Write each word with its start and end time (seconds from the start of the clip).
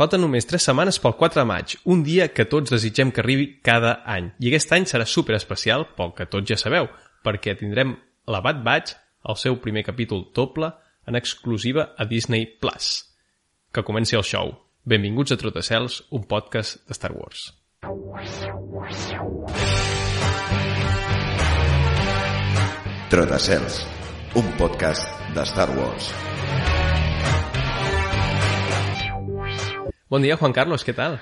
Falten 0.00 0.22
només 0.24 0.46
3 0.48 0.64
setmanes 0.64 0.96
pel 0.96 1.12
4 1.12 1.42
de 1.42 1.44
maig, 1.44 1.72
un 1.92 2.00
dia 2.00 2.30
que 2.32 2.46
tots 2.48 2.72
desitgem 2.72 3.10
que 3.12 3.20
arribi 3.20 3.50
cada 3.60 3.98
any. 4.08 4.30
I 4.40 4.48
aquest 4.48 4.70
any 4.72 4.86
serà 4.88 5.04
super 5.04 5.34
especial, 5.36 5.84
pel 5.92 6.14
que 6.16 6.24
tots 6.24 6.48
ja 6.48 6.56
sabeu, 6.56 6.88
perquè 7.20 7.52
tindrem 7.52 7.92
la 8.24 8.40
Bad 8.40 8.62
Batch, 8.64 8.94
el 9.28 9.36
seu 9.36 9.58
primer 9.60 9.82
capítol 9.84 10.22
doble, 10.32 10.72
en 11.04 11.20
exclusiva 11.20 11.90
a 12.00 12.08
Disney+. 12.08 12.48
Plus. 12.48 12.88
Que 13.76 13.84
comenci 13.84 14.16
el 14.16 14.24
show. 14.24 14.54
Benvinguts 14.88 15.36
a 15.36 15.36
Trotacels, 15.36 16.00
un 16.16 16.24
podcast 16.24 16.80
de 16.88 16.96
Star 16.96 17.12
Wars. 17.12 17.52
Trotacels, 23.12 23.84
un 24.32 24.52
podcast 24.56 25.04
de 25.36 25.44
Star 25.44 25.68
Wars. 25.76 26.14
Bon 30.10 30.24
dia, 30.26 30.34
Juan 30.34 30.50
Carlos, 30.50 30.82
què 30.82 30.90
tal? 30.90 31.12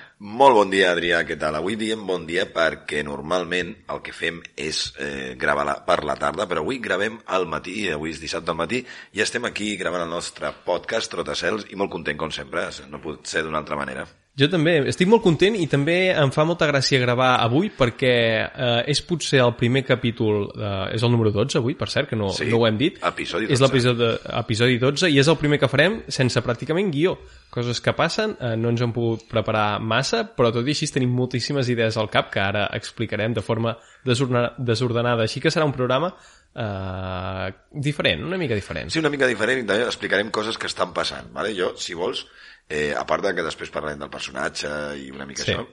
Molt 0.41 0.55
bon 0.56 0.70
dia, 0.73 0.87
Adrià, 0.95 1.19
què 1.28 1.34
tal? 1.37 1.59
Avui 1.59 1.74
diem 1.77 2.06
bon 2.09 2.23
dia 2.24 2.47
perquè 2.48 3.02
normalment 3.05 3.74
el 3.92 3.98
que 4.06 4.14
fem 4.16 4.38
és 4.56 4.78
eh, 4.97 5.34
gravar 5.42 5.66
la, 5.69 5.74
per 5.84 5.98
la 6.09 6.14
tarda, 6.16 6.47
però 6.48 6.62
avui 6.64 6.78
gravem 6.87 7.19
al 7.37 7.45
matí, 7.52 7.74
avui 7.92 8.14
és 8.14 8.23
dissabte 8.23 8.55
al 8.55 8.56
matí, 8.56 8.80
i 9.12 9.20
estem 9.20 9.45
aquí 9.45 9.74
gravant 9.77 10.06
el 10.06 10.14
nostre 10.14 10.55
podcast 10.64 11.12
Trotacels 11.12 11.69
i 11.69 11.77
molt 11.77 11.92
content, 11.92 12.16
com 12.16 12.33
sempre, 12.33 12.64
no 12.88 13.02
pot 13.05 13.28
ser 13.28 13.45
d'una 13.45 13.61
altra 13.61 13.77
manera. 13.77 14.06
Jo 14.38 14.47
també, 14.47 14.77
estic 14.87 15.09
molt 15.10 15.24
content 15.24 15.56
i 15.59 15.65
també 15.66 16.12
em 16.15 16.30
fa 16.30 16.45
molta 16.47 16.69
gràcia 16.70 17.01
gravar 17.02 17.41
avui 17.42 17.73
perquè 17.74 18.12
eh, 18.47 18.84
és 18.92 19.01
potser 19.02 19.41
el 19.42 19.56
primer 19.59 19.83
capítol, 19.88 20.45
eh, 20.55 20.95
és 20.95 21.02
el 21.02 21.11
número 21.11 21.33
12 21.34 21.59
avui, 21.59 21.74
per 21.74 21.88
cert, 21.91 22.09
que 22.12 22.16
no, 22.16 22.28
Sí, 22.37 22.47
no 22.47 22.61
ho 22.61 22.66
hem 22.69 22.78
dit. 22.78 23.01
episodi 23.02 23.48
És 23.51 23.59
12. 23.59 23.64
l'episodi 23.66 24.11
episodi 24.38 24.78
12 24.78 25.11
i 25.11 25.19
és 25.19 25.27
el 25.28 25.37
primer 25.41 25.59
que 25.59 25.66
farem 25.69 26.02
sense 26.06 26.38
pràcticament 26.45 26.92
guió. 26.95 27.16
Coses 27.51 27.80
que 27.80 27.92
passen, 27.98 28.37
eh, 28.38 28.55
no 28.56 28.70
ens 28.70 28.80
hem 28.84 28.92
pogut 28.92 29.27
preparar 29.28 29.80
massa, 29.80 30.23
però 30.37 30.52
tot 30.52 30.66
i 30.66 30.70
així 30.77 30.86
tenim 30.92 31.11
moltíssimes 31.11 31.69
idees 31.69 31.97
al 31.97 32.09
cap 32.09 32.30
que 32.30 32.39
ara 32.41 32.69
explicarem 32.78 33.34
de 33.34 33.42
forma 33.42 33.75
desordenada. 34.05 35.22
Així 35.25 35.41
que 35.41 35.50
serà 35.50 35.64
un 35.66 35.72
programa 35.75 36.12
eh, 36.59 37.48
diferent, 37.87 38.25
una 38.27 38.39
mica 38.41 38.56
diferent. 38.59 38.91
Sí, 38.91 38.98
una 39.03 39.12
mica 39.14 39.28
diferent 39.31 39.62
i 39.62 39.67
també 39.69 39.87
explicarem 39.87 40.31
coses 40.34 40.59
que 40.59 40.67
estan 40.70 40.92
passant. 40.97 41.31
Vale? 41.34 41.55
Jo, 41.56 41.73
si 41.78 41.95
vols, 41.95 42.25
eh, 42.69 42.92
a 42.98 43.05
part 43.06 43.25
de 43.25 43.34
que 43.37 43.47
després 43.47 43.70
parlarem 43.75 44.00
del 44.03 44.11
personatge 44.12 44.69
i 45.00 45.11
una 45.15 45.27
mica 45.27 45.45
Sí. 45.45 45.53
això, 45.55 45.67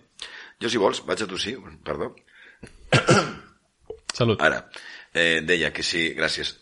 jo, 0.61 0.69
si 0.69 0.77
vols, 0.81 1.01
vaig 1.05 1.23
a 1.25 1.27
tossir, 1.27 1.57
perdó, 1.83 2.13
Salut. 4.15 4.39
Ara, 4.41 4.69
eh, 5.13 5.41
deia 5.43 5.73
que 5.75 5.83
sí, 5.83 6.13
gràcies. 6.15 6.53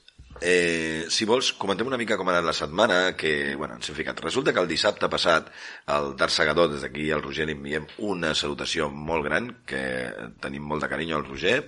Eh, 0.45 1.05
si 1.07 1.23
vols, 1.23 1.53
comentem 1.55 1.87
una 1.87 1.95
mica 1.95 2.17
com 2.19 2.27
ha 2.27 2.33
anat 2.33 2.43
la 2.49 2.53
setmana, 2.57 2.95
que, 3.15 3.53
bueno, 3.55 3.77
ens 3.77 3.87
hem 3.87 3.95
ficat. 3.95 4.17
Resulta 4.25 4.51
que 4.51 4.59
el 4.59 4.67
dissabte 4.67 5.07
passat, 5.07 5.47
el 5.93 6.09
Darth 6.19 6.35
Segador, 6.35 6.67
des 6.73 6.83
d'aquí 6.83 7.05
al 7.15 7.23
Roger 7.23 7.45
li 7.47 7.55
enviem 7.55 7.85
una 8.09 8.33
salutació 8.35 8.89
molt 8.91 9.23
gran, 9.29 9.47
que 9.63 9.83
tenim 10.43 10.67
molt 10.67 10.83
de 10.83 10.89
carinyo 10.91 11.15
al 11.15 11.23
Roger, 11.29 11.61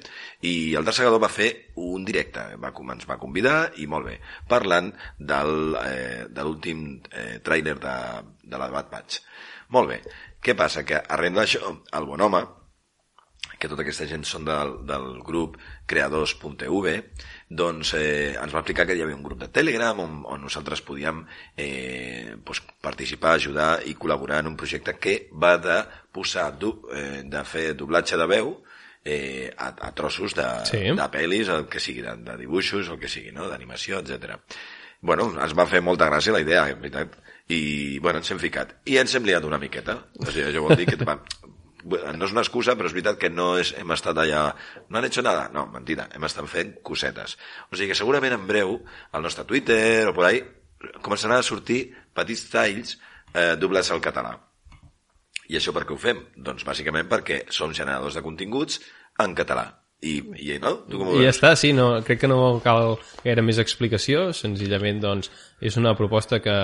i 0.43 0.75
el 0.75 0.83
Darth 0.83 0.99
Segador 0.99 1.23
va 1.23 1.31
fer 1.31 1.47
un 1.85 2.03
directe, 2.03 2.43
va, 2.59 2.73
ens 2.97 3.07
va 3.07 3.19
convidar, 3.21 3.55
i 3.79 3.87
molt 3.87 4.11
bé, 4.11 4.17
parlant 4.51 4.91
del, 5.17 5.55
eh, 5.79 6.27
de 6.27 6.43
l'últim 6.43 6.83
eh, 7.13 7.39
tràiler 7.47 7.79
de, 7.79 7.97
de 8.43 8.59
la 8.59 8.67
Bad 8.75 8.91
Batch. 8.91 9.23
Molt 9.71 9.93
bé, 9.93 10.03
què 10.43 10.59
passa? 10.59 10.83
Que 10.83 10.99
arrel 10.99 11.39
d'això, 11.39 11.77
el 11.95 12.11
bon 12.11 12.27
home, 12.27 12.43
que 13.59 13.69
tota 13.71 13.83
aquesta 13.85 14.07
gent 14.09 14.23
són 14.27 14.45
del, 14.47 14.73
del 14.87 15.07
grup 15.25 15.57
creadors.tv, 15.89 16.93
doncs 17.49 17.93
eh, 17.97 18.35
ens 18.41 18.53
va 18.53 18.61
explicar 18.61 18.85
que 18.87 18.95
hi 18.97 19.03
havia 19.05 19.15
un 19.17 19.23
grup 19.25 19.39
de 19.41 19.49
Telegram 19.53 19.99
on, 20.03 20.21
on 20.25 20.41
nosaltres 20.47 20.81
podíem 20.85 21.23
eh, 21.57 22.35
doncs, 22.45 22.61
participar, 22.81 23.35
ajudar 23.39 23.79
i 23.85 23.95
col·laborar 23.99 24.41
en 24.43 24.51
un 24.53 24.57
projecte 24.59 24.95
que 24.99 25.17
va 25.33 25.55
de 25.61 25.81
posar, 26.15 26.51
du, 26.59 26.73
eh, 26.95 27.23
de 27.25 27.43
fer 27.45 27.73
doblatge 27.77 28.17
de 28.17 28.27
veu 28.31 28.55
eh, 29.05 29.51
a, 29.57 29.73
a 29.87 29.91
trossos 29.93 30.33
de, 30.35 30.47
Sí. 30.65 30.81
de 30.97 31.09
pel·lis, 31.13 31.49
el 31.53 31.67
que 31.69 31.79
sigui, 31.79 32.01
de, 32.01 32.15
de 32.25 32.37
dibuixos, 32.41 32.89
el 32.89 32.99
que 32.99 33.11
sigui, 33.11 33.31
no? 33.35 33.49
d'animació, 33.51 34.01
etc. 34.01 34.39
Bueno, 35.05 35.29
ens 35.37 35.53
va 35.53 35.67
fer 35.69 35.83
molta 35.85 36.07
gràcia 36.09 36.33
la 36.33 36.41
idea, 36.41 36.63
en 36.71 36.79
veritat, 36.81 37.19
i 37.53 37.99
bueno, 38.01 38.23
ens 38.23 38.31
hem 38.33 38.39
ficat. 38.41 38.71
I 38.89 38.97
ens 38.97 39.13
hem 39.13 39.27
liat 39.27 39.45
una 39.45 39.59
miqueta. 39.61 39.99
O 40.17 40.25
sigui, 40.31 40.47
això 40.49 40.63
vol 40.65 40.73
dir 40.79 40.87
que 40.89 40.97
va, 41.05 41.19
no 41.85 42.25
és 42.25 42.33
una 42.33 42.41
excusa, 42.41 42.75
però 42.77 42.89
és 42.89 42.95
veritat 42.95 43.19
que 43.21 43.29
no 43.29 43.53
és, 43.61 43.73
hem 43.77 43.93
estat 43.93 44.17
allà... 44.21 44.47
No 44.89 44.99
han 44.99 45.07
hecho 45.07 45.23
nada? 45.25 45.47
No, 45.53 45.67
mentida, 45.73 46.07
hem 46.15 46.25
estat 46.25 46.47
fent 46.49 46.75
cosetes. 46.85 47.37
O 47.69 47.77
sigui 47.77 47.91
que 47.91 47.99
segurament 47.99 48.33
en 48.35 48.47
breu, 48.49 48.79
al 49.11 49.25
nostre 49.25 49.45
Twitter 49.45 50.07
o 50.09 50.15
por 50.17 50.27
ahí, 50.29 50.41
començaran 51.05 51.39
a 51.39 51.45
sortir 51.45 51.85
petits 52.15 52.49
talls 52.51 52.97
eh, 53.33 53.53
doblats 53.61 53.93
al 53.93 54.03
català. 54.03 54.35
I 55.45 55.59
això 55.59 55.73
per 55.75 55.85
què 55.85 55.93
ho 55.93 56.01
fem? 56.01 56.23
Doncs 56.35 56.65
bàsicament 56.65 57.09
perquè 57.09 57.43
som 57.53 57.73
generadors 57.73 58.17
de 58.17 58.23
continguts 58.25 58.81
en 59.21 59.35
català. 59.37 59.69
I, 60.05 60.17
i 60.41 60.57
no? 60.61 60.73
Tu 60.89 60.99
com 60.99 61.13
I 61.15 61.23
ja 61.23 61.31
està, 61.31 61.53
sí, 61.57 61.71
no, 61.73 61.87
crec 62.05 62.19
que 62.21 62.29
no 62.29 62.59
cal 62.61 62.97
gaire 63.23 63.41
més 63.45 63.61
explicació, 63.61 64.27
senzillament 64.37 64.99
doncs, 65.01 65.31
és 65.63 65.77
una 65.81 65.95
proposta 65.97 66.41
que, 66.43 66.55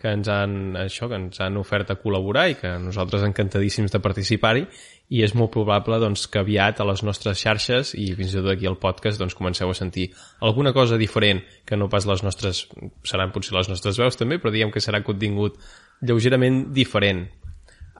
que 0.00 0.12
ens 0.16 0.28
han, 0.32 0.54
això, 0.80 1.10
que 1.10 1.18
ens 1.20 1.40
han 1.44 1.58
ofert 1.60 1.92
a 1.92 1.98
col·laborar 2.00 2.46
i 2.50 2.56
que 2.56 2.72
nosaltres 2.80 3.26
encantadíssims 3.26 3.92
de 3.92 4.00
participar-hi 4.00 4.64
i 5.10 5.24
és 5.26 5.34
molt 5.36 5.52
probable 5.52 5.98
doncs, 6.00 6.24
que 6.30 6.40
aviat 6.40 6.80
a 6.80 6.86
les 6.88 7.02
nostres 7.04 7.40
xarxes 7.42 7.92
i 7.98 8.08
fins 8.16 8.32
i 8.32 8.38
tot 8.38 8.52
aquí 8.54 8.68
al 8.70 8.78
podcast 8.80 9.20
doncs, 9.20 9.36
comenceu 9.36 9.70
a 9.70 9.76
sentir 9.76 10.08
alguna 10.40 10.72
cosa 10.72 10.98
diferent 11.00 11.42
que 11.66 11.76
no 11.76 11.90
pas 11.92 12.06
les 12.08 12.24
nostres, 12.24 12.64
seran 13.04 13.34
potser 13.34 13.56
les 13.58 13.68
nostres 13.68 13.98
veus 14.00 14.16
també, 14.16 14.40
però 14.40 14.54
diguem 14.54 14.72
que 14.72 14.82
serà 14.82 15.02
contingut 15.04 15.58
lleugerament 16.00 16.70
diferent. 16.72 17.26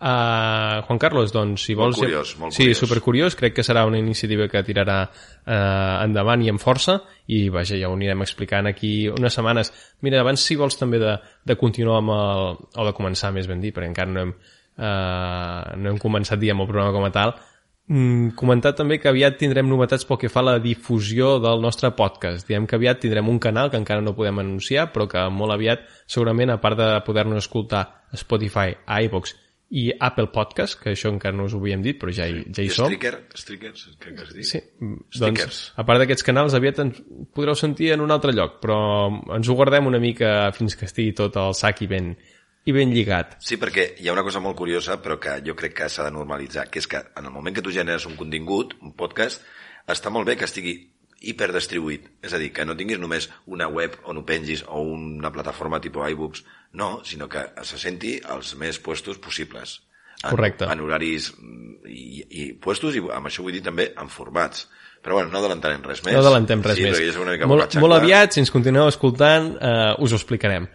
Uh, 0.00 0.80
Juan 0.86 0.98
Carlos, 0.98 1.28
doncs, 1.28 1.66
si 1.66 1.74
Molt 1.76 1.92
vols... 1.92 1.98
curiós, 2.00 2.30
molt 2.40 2.54
sí, 2.56 2.62
curiós. 2.62 2.78
supercuriós, 2.80 3.34
crec 3.36 3.52
que 3.58 3.64
serà 3.66 3.82
una 3.84 3.98
iniciativa 4.00 4.46
que 4.48 4.62
tirarà 4.64 5.02
eh, 5.04 6.04
endavant 6.06 6.40
i 6.40 6.48
amb 6.48 6.62
força 6.62 6.94
i 7.28 7.42
vaja, 7.52 7.76
ja 7.76 7.90
ho 7.90 7.98
anirem 7.98 8.24
explicant 8.24 8.70
aquí 8.70 9.10
unes 9.12 9.36
setmanes. 9.36 9.68
Mira, 10.00 10.22
abans 10.24 10.40
si 10.40 10.56
vols 10.56 10.80
també 10.80 11.02
de, 11.02 11.18
de 11.44 11.56
continuar 11.60 11.98
amb 12.00 12.14
el, 12.16 12.48
o 12.80 12.86
de 12.88 12.94
començar 12.96 13.28
més 13.36 13.50
ben 13.50 13.60
dir, 13.60 13.74
perquè 13.76 13.90
encara 13.90 14.14
no 14.14 14.22
hem, 14.22 14.32
eh, 14.80 15.76
no 15.82 15.92
hem 15.92 16.00
començat 16.00 16.40
diguem 16.40 16.64
el 16.64 16.70
programa 16.72 16.96
com 16.96 17.04
a 17.04 17.12
tal, 17.18 17.34
mm, 17.92 18.32
comentar 18.40 18.72
també 18.80 18.96
que 19.04 19.12
aviat 19.12 19.36
tindrem 19.36 19.68
novetats 19.68 20.08
pel 20.08 20.22
que 20.24 20.32
fa 20.32 20.40
a 20.40 20.48
la 20.48 20.56
difusió 20.64 21.34
del 21.44 21.60
nostre 21.60 21.92
podcast. 21.92 22.48
Diem 22.48 22.64
que 22.64 22.80
aviat 22.80 23.04
tindrem 23.04 23.28
un 23.28 23.36
canal 23.38 23.68
que 23.68 23.76
encara 23.76 24.00
no 24.00 24.16
podem 24.16 24.40
anunciar, 24.40 24.88
però 24.96 25.04
que 25.12 25.28
molt 25.28 25.52
aviat, 25.58 25.84
segurament, 26.08 26.56
a 26.56 26.60
part 26.64 26.80
de 26.80 26.90
poder-nos 27.04 27.44
escoltar 27.44 27.84
a 28.08 28.24
Spotify, 28.24 28.72
a 28.88 29.02
iVox 29.04 29.36
i 29.70 29.92
Apple 30.02 30.26
Podcast, 30.34 30.80
que 30.80 30.90
això 30.96 31.12
encara 31.12 31.36
no 31.36 31.44
us 31.46 31.54
ho 31.54 31.60
havíem 31.60 31.82
dit, 31.84 31.98
però 32.00 32.10
ja 32.14 32.26
hi, 32.26 32.42
ja 32.50 32.64
hi 32.64 32.72
som. 32.74 32.90
Stricker, 32.90 33.12
Strickers, 33.38 33.84
crec 34.02 34.16
que 34.16 34.24
es 34.26 34.32
diu. 34.34 34.46
Sí, 34.48 34.60
doncs, 34.80 35.20
Stickers. 35.20 35.60
a 35.78 35.84
part 35.86 36.02
d'aquests 36.02 36.26
canals, 36.26 36.56
aviat 36.58 36.82
ens 36.82 36.98
podreu 37.36 37.54
sentir 37.58 37.92
en 37.94 38.02
un 38.02 38.10
altre 38.10 38.34
lloc, 38.34 38.58
però 38.64 38.80
ens 39.36 39.48
ho 39.48 39.54
guardem 39.54 39.86
una 39.86 40.02
mica 40.02 40.50
fins 40.56 40.74
que 40.74 40.88
estigui 40.90 41.14
tot 41.14 41.38
el 41.38 41.54
sac 41.54 41.84
i 41.86 41.90
ben, 41.90 42.10
i 42.66 42.74
ben 42.74 42.90
lligat. 42.90 43.38
Sí, 43.46 43.60
perquè 43.62 43.92
hi 44.02 44.10
ha 44.10 44.16
una 44.16 44.26
cosa 44.26 44.42
molt 44.42 44.58
curiosa, 44.58 44.98
però 45.02 45.20
que 45.22 45.38
jo 45.46 45.54
crec 45.54 45.78
que 45.78 45.88
s'ha 45.88 46.08
de 46.08 46.16
normalitzar, 46.18 46.66
que 46.66 46.82
és 46.82 46.90
que 46.90 47.04
en 47.06 47.30
el 47.30 47.34
moment 47.34 47.54
que 47.54 47.62
tu 47.62 47.70
generes 47.70 48.10
un 48.10 48.18
contingut, 48.18 48.74
un 48.82 48.98
podcast, 48.98 49.46
està 49.86 50.10
molt 50.10 50.26
bé 50.26 50.34
que 50.34 50.50
estigui 50.50 50.74
hiperdistribuït. 51.20 52.08
És 52.24 52.34
a 52.34 52.40
dir, 52.40 52.50
que 52.56 52.64
no 52.64 52.76
tinguis 52.76 53.00
només 53.00 53.28
una 53.52 53.68
web 53.68 53.98
on 54.08 54.20
ho 54.20 54.24
pengis 54.26 54.64
o 54.66 54.82
una 54.82 55.32
plataforma 55.32 55.80
tipus 55.80 56.08
iBooks, 56.14 56.44
no, 56.80 57.00
sinó 57.04 57.28
que 57.28 57.44
se 57.66 57.78
senti 57.78 58.18
als 58.24 58.54
més 58.56 58.80
puestos 58.80 59.20
possibles. 59.20 59.80
En, 60.22 60.30
Correcte. 60.30 60.68
En 60.68 60.84
horaris 60.84 61.30
mm, 61.32 61.88
i, 61.88 62.04
i 62.28 62.46
puestos, 62.52 62.96
i 62.96 63.02
amb 63.04 63.30
això 63.30 63.44
vull 63.44 63.56
dir 63.56 63.64
també 63.64 63.90
en 63.96 64.12
formats. 64.12 64.68
Però 65.00 65.16
bueno, 65.16 65.32
no 65.32 65.40
adelantarem 65.40 65.80
res 65.84 66.02
més. 66.04 66.12
No 66.12 66.20
adellantem 66.20 66.62
res 66.64 66.76
sí, 66.76 66.84
més. 66.84 67.00
ja 67.00 67.20
una 67.22 67.32
mica 67.32 67.48
molt, 67.48 67.76
molt 67.80 67.96
aviat, 67.96 68.34
si 68.34 68.42
ens 68.42 68.52
continueu 68.52 68.88
escoltant, 68.90 69.54
eh, 69.56 69.92
us 70.04 70.12
ho 70.12 70.18
explicarem. 70.20 70.68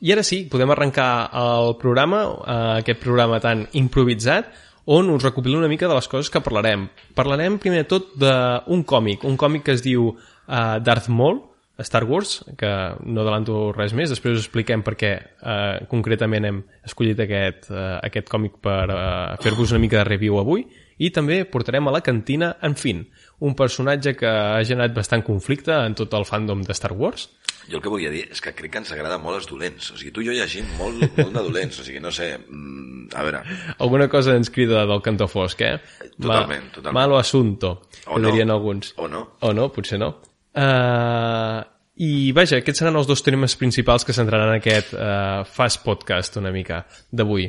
I 0.00 0.12
ara 0.12 0.24
sí, 0.24 0.42
podem 0.52 0.72
arrencar 0.72 1.10
el 1.40 1.74
programa, 1.80 2.22
eh, 2.24 2.56
aquest 2.82 3.02
programa 3.04 3.40
tan 3.44 3.66
improvisat, 3.76 4.48
on 4.86 5.10
us 5.10 5.26
recopilo 5.26 5.58
una 5.58 5.68
mica 5.68 5.88
de 5.90 5.94
les 5.94 6.08
coses 6.08 6.30
que 6.30 6.40
parlarem. 6.40 6.88
Parlarem 7.14 7.58
primer 7.58 7.84
de 7.84 7.90
tot 7.90 8.14
d'un 8.22 8.86
còmic, 8.86 9.26
un 9.26 9.36
còmic 9.36 9.66
que 9.66 9.74
es 9.76 9.84
diu 9.84 10.12
uh, 10.14 10.78
Darth 10.80 11.10
Maul, 11.10 11.42
Star 11.84 12.04
Wars, 12.08 12.38
que 12.56 12.70
no 13.04 13.20
adelanto 13.20 13.70
res 13.76 13.92
més, 13.92 14.08
després 14.08 14.38
us 14.38 14.46
expliquem 14.46 14.80
per 14.86 14.94
què 14.96 15.10
uh, 15.20 15.84
concretament 15.90 16.46
hem 16.48 16.62
escollit 16.86 17.20
aquest, 17.20 17.68
uh, 17.68 17.98
aquest 18.06 18.30
còmic 18.32 18.56
per 18.64 18.86
uh, 18.88 19.34
fer-vos 19.42 19.74
una 19.74 19.82
mica 19.82 20.00
de 20.00 20.06
review 20.08 20.38
avui, 20.40 20.64
i 20.96 21.10
també 21.12 21.42
portarem 21.44 21.90
a 21.90 21.92
la 21.92 22.00
cantina 22.00 22.54
en 22.64 22.78
Finn, 22.80 23.04
un 23.44 23.52
personatge 23.58 24.14
que 24.16 24.30
ha 24.30 24.62
generat 24.64 24.94
bastant 24.96 25.26
conflicte 25.26 25.74
en 25.74 25.98
tot 25.98 26.14
el 26.16 26.24
fandom 26.24 26.64
de 26.64 26.78
Star 26.78 26.94
Wars. 26.96 27.28
Jo 27.70 27.78
el 27.78 27.82
que 27.82 27.90
volia 27.90 28.10
dir 28.12 28.24
és 28.30 28.40
que 28.40 28.52
crec 28.54 28.70
que 28.72 28.78
ens 28.78 28.92
agrada 28.94 29.18
molt 29.18 29.40
els 29.40 29.46
dolents. 29.50 29.90
O 29.90 29.96
sigui, 29.98 30.12
tu 30.14 30.22
i 30.22 30.28
jo 30.28 30.34
llegim 30.36 30.66
molt, 30.78 31.00
molt 31.16 31.32
de 31.34 31.42
dolents. 31.48 31.80
O 31.80 31.84
sigui, 31.86 31.98
no 32.00 32.12
sé, 32.14 32.36
mm, 32.38 33.08
a 33.14 33.22
veure, 33.26 33.40
Alguna 33.78 34.08
cosa 34.08 34.36
ens 34.38 34.50
crida 34.50 34.84
del 34.86 35.02
cantó 35.02 35.26
fosc, 35.28 35.60
eh? 35.66 35.78
Totalment, 36.20 36.70
totalment. 36.72 36.94
Malo 36.94 37.18
asunto, 37.18 37.88
O 38.06 38.14
que 38.14 38.20
no. 38.22 38.28
dirien 38.30 38.50
alguns. 38.50 38.92
o 38.96 39.08
no? 39.08 39.24
O 39.40 39.52
no, 39.52 39.68
potser 39.72 39.98
no. 39.98 40.12
Uh, 40.56 41.60
I 41.96 42.30
vaja, 42.36 42.58
aquests 42.60 42.82
seran 42.82 42.96
els 43.00 43.06
dos 43.08 43.22
temes 43.24 43.54
principals 43.56 44.04
que 44.04 44.12
centraran 44.16 44.52
aquest 44.58 44.92
uh, 44.94 45.44
fast 45.48 45.82
podcast 45.84 46.36
una 46.40 46.52
mica 46.52 46.82
d'avui. 47.10 47.46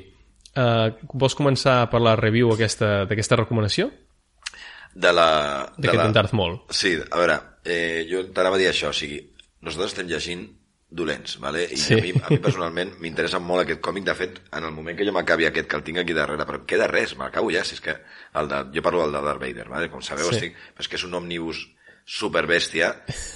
Uh, 0.58 0.90
vols 1.14 1.36
començar 1.38 1.82
per 1.92 2.00
la 2.02 2.16
review 2.18 2.50
aquesta- 2.56 3.06
d'aquesta 3.10 3.38
recomanació? 3.44 3.90
De 4.98 5.12
la... 5.14 5.28
de 5.78 5.84
D'aquest 5.84 6.00
la... 6.00 6.06
la... 6.08 6.14
Darth 6.16 6.34
Maul. 6.34 6.56
Sí, 6.74 6.96
a 6.98 7.20
veure, 7.20 7.36
eh, 7.68 8.06
jo 8.10 8.24
t'anava 8.34 8.56
a 8.58 8.62
dir 8.64 8.70
això, 8.72 8.90
o 8.90 8.96
sigui, 8.98 9.20
nosaltres 9.76 9.94
estem 9.98 10.08
llegint 10.08 10.48
dolents, 10.90 11.34
vale? 11.44 11.66
i 11.68 11.76
Sí. 11.76 11.94
a, 11.98 12.02
mi, 12.02 12.12
a 12.16 12.30
mi 12.32 12.38
personalment 12.40 12.94
m'interessa 13.02 13.40
molt 13.44 13.66
aquest 13.66 13.82
còmic, 13.84 14.06
de 14.08 14.14
fet, 14.16 14.38
en 14.56 14.64
el 14.64 14.72
moment 14.72 14.96
que 14.98 15.04
jo 15.06 15.12
m'acabi 15.12 15.46
aquest, 15.46 15.68
que 15.68 15.76
el 15.76 15.84
tinc 15.84 15.98
aquí 16.00 16.14
darrere, 16.16 16.46
però 16.48 16.62
queda 16.66 16.88
res, 16.88 17.18
m'acabo 17.20 17.52
ja, 17.52 17.66
si 17.68 17.76
és 17.76 17.82
que 17.84 17.98
el 18.40 18.48
de, 18.48 18.62
jo 18.74 18.82
parlo 18.86 19.02
del 19.04 19.12
de 19.18 19.22
Darth 19.26 19.42
Vader, 19.42 19.68
vale? 19.68 19.90
com 19.92 20.02
sabeu, 20.02 20.30
Sí. 20.32 20.40
sí. 20.40 20.46
estic, 20.46 20.56
però 20.74 20.86
és 20.86 20.88
que 20.88 20.96
és 20.96 21.04
un 21.04 21.14
òmnibus 21.20 21.66
superbèstia 22.08 22.94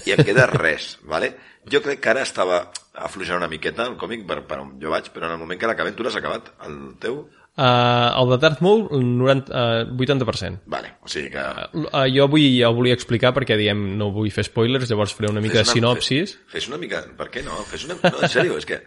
i 0.08 0.14
em 0.14 0.22
queda 0.24 0.46
res, 0.48 0.96
vale? 1.04 1.34
Jo 1.68 1.82
crec 1.84 2.00
que 2.02 2.10
ara 2.10 2.22
estava 2.24 2.62
afluixant 2.94 3.36
una 3.38 3.48
miqueta 3.52 3.84
el 3.86 3.98
còmic 4.00 4.24
per, 4.26 4.40
per 4.48 4.58
on 4.64 4.72
jo 4.80 4.90
vaig, 4.90 5.10
però 5.12 5.28
en 5.28 5.36
el 5.36 5.42
moment 5.42 5.60
que 5.60 5.68
l'acabem 5.68 5.94
tu 5.94 6.02
l'has 6.06 6.16
acabat, 6.16 6.48
el 6.66 6.96
teu? 7.02 7.26
Uh, 7.52 8.08
el 8.16 8.30
de 8.30 8.36
Darth 8.40 8.62
Maul, 8.64 8.86
90, 8.96 9.52
uh, 9.52 9.96
80%. 9.98 10.62
Vale, 10.72 10.94
o 11.04 11.08
sigui 11.12 11.28
que... 11.34 11.42
Uh, 11.76 12.06
jo 12.08 12.24
vull, 12.32 12.46
ja 12.56 12.70
ho 12.70 12.76
volia 12.78 12.96
explicar 12.96 13.34
perquè 13.36 13.58
diem 13.60 13.90
no 14.00 14.08
vull 14.14 14.32
fer 14.32 14.46
spoilers, 14.48 14.88
llavors 14.88 15.12
faré 15.12 15.28
una 15.28 15.42
mica 15.44 15.60
de 15.60 15.66
Fes 15.66 15.74
sinopsis. 15.76 16.32
Fes, 16.46 16.52
fes 16.54 16.68
una 16.72 16.80
mica... 16.80 17.02
Per 17.18 17.28
què 17.34 17.44
no? 17.44 17.58
Fes 17.68 17.84
una... 17.88 17.98
No, 18.00 18.14
en 18.22 18.32
sèrio, 18.32 18.56
és 18.56 18.68
que... 18.68 18.80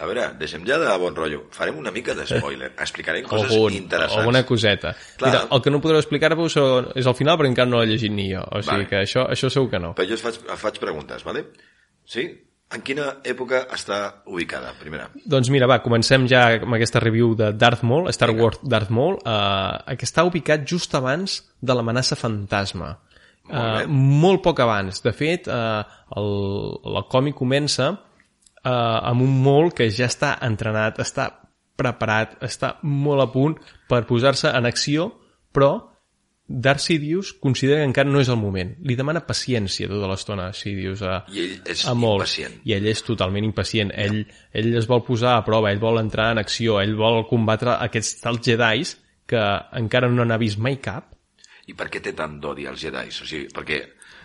A 0.00 0.06
veure, 0.08 0.30
deixem 0.40 0.62
ja 0.64 0.78
de 0.80 0.92
bon 1.00 1.16
rotllo. 1.16 1.42
Farem 1.52 1.76
una 1.80 1.90
mica 1.92 2.14
de 2.16 2.24
spoiler. 2.28 2.70
Explicarem 2.80 3.26
coses 3.28 3.50
Algun, 3.52 3.74
interessants. 3.76 4.20
alguna 4.22 4.40
coseta. 4.48 4.94
Clar. 5.20 5.28
Mira, 5.28 5.40
el 5.52 5.60
que 5.60 5.72
no 5.74 5.80
podreu 5.84 6.00
explicar-vos 6.00 6.56
és 6.96 7.08
al 7.10 7.16
final 7.18 7.36
perquè 7.36 7.52
encara 7.52 7.68
no 7.68 7.82
l'he 7.82 7.90
llegit 7.90 8.14
ni 8.16 8.30
jo. 8.30 8.40
O 8.40 8.62
sigui 8.64 8.86
Vale. 8.86 8.88
que 8.88 9.02
això, 9.04 9.26
això 9.28 9.50
segur 9.52 9.68
que 9.74 9.80
no. 9.82 9.92
Però 9.98 10.08
jo 10.08 10.16
et 10.16 10.24
faig, 10.24 10.38
et 10.40 10.62
faig 10.62 10.80
preguntes, 10.80 11.24
vale? 11.28 11.44
Sí? 12.08 12.24
En 12.70 12.84
quina 12.86 13.16
època 13.26 13.64
està 13.74 13.96
ubicada, 14.30 14.70
primera? 14.78 15.08
Doncs 15.26 15.48
mira, 15.50 15.66
va, 15.66 15.80
comencem 15.82 16.28
ja 16.30 16.44
amb 16.60 16.76
aquesta 16.76 17.00
review 17.02 17.32
de 17.38 17.50
Darth 17.58 17.82
Maul, 17.82 18.06
Star 18.14 18.30
Vinga. 18.30 18.44
Wars 18.44 18.60
Darth 18.62 18.92
Maul, 18.94 19.16
eh, 19.26 19.96
que 19.98 20.06
està 20.06 20.22
ubicat 20.28 20.62
just 20.70 20.94
abans 20.94 21.40
de 21.58 21.74
l'amenaça 21.74 22.18
fantasma. 22.18 22.92
Molt. 23.50 23.58
Eh, 23.58 23.86
molt 23.90 24.44
poc 24.44 24.62
abans. 24.62 25.02
De 25.02 25.10
fet, 25.10 25.50
eh, 25.50 25.82
el, 26.22 26.30
el 26.92 27.02
còmic 27.10 27.34
comença 27.42 27.90
eh, 27.90 28.70
amb 28.70 29.26
un 29.26 29.42
Maul 29.42 29.74
que 29.74 29.90
ja 29.90 30.06
està 30.06 30.36
entrenat, 30.46 31.02
està 31.02 31.26
preparat, 31.80 32.38
està 32.44 32.76
molt 32.86 33.24
a 33.24 33.30
punt 33.32 33.58
per 33.90 34.04
posar-se 34.06 34.52
en 34.54 34.68
acció, 34.68 35.10
però 35.50 35.89
Darth 36.50 36.82
Sidious 36.82 37.30
considera 37.38 37.78
que 37.78 37.86
encara 37.86 38.10
no 38.10 38.18
és 38.18 38.28
el 38.32 38.38
moment. 38.40 38.72
Li 38.82 38.96
demana 38.98 39.22
paciència 39.22 39.86
tota 39.86 40.08
l'estona 40.10 40.48
a 40.50 40.56
Sidious 40.56 41.04
a, 41.06 41.20
I 41.30 41.44
ell 41.44 41.70
és 41.70 41.84
a 41.86 41.94
Maul. 41.94 42.18
impacient. 42.18 42.56
I 42.66 42.74
ell 42.74 42.88
és 42.90 43.04
totalment 43.06 43.46
impacient. 43.46 43.92
Ell, 43.94 44.24
ell 44.50 44.74
es 44.80 44.88
vol 44.90 45.04
posar 45.06 45.36
a 45.36 45.44
prova, 45.46 45.70
ell 45.70 45.78
vol 45.78 46.02
entrar 46.02 46.32
en 46.34 46.42
acció, 46.42 46.80
ell 46.82 46.96
vol 46.98 47.22
combatre 47.30 47.76
aquests 47.86 48.18
tals 48.24 48.42
Jedis 48.48 48.96
que 49.30 49.44
encara 49.78 50.10
no 50.10 50.26
n'ha 50.26 50.40
vist 50.42 50.58
mai 50.58 50.80
cap 50.82 51.14
I 51.70 51.76
per 51.78 51.86
què 51.92 52.02
té 52.02 52.12
tant 52.18 52.40
d'odi 52.42 52.66
als 52.66 52.82
Jedi? 52.82 53.12
O 53.14 53.28
sigui, 53.28 53.46
perquè... 53.54 53.80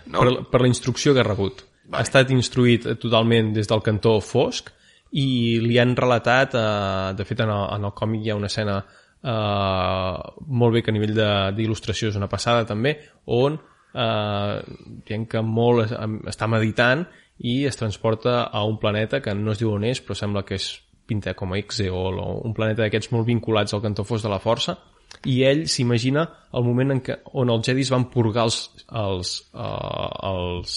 No? 0.10 0.21
per, 0.21 0.48
per 0.50 0.62
la 0.62 0.69
instrucció 0.69 1.13
que 1.13 1.21
ha 1.21 1.28
rebut. 1.28 1.62
Vale. 1.86 2.00
Ha 2.00 2.06
estat 2.07 2.33
instruït 2.33 2.88
totalment 3.01 3.54
des 3.54 3.69
del 3.69 3.83
cantó 3.86 4.18
fosc 4.25 4.71
i 5.13 5.62
li 5.62 5.78
han 5.81 5.94
relatat, 5.98 6.57
eh, 6.57 7.13
de 7.18 7.25
fet 7.25 7.45
en 7.45 7.54
el, 7.54 7.66
en 7.78 7.86
el 7.89 7.94
còmic 7.98 8.25
hi 8.25 8.33
ha 8.33 8.38
una 8.39 8.50
escena 8.50 8.80
eh, 9.25 10.18
molt 10.48 10.74
bé 10.75 10.83
que 10.83 10.92
a 10.92 10.95
nivell 10.95 11.16
de- 11.18 11.51
d'il·lustració 11.57 12.12
és 12.12 12.16
una 12.19 12.30
passada 12.30 12.66
també, 12.69 12.95
on 13.25 13.57
eh, 13.95 14.62
dient 15.07 15.27
que 15.31 15.42
molt 15.42 15.86
es- 15.86 15.98
està 16.36 16.48
meditant 16.51 17.06
i 17.39 17.66
es 17.66 17.75
transporta 17.75 18.44
a 18.44 18.63
un 18.63 18.77
planeta 18.80 19.22
que 19.22 19.33
no 19.36 19.51
es 19.51 19.60
diu 19.60 19.74
on 19.74 19.83
és, 19.83 20.00
però 20.06 20.16
sembla 20.16 20.44
que 20.45 20.56
és 20.56 20.69
pinta 21.06 21.33
com 21.38 21.54
a 21.54 21.57
Exeol 21.60 22.19
o 22.19 22.42
un 22.48 22.54
planeta 22.54 22.81
d'aquests 22.83 23.12
molt 23.13 23.27
vinculats 23.27 23.74
al 23.74 23.81
cantó 23.83 24.04
fosc 24.04 24.24
de 24.25 24.30
la 24.31 24.39
força 24.39 24.77
i 25.25 25.44
ell 25.45 25.68
s'imagina 25.69 26.24
el 26.54 26.63
moment 26.66 26.92
en 26.95 27.01
què, 27.01 27.19
on 27.33 27.50
els 27.54 27.68
Jedis 27.68 27.92
van 27.94 28.07
purgar 28.10 28.44
els, 28.48 28.57
els, 28.92 29.36
uh, 29.54 30.10
els, 30.31 30.74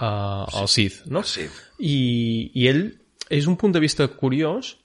uh, 0.00 0.46
els 0.60 0.70
Sith, 0.74 1.04
no? 1.06 1.22
Sí. 1.22 1.46
I, 1.78 2.50
I 2.54 2.66
ell 2.72 2.82
és 3.30 3.46
un 3.46 3.56
punt 3.56 3.72
de 3.72 3.80
vista 3.80 4.08
curiós 4.08 4.76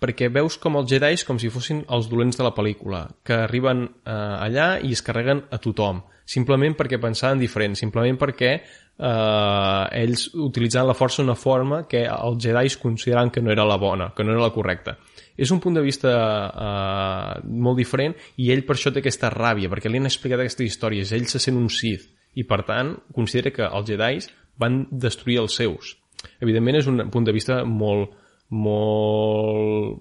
perquè 0.00 0.30
veus 0.32 0.56
com 0.60 0.78
els 0.80 0.88
Jedis 0.90 1.24
com 1.28 1.38
si 1.38 1.50
fossin 1.52 1.82
els 1.92 2.08
dolents 2.10 2.38
de 2.38 2.46
la 2.46 2.54
pel·lícula, 2.56 3.04
que 3.26 3.42
arriben 3.44 3.84
eh, 3.84 4.12
allà 4.14 4.72
i 4.80 4.94
es 4.96 5.04
carreguen 5.04 5.44
a 5.52 5.60
tothom, 5.62 6.02
simplement 6.30 6.76
perquè 6.78 7.00
pensaven 7.02 7.40
diferent, 7.42 7.76
simplement 7.78 8.18
perquè 8.20 8.52
eh, 8.56 10.00
ells 10.02 10.28
utilitzaven 10.34 10.90
la 10.90 10.96
força 10.96 11.22
d'una 11.22 11.36
forma 11.38 11.82
que 11.90 12.04
els 12.08 12.40
Jedis 12.44 12.78
consideraven 12.80 13.32
que 13.34 13.42
no 13.44 13.52
era 13.52 13.66
la 13.68 13.78
bona, 13.80 14.10
que 14.16 14.24
no 14.24 14.32
era 14.34 14.46
la 14.46 14.54
correcta. 14.54 14.96
És 15.40 15.50
un 15.52 15.60
punt 15.60 15.76
de 15.76 15.84
vista 15.84 16.10
eh, 16.48 17.40
molt 17.48 17.80
diferent 17.80 18.16
i 18.40 18.50
ell 18.54 18.64
per 18.68 18.76
això 18.76 18.92
té 18.92 19.02
aquesta 19.04 19.32
ràbia, 19.34 19.70
perquè 19.72 19.90
li 19.90 20.00
han 20.00 20.10
explicat 20.10 20.42
aquestes 20.42 20.72
històries, 20.72 21.12
ell 21.16 21.28
se 21.28 21.42
sent 21.42 21.58
un 21.60 21.68
Sith 21.72 22.08
i 22.38 22.44
per 22.46 22.62
tant 22.68 22.94
considera 23.16 23.52
que 23.54 23.66
els 23.66 23.88
Jedis 23.88 24.30
van 24.60 24.84
destruir 24.90 25.40
els 25.42 25.56
seus. 25.56 25.96
Evidentment 26.40 26.76
és 26.80 26.88
un 26.90 27.06
punt 27.10 27.24
de 27.24 27.32
vista 27.32 27.62
molt, 27.64 28.12
molt, 28.50 30.00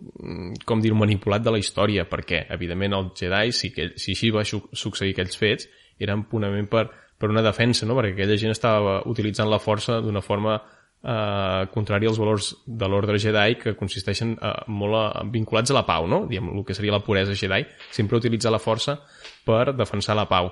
com 0.66 0.82
dir 0.82 0.94
manipulat 0.98 1.44
de 1.46 1.54
la 1.54 1.62
història, 1.62 2.06
perquè, 2.10 2.46
evidentment, 2.56 2.96
els 2.98 3.20
Jedi, 3.20 3.54
si, 3.56 3.72
que, 3.76 3.92
si 4.00 4.16
així 4.16 4.32
va 4.36 4.46
su- 4.46 4.64
succeir 4.74 5.14
aquells 5.14 5.38
fets, 5.40 5.70
eren 6.00 6.26
purament 6.30 6.70
per, 6.72 6.88
per 7.20 7.30
una 7.30 7.44
defensa, 7.46 7.86
no? 7.86 7.98
perquè 7.98 8.16
aquella 8.16 8.38
gent 8.40 8.56
estava 8.56 9.00
utilitzant 9.10 9.50
la 9.52 9.60
força 9.60 10.00
d'una 10.02 10.22
forma 10.26 10.56
eh, 10.60 11.68
contrària 11.74 12.10
als 12.12 12.20
valors 12.20 12.54
de 12.66 12.88
l'ordre 12.88 13.20
Jedi 13.20 13.58
que 13.60 13.76
consisteixen 13.80 14.38
eh, 14.38 14.54
molt 14.68 14.96
a, 15.00 15.24
vinculats 15.32 15.72
a 15.72 15.78
la 15.80 15.86
pau, 15.88 16.08
no? 16.08 16.26
Diem, 16.30 16.50
el 16.56 16.66
que 16.66 16.78
seria 16.78 16.96
la 16.96 17.04
puresa 17.04 17.36
Jedi, 17.36 17.66
sempre 17.92 18.18
utilitza 18.18 18.52
la 18.52 18.62
força 18.64 19.00
per 19.46 19.74
defensar 19.76 20.16
la 20.18 20.28
pau. 20.30 20.52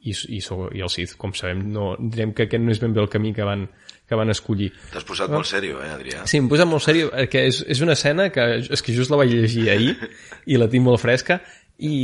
I, 0.00 0.14
i, 0.36 0.40
so- 0.40 0.70
i 0.72 0.80
el 0.80 0.88
Sith, 0.88 1.16
com 1.20 1.34
sabem, 1.36 1.60
no, 1.74 1.94
direm 2.00 2.32
que 2.32 2.46
aquest 2.48 2.62
no 2.64 2.72
és 2.72 2.80
ben 2.80 2.94
bé 2.96 3.02
el 3.02 3.10
camí 3.12 3.34
que 3.36 3.44
van, 3.44 3.66
que 4.08 4.16
van 4.16 4.32
escollir. 4.32 4.70
T'has 4.92 5.04
posat 5.04 5.30
molt 5.30 5.46
sèrio, 5.46 5.80
eh, 5.84 5.90
Adrià? 5.92 6.22
Sí, 6.26 6.40
em 6.40 6.48
posa 6.48 6.64
molt 6.66 6.82
seriós, 6.82 7.12
perquè 7.12 7.46
és, 7.50 7.60
és 7.68 7.82
una 7.84 7.92
escena 7.98 8.30
que 8.32 8.46
és 8.64 8.82
que 8.82 8.94
just 8.96 9.12
la 9.12 9.20
vaig 9.20 9.34
llegir 9.34 9.68
ahir 9.70 9.92
i 10.46 10.56
la 10.56 10.70
tinc 10.72 10.86
molt 10.86 11.02
fresca 11.02 11.40
i, 11.80 11.94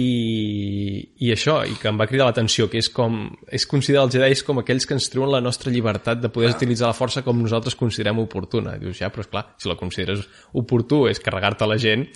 i 1.20 1.32
això, 1.34 1.58
i 1.68 1.74
que 1.80 1.90
em 1.90 1.98
va 2.00 2.06
cridar 2.08 2.28
l'atenció, 2.28 2.68
que 2.72 2.80
és 2.80 2.88
com, 2.92 3.18
és 3.52 3.66
considerar 3.68 4.06
els 4.06 4.14
Jedi 4.16 4.38
com 4.46 4.60
aquells 4.62 4.86
que 4.88 4.96
ens 4.96 5.08
treuen 5.12 5.32
la 5.34 5.42
nostra 5.44 5.72
llibertat 5.72 6.20
de 6.22 6.30
poder 6.32 6.54
utilitzar 6.54 6.88
la 6.90 6.96
força 6.96 7.24
com 7.26 7.42
nosaltres 7.42 7.76
considerem 7.76 8.20
oportuna. 8.22 8.76
Dius, 8.80 9.00
ja, 9.02 9.10
però 9.12 9.24
és 9.26 9.32
clar, 9.32 9.44
si 9.60 9.68
la 9.68 9.76
consideres 9.80 10.24
oportú 10.56 11.04
és 11.10 11.20
carregar-te 11.20 11.68
la 11.68 11.76
gent, 11.82 12.06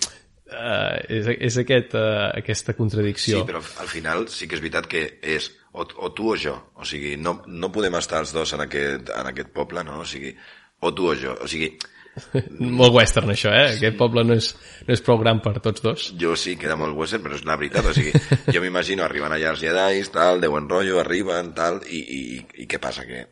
eh, 0.50 1.21
és, 1.21 1.33
és 1.50 1.59
aquest, 1.65 1.97
eh, 2.00 2.29
aquesta 2.41 2.76
contradicció. 2.78 3.43
Sí, 3.43 3.49
però 3.49 3.61
al 3.85 3.90
final 3.93 4.28
sí 4.33 4.49
que 4.49 4.57
és 4.57 4.64
veritat 4.64 4.88
que 4.90 5.05
és 5.21 5.50
o, 5.73 5.87
o 5.87 6.12
tu 6.17 6.33
o 6.33 6.37
jo. 6.39 6.57
O 6.77 6.87
sigui, 6.89 7.17
no, 7.17 7.41
no 7.47 7.73
podem 7.73 7.97
estar 8.00 8.25
els 8.25 8.35
dos 8.37 8.55
en 8.57 8.67
aquest, 8.67 9.12
en 9.15 9.31
aquest 9.31 9.55
poble, 9.55 9.85
no? 9.87 10.00
O 10.05 10.09
sigui, 10.09 10.35
o 10.81 10.93
tu 10.97 11.11
o 11.12 11.17
jo. 11.19 11.37
O 11.45 11.49
sigui, 11.50 11.75
Molt 12.81 12.95
western, 12.95 13.31
això, 13.33 13.53
eh? 13.55 13.77
Aquest 13.77 13.97
poble 13.99 14.25
no 14.27 14.35
és, 14.37 14.50
no 14.87 14.95
és 14.95 15.03
prou 15.05 15.19
gran 15.21 15.41
per 15.45 15.55
tots 15.62 15.83
dos. 15.85 16.07
jo 16.19 16.35
sí 16.37 16.57
que 16.59 16.67
era 16.69 16.77
molt 16.77 16.97
western, 16.99 17.23
però 17.25 17.39
és 17.39 17.45
la 17.47 17.57
veritat. 17.61 17.87
O 17.87 17.95
sigui, 17.97 18.12
jo 18.50 18.62
m'imagino 18.65 19.05
arribant 19.07 19.35
allà 19.37 19.53
els 19.55 19.62
Jedi, 19.62 20.03
tal, 20.12 20.43
de 20.43 20.50
buen 20.50 20.69
rotllo, 20.69 21.00
arriben, 21.00 21.53
tal, 21.57 21.81
i, 21.87 22.00
i, 22.03 22.23
i 22.65 22.71
què 22.71 22.81
passa? 22.83 23.07
Que 23.09 23.27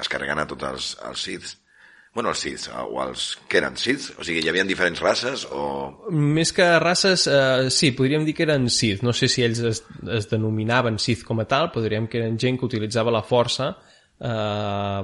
es 0.00 0.10
carreguen 0.10 0.42
a 0.42 0.48
tots 0.50 0.70
els, 0.70 0.90
els 1.08 1.28
Siths. 1.28 1.58
Bueno, 2.14 2.30
els 2.30 2.38
Siths, 2.44 2.68
o 2.70 3.00
els 3.02 3.22
que 3.50 3.58
eren 3.58 3.74
Siths, 3.76 4.12
o 4.18 4.22
sigui, 4.22 4.38
hi 4.44 4.48
havia 4.52 4.62
diferents 4.68 5.00
races, 5.02 5.48
o... 5.50 6.04
Més 6.14 6.52
que 6.54 6.66
races, 6.78 7.24
eh, 7.26 7.70
sí, 7.74 7.90
podríem 7.90 8.22
dir 8.24 8.34
que 8.38 8.44
eren 8.46 8.68
Sith. 8.70 9.02
No 9.02 9.12
sé 9.12 9.26
si 9.26 9.42
ells 9.42 9.58
es, 9.66 9.80
es 10.14 10.28
denominaven 10.30 11.00
Sith 11.02 11.24
com 11.26 11.42
a 11.42 11.48
tal, 11.50 11.72
podríem 11.74 12.06
que 12.06 12.20
eren 12.22 12.38
gent 12.38 12.60
que 12.60 12.68
utilitzava 12.68 13.10
la 13.10 13.24
força 13.26 13.72
eh, 14.20 15.00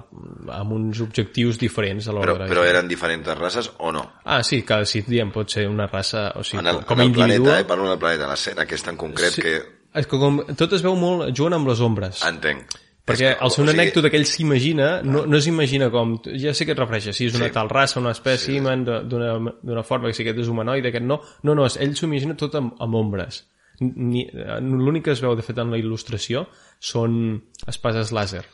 amb 0.55 0.73
uns 0.77 1.01
objectius 1.03 1.59
diferents 1.59 2.07
a 2.07 2.15
Però, 2.15 2.35
l'hora. 2.37 2.47
però 2.51 2.63
eren 2.69 2.87
diferents 2.89 3.27
races 3.39 3.73
o 3.79 3.91
no? 3.93 4.05
Ah, 4.25 4.43
sí, 4.47 4.63
cada 4.63 4.87
Sith, 4.87 5.09
diem, 5.11 5.33
pot 5.35 5.51
ser 5.51 5.67
una 5.69 5.89
raça, 5.91 6.29
o 6.39 6.45
sigui, 6.47 6.63
En 6.63 6.71
el, 6.77 6.85
com 6.87 6.95
en 6.95 7.01
a 7.01 7.09
el 7.09 7.11
individu. 7.11 7.45
planeta, 7.45 7.61
eh, 7.61 7.69
parlo 7.75 7.89
del 7.91 7.99
planeta, 7.99 8.29
l'escena 8.31 8.63
aquesta 8.69 8.95
en 8.95 8.97
concret 9.03 9.33
Sí. 9.35 9.43
que... 9.43 9.57
És 9.99 10.07
que 10.07 10.19
com 10.23 10.39
tot 10.55 10.73
es 10.79 10.83
veu 10.87 10.95
molt, 10.95 11.33
juguen 11.35 11.57
amb 11.59 11.67
les 11.67 11.81
ombres. 11.83 12.21
Entenc. 12.23 12.71
Perquè 13.07 13.31
al 13.41 13.51
ser 13.51 13.63
o 13.65 13.67
sigui, 13.67 13.75
anècdota 13.81 14.11
que 14.13 14.19
ell 14.21 14.27
s'imagina, 14.29 14.89
no, 15.03 15.25
no 15.27 15.41
s'imagina 15.41 15.89
com... 15.91 16.19
Ja 16.39 16.53
sé 16.55 16.67
que 16.69 16.73
et 16.77 16.79
refereixes, 16.79 17.17
si 17.17 17.27
és 17.27 17.35
una 17.35 17.49
Sí. 17.49 17.55
tal 17.57 17.71
raça, 17.73 17.99
una 17.99 18.13
espècimen, 18.15 18.85
sí. 18.87 18.99
d'una 19.09 19.83
forma, 19.83 20.09
que 20.09 20.15
si 20.15 20.23
aquest 20.23 20.39
és 20.45 20.49
humanoide, 20.53 20.89
aquest 20.93 21.05
no. 21.09 21.21
No, 21.43 21.55
no, 21.59 21.67
ell 21.67 21.97
s'ho 21.97 22.07
imagina 22.07 22.37
tot 22.39 22.55
amb, 22.61 22.75
amb 22.79 22.95
ombres. 23.01 23.43
Ni- 23.81 24.29
L'únic 24.61 25.05
que 25.09 25.13
es 25.17 25.23
veu, 25.25 25.35
de 25.35 25.43
fet, 25.43 25.59
en 25.59 25.71
la 25.73 25.79
il·lustració 25.81 26.45
són 26.79 27.41
espases 27.67 28.13
làser 28.13 28.45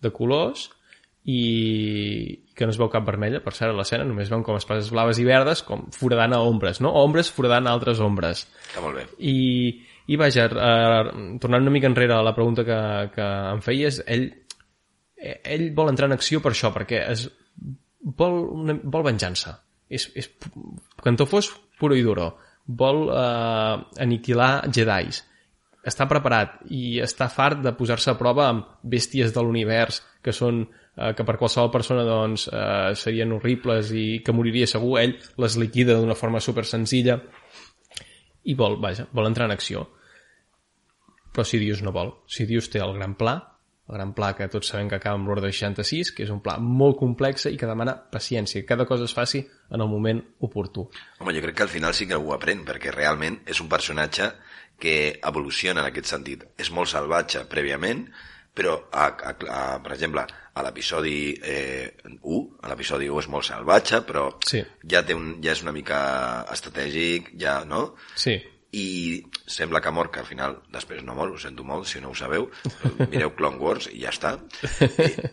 de 0.00 0.10
colors 0.10 0.70
i 1.28 2.40
que 2.56 2.64
no 2.66 2.72
es 2.72 2.78
veu 2.80 2.88
cap 2.92 3.04
vermella, 3.06 3.42
per 3.44 3.52
cert, 3.56 3.70
a 3.74 3.76
l'escena, 3.76 4.06
només 4.08 4.30
veuen 4.32 4.42
com 4.46 4.56
espases 4.56 4.90
blaves 4.92 5.20
i 5.20 5.26
verdes, 5.28 5.62
com 5.66 5.86
foradant 5.92 6.32
a 6.36 6.40
ombres, 6.44 6.80
no? 6.80 6.92
Ombres 7.02 7.30
foradant 7.32 7.68
a 7.68 7.74
altres 7.76 8.00
ombres. 8.04 8.46
Està 8.70 8.82
molt 8.84 8.96
bé. 9.00 9.04
I, 9.20 9.36
i 10.10 10.18
vaja, 10.18 10.46
eh, 10.50 11.02
tornant 11.42 11.62
una 11.62 11.72
mica 11.74 11.86
enrere 11.90 12.16
a 12.16 12.24
la 12.26 12.34
pregunta 12.34 12.64
que, 12.66 12.78
que 13.14 13.26
em 13.54 13.60
feies, 13.62 14.00
ell, 14.10 14.26
ell 15.16 15.68
vol 15.76 15.92
entrar 15.92 16.08
en 16.10 16.16
acció 16.16 16.40
per 16.42 16.50
això, 16.54 16.72
perquè 16.74 17.04
es, 17.12 17.28
vol, 18.00 18.40
una, 18.64 18.76
vol 18.82 19.06
venjança. 19.06 19.58
És, 19.90 20.08
és 20.14 20.28
cantó 21.02 21.26
fos 21.26 21.50
puro 21.80 21.96
i 21.98 22.02
duro. 22.06 22.32
vol 22.70 23.08
eh, 23.10 24.02
aniquilar 24.04 24.68
Jedis. 24.70 25.24
Està 25.86 26.04
preparat 26.06 26.60
i 26.70 27.00
està 27.02 27.26
fart 27.32 27.62
de 27.64 27.72
posar-se 27.74 28.12
a 28.12 28.18
prova 28.18 28.50
amb 28.50 28.66
bèsties 28.82 29.32
de 29.34 29.42
l'univers 29.42 30.02
que 30.22 30.30
són 30.36 30.60
eh, 30.62 31.14
que 31.16 31.24
per 31.24 31.38
qualsevol 31.40 31.72
persona 31.72 32.04
doncs, 32.06 32.46
eh, 32.52 32.92
serien 32.94 33.32
horribles 33.32 33.90
i 33.90 34.20
que 34.22 34.34
moriria 34.36 34.68
segur, 34.70 35.00
ell 35.00 35.16
les 35.40 35.56
liquida 35.58 35.96
d'una 35.96 36.18
forma 36.18 36.40
super 36.40 36.66
senzilla 36.68 37.18
i 38.44 38.54
vol, 38.54 38.78
vaja, 38.80 39.08
vol 39.12 39.26
entrar 39.26 39.48
en 39.48 39.56
acció. 39.56 39.88
Però 41.32 41.44
Sidious 41.46 41.82
no 41.86 41.92
vol. 41.94 42.12
Sidious 42.26 42.68
té 42.72 42.80
el 42.82 42.94
gran 42.96 43.14
pla, 43.18 43.36
el 43.90 43.96
gran 43.98 44.12
pla 44.14 44.32
que 44.38 44.46
tots 44.50 44.68
sabem 44.70 44.88
que 44.90 44.98
acaba 45.00 45.18
amb 45.18 45.26
l'ordre 45.30 45.50
66, 45.52 46.12
que 46.14 46.22
és 46.26 46.30
un 46.30 46.40
pla 46.42 46.56
molt 46.62 46.98
complex 47.00 47.46
i 47.50 47.56
que 47.58 47.66
demana 47.70 47.96
paciència, 48.12 48.60
que 48.62 48.68
cada 48.68 48.86
cosa 48.86 49.04
es 49.08 49.14
faci 49.14 49.40
en 49.70 49.80
el 49.82 49.88
moment 49.90 50.20
oportú. 50.46 50.88
Home, 51.18 51.34
jo 51.34 51.42
crec 51.42 51.56
que 51.58 51.66
al 51.66 51.72
final 51.72 51.94
sí 51.94 52.06
que 52.06 52.18
ho 52.18 52.34
aprèn, 52.34 52.64
perquè 52.66 52.92
realment 52.94 53.40
és 53.46 53.60
un 53.62 53.68
personatge 53.70 54.30
que 54.80 55.20
evoluciona 55.26 55.82
en 55.82 55.90
aquest 55.90 56.06
sentit. 56.14 56.44
És 56.58 56.70
molt 56.72 56.88
salvatge 56.88 57.42
prèviament, 57.50 58.06
però, 58.54 58.76
a, 58.90 59.08
a, 59.10 59.34
a, 59.46 59.64
per 59.82 59.92
exemple, 59.94 60.22
a 60.54 60.62
l'episodi 60.66 61.34
eh, 61.38 61.90
1, 62.20 62.40
a 62.62 62.70
l'episodi 62.72 63.06
1 63.10 63.20
és 63.22 63.28
molt 63.30 63.46
salvatge, 63.46 64.00
però 64.06 64.24
Sí. 64.46 64.62
ja, 64.82 65.02
té 65.06 65.14
un, 65.14 65.36
ja 65.44 65.52
és 65.52 65.62
una 65.62 65.72
mica 65.74 66.00
estratègic, 66.50 67.30
ja, 67.38 67.60
no? 67.64 67.94
Sí, 68.18 68.34
i 68.72 69.22
sembla 69.50 69.80
que 69.82 69.90
mor, 69.90 70.12
que 70.14 70.20
al 70.22 70.26
final 70.28 70.52
després 70.70 71.02
no 71.02 71.16
mor, 71.18 71.32
ho 71.34 71.38
sento 71.42 71.64
molt 71.66 71.88
si 71.90 71.98
no 72.00 72.12
ho 72.12 72.14
sabeu, 72.14 72.44
mireu 73.10 73.32
Clone 73.34 73.58
Wars 73.58 73.88
i 73.90 74.04
ja 74.04 74.12
està. 74.14 74.36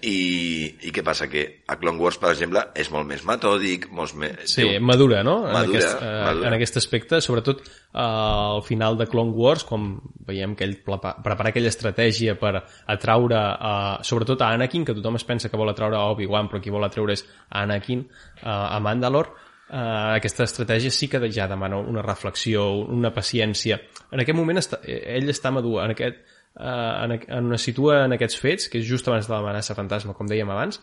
I, 0.01 0.09
i, 0.09 0.87
i 0.89 0.91
què 0.95 1.03
passa? 1.05 1.27
Que 1.29 1.43
a 1.69 1.75
Clone 1.77 1.99
Wars, 2.01 2.17
per 2.21 2.31
exemple, 2.33 2.63
és 2.73 2.89
molt 2.93 3.05
més 3.09 3.21
metòdic, 3.27 3.85
molt 3.93 4.15
més... 4.17 4.39
sí 4.49 4.63
té 4.63 4.79
un- 4.79 4.87
madura, 4.89 5.21
no? 5.23 5.35
en, 5.47 5.53
Madura, 5.53 5.77
aquest, 5.83 6.01
eh, 6.01 6.11
madura. 6.31 6.47
en 6.49 6.57
aquest 6.57 6.79
aspecte, 6.81 7.21
sobretot 7.21 7.61
eh, 7.61 8.01
al 8.01 8.63
final 8.65 8.97
de 8.97 9.05
Clone 9.11 9.35
Wars, 9.37 9.63
com 9.69 9.89
veiem 10.27 10.55
que 10.57 10.65
ell 10.65 10.77
prepa- 10.85 11.15
prepara 11.23 11.53
aquella 11.53 11.69
estratègia 11.73 12.37
per 12.41 12.55
atraure, 12.89 13.37
eh, 13.37 13.97
sobretot 14.07 14.41
a 14.41 14.49
Anakin, 14.57 14.85
que 14.87 14.97
tothom 14.97 15.21
es 15.21 15.27
pensa 15.29 15.49
que 15.53 15.61
vol 15.61 15.69
atraure 15.73 15.97
a 15.99 16.07
Obi-Wan, 16.15 16.49
però 16.49 16.61
qui 16.63 16.73
vol 16.73 16.85
atreure 16.89 17.13
és 17.13 17.25
Anakin, 17.49 18.07
eh, 18.41 18.47
a 18.49 18.79
Mandalore, 18.81 19.45
Uh, 19.67 20.15
aquesta 20.15 20.45
estratègia 20.47 20.93
sí 20.95 21.09
que 21.11 21.19
ja 21.27 21.47
demana 21.51 21.81
una 21.81 22.01
reflexió, 22.01 22.69
una 22.87 23.11
paciència. 23.11 23.81
En 24.15 24.21
aquest 24.23 24.37
moment 24.37 24.61
està, 24.61 24.79
eh, 24.87 25.01
ell 25.17 25.27
està 25.27 25.51
madur, 25.51 25.81
en 25.83 25.91
aquest, 25.91 26.21
uh, 26.55 27.03
en, 27.03 27.17
en, 27.19 27.49
es 27.57 27.65
situa 27.67 28.05
en 28.05 28.15
aquests 28.15 28.39
fets, 28.39 28.69
que 28.71 28.79
és 28.79 28.87
just 28.87 29.09
abans 29.11 29.27
de 29.27 29.33
l'amenaça 29.33 29.75
fantasma, 29.75 30.15
com 30.15 30.29
dèiem 30.29 30.53
abans, 30.53 30.79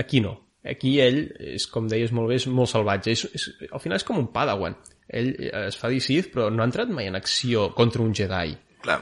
aquí 0.00 0.22
no. 0.24 0.38
Aquí 0.64 0.94
ell, 1.04 1.20
és, 1.52 1.66
com 1.68 1.90
deies 1.90 2.14
molt 2.16 2.30
bé, 2.30 2.38
és 2.40 2.46
molt 2.48 2.70
salvatge. 2.70 3.12
És, 3.12 3.26
és, 3.36 3.48
al 3.68 3.82
final 3.82 3.98
és 3.98 4.06
com 4.08 4.20
un 4.22 4.30
padawan. 4.32 4.78
Ell 5.12 5.34
es 5.66 5.76
fa 5.76 5.90
dir 5.92 6.00
Sith, 6.00 6.30
però 6.32 6.46
no 6.54 6.62
ha 6.62 6.68
entrat 6.70 6.88
mai 6.88 7.10
en 7.10 7.18
acció 7.18 7.66
contra 7.76 8.00
un 8.00 8.14
Jedi. 8.16 8.54
Clar, 8.86 9.00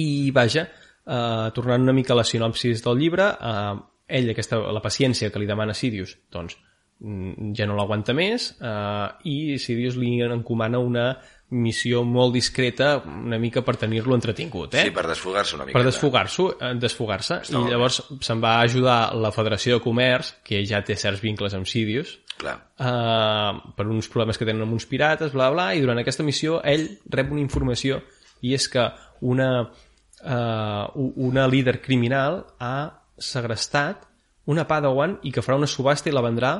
I 0.00 0.06
vaja, 0.34 0.64
eh, 1.04 1.46
tornant 1.54 1.84
una 1.84 1.94
mica 1.94 2.16
a 2.16 2.18
la 2.18 2.24
sinopsis 2.24 2.82
del 2.82 2.98
llibre, 2.98 3.28
eh, 3.36 3.76
ell, 4.18 4.32
aquesta, 4.32 4.58
la 4.72 4.82
paciència 4.82 5.30
que 5.30 5.42
li 5.42 5.46
demana 5.46 5.76
Sidious, 5.76 6.16
doncs 6.32 6.56
ja 7.00 7.64
no 7.64 7.76
l'aguanta 7.78 8.12
més 8.12 8.50
eh, 8.60 9.06
i 9.24 9.36
Sidious 9.60 9.96
li 9.96 10.18
encomana 10.20 10.80
una 10.84 11.04
missió 11.50 12.02
molt 12.04 12.34
discreta 12.36 12.90
una 13.02 13.38
mica 13.40 13.62
per 13.66 13.74
tenir-lo 13.80 14.14
entretingut, 14.14 14.76
eh? 14.76 14.84
sí, 14.86 14.92
per 14.94 15.06
desfogar-se 15.08 15.56
una 15.56 15.66
mica. 15.66 15.78
per 15.78 15.86
desfogar-se, 15.86 16.46
eh, 16.60 16.74
desfogar-se 16.78 17.38
Està 17.40 17.54
i 17.54 17.56
molt 17.56 17.66
bé. 17.66 17.72
llavors 17.74 18.00
se'n 18.20 18.42
va 18.42 18.58
ajudar 18.60 18.98
la 19.16 19.32
Federació 19.34 19.78
de 19.78 19.84
Comerç, 19.84 20.34
que 20.44 20.60
ja 20.68 20.82
té 20.86 20.94
certs 21.00 21.24
vincles 21.24 21.56
amb 21.56 21.66
Sidious, 21.66 22.18
Clar, 22.40 22.54
uh, 22.80 23.72
per 23.76 23.88
uns 23.88 24.08
problemes 24.08 24.38
que 24.38 24.46
tenen 24.48 24.62
amb 24.64 24.76
uns 24.76 24.86
pirates, 24.88 25.32
bla, 25.32 25.50
bla, 25.52 25.70
i 25.74 25.82
durant 25.82 25.98
aquesta 26.00 26.24
missió 26.24 26.60
ell 26.64 26.86
rep 27.10 27.32
una 27.32 27.42
informació 27.42 28.02
i 28.46 28.54
és 28.56 28.68
que 28.72 28.86
una, 29.28 29.50
uh, 29.64 30.84
una 31.26 31.48
líder 31.48 31.80
criminal 31.82 32.44
ha 32.60 32.76
segrestat 33.20 34.06
una 34.50 34.66
Padawan 34.68 35.18
i 35.26 35.32
que 35.32 35.42
farà 35.44 35.58
una 35.60 35.68
subhasta 35.68 36.08
i 36.08 36.14
la 36.14 36.24
vendrà 36.24 36.54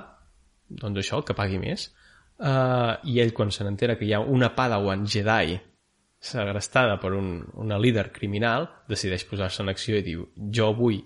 doncs 0.71 1.03
això, 1.03 1.19
el 1.19 1.27
que 1.29 1.37
pagui 1.37 1.59
més 1.63 1.89
uh, 2.39 2.97
i 3.05 3.19
ell 3.23 3.35
quan 3.37 3.51
se 3.51 3.67
n'entera 3.67 3.99
que 3.99 4.07
hi 4.07 4.15
ha 4.15 4.21
una 4.23 4.53
Padawan 4.57 5.07
Jedi 5.07 5.59
segrestada 6.21 6.99
per 7.01 7.15
un, 7.17 7.41
una 7.59 7.79
líder 7.81 8.11
criminal 8.13 8.69
decideix 8.89 9.25
posar-se 9.29 9.63
en 9.65 9.73
acció 9.73 9.97
i 9.99 10.05
diu 10.05 10.27
jo 10.53 10.69
vull 10.77 11.01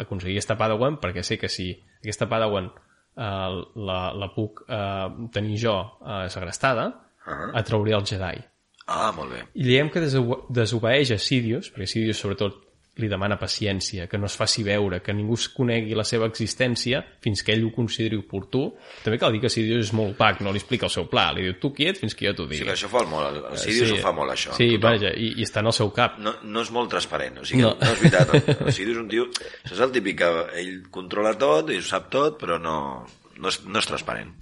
aconseguir 0.00 0.38
aquesta 0.38 0.56
Padawan 0.56 1.00
perquè 1.02 1.24
sé 1.26 1.38
que 1.38 1.50
si 1.50 1.72
aquesta 2.00 2.28
Padawan 2.30 2.70
eh, 2.70 3.60
la, 3.90 4.00
la 4.14 4.28
puc 4.34 4.62
eh, 4.68 5.08
tenir 5.34 5.58
jo 5.58 5.76
eh, 6.00 6.28
segrestada 6.30 6.90
Ah. 7.26 7.50
atrauré 7.54 7.92
el 7.92 8.06
Jedi 8.06 8.40
ah, 8.86 9.12
molt 9.12 9.34
bé. 9.34 9.42
i 9.54 9.66
diem 9.66 9.90
que 9.92 10.00
desobe 10.00 10.38
desobeeix 10.48 11.12
a 11.12 11.18
Sidious 11.20 11.68
perquè 11.68 11.86
Sidious 11.86 12.22
sobretot 12.22 12.56
li 13.00 13.08
demana 13.08 13.38
paciència, 13.40 14.06
que 14.06 14.18
no 14.20 14.26
es 14.28 14.36
faci 14.36 14.62
veure, 14.66 15.00
que 15.02 15.14
ningú 15.16 15.34
es 15.34 15.48
conegui 15.48 15.94
la 15.96 16.04
seva 16.04 16.26
existència 16.30 17.00
fins 17.24 17.42
que 17.42 17.52
ell 17.56 17.64
ho 17.66 17.72
consideri 17.74 18.18
oportú. 18.20 18.66
També 19.04 19.18
cal 19.18 19.32
dir 19.32 19.40
que 19.40 19.50
Sidious 19.52 19.86
és 19.88 19.92
molt 19.96 20.14
opac, 20.14 20.40
no 20.44 20.52
li 20.52 20.60
explica 20.60 20.86
el 20.86 20.92
seu 20.94 21.08
pla, 21.10 21.30
li 21.32 21.42
diu 21.48 21.56
tu 21.62 21.72
quiet 21.74 21.98
fins 21.98 22.14
que 22.14 22.28
jo 22.28 22.34
t'ho 22.36 22.46
Sí, 22.46 22.52
digui. 22.58 22.66
que 22.68 22.74
això 22.76 22.88
fa 22.92 23.02
molt, 23.08 23.26
el, 23.32 23.40
el 23.52 23.58
Sidious 23.58 23.92
ho 23.96 24.00
fa 24.04 24.12
molt, 24.12 24.30
això. 24.36 24.52
Sí, 24.56 24.68
Tothom. 24.76 24.84
vaja, 24.86 25.14
i, 25.16 25.32
i 25.40 25.48
està 25.48 25.60
en 25.64 25.72
el 25.72 25.76
seu 25.80 25.90
cap. 25.96 26.18
no, 26.18 26.34
no 26.44 26.60
és 26.62 26.70
molt 26.70 26.90
transparent, 26.90 27.38
o 27.40 27.44
sigui, 27.44 27.62
No. 27.62 27.74
no, 27.80 27.92
és 27.92 28.00
veritat. 28.04 28.34
El 28.66 28.72
Sirius 28.72 28.96
és 28.96 29.02
un 29.02 29.08
tio... 29.08 29.26
Això 29.64 29.74
és 29.74 29.80
el 29.80 29.92
típic 29.92 30.18
que 30.20 30.30
ell 30.60 30.76
controla 30.90 31.34
tot 31.38 31.70
i 31.70 31.78
ho 31.78 31.82
sap 31.82 32.10
tot, 32.12 32.38
però 32.40 32.58
no, 32.60 33.06
no, 33.38 33.48
és, 33.48 33.60
no 33.66 33.78
és 33.78 33.86
transparent. 33.86 34.32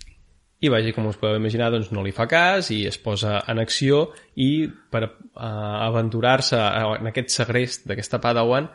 I 0.60 0.70
vaja, 0.72 0.90
com 0.96 1.06
us 1.06 1.18
podeu 1.20 1.38
imaginar, 1.38 1.70
doncs 1.70 1.92
no 1.94 2.02
li 2.02 2.10
fa 2.14 2.26
cas 2.26 2.72
i 2.74 2.80
es 2.88 2.98
posa 2.98 3.36
en 3.46 3.60
acció 3.62 4.08
i 4.34 4.66
per 4.90 5.04
uh, 5.06 5.12
aventurar-se 5.86 6.58
en 6.58 7.10
aquest 7.12 7.30
segrest 7.36 7.86
d'aquesta 7.86 8.18
Padawan 8.22 8.66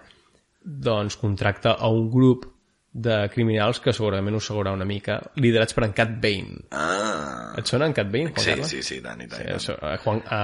doncs 0.64 1.18
contracta 1.20 1.74
a 1.76 1.90
un 1.92 2.08
grup 2.12 2.48
de 2.94 3.18
criminals 3.34 3.82
que 3.82 3.92
segurament 3.92 4.38
us 4.38 4.48
segurarà 4.48 4.76
una 4.78 4.86
mica, 4.86 5.18
liderats 5.42 5.74
per 5.74 5.88
en 5.88 5.96
Cat 5.98 6.14
Bane. 6.22 6.62
Ah, 6.78 7.52
Et 7.58 7.68
sona 7.68 7.88
en 7.90 7.96
Cat 7.98 8.08
Bane, 8.14 8.30
Juan 8.30 8.44
sí, 8.46 8.52
Carles? 8.52 8.70
sí, 8.70 8.84
sí, 8.86 9.00
tant 9.02 9.20
i 9.26 9.28
tant. 9.28 9.44
Sí, 9.60 9.74
a, 9.74 9.98
Juan, 10.04 10.22
a, 10.30 10.42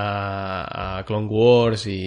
a 0.99 1.03
Clone 1.07 1.29
Wars 1.29 1.85
i 1.87 1.99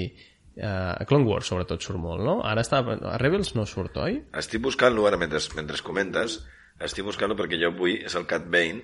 a 0.61 1.07
Clone 1.09 1.25
Wars 1.25 1.49
sobretot 1.49 1.81
surt 1.81 1.97
molt, 2.03 2.21
no? 2.27 2.41
Ara 2.45 2.61
està, 2.61 2.83
a 2.83 3.15
Rebels 3.23 3.55
no 3.57 3.65
surt, 3.65 3.97
oi? 4.03 4.19
Estic 4.37 4.61
buscant-lo 4.67 5.07
ara 5.09 5.17
mentre, 5.17 5.41
mentre 5.57 5.79
comentes, 5.87 6.43
estic 6.83 7.07
buscant-lo 7.07 7.39
perquè 7.39 7.57
jo 7.63 7.71
avui 7.73 8.03
és 8.03 8.19
el 8.19 8.27
Cat 8.29 8.45
Bane. 8.53 8.83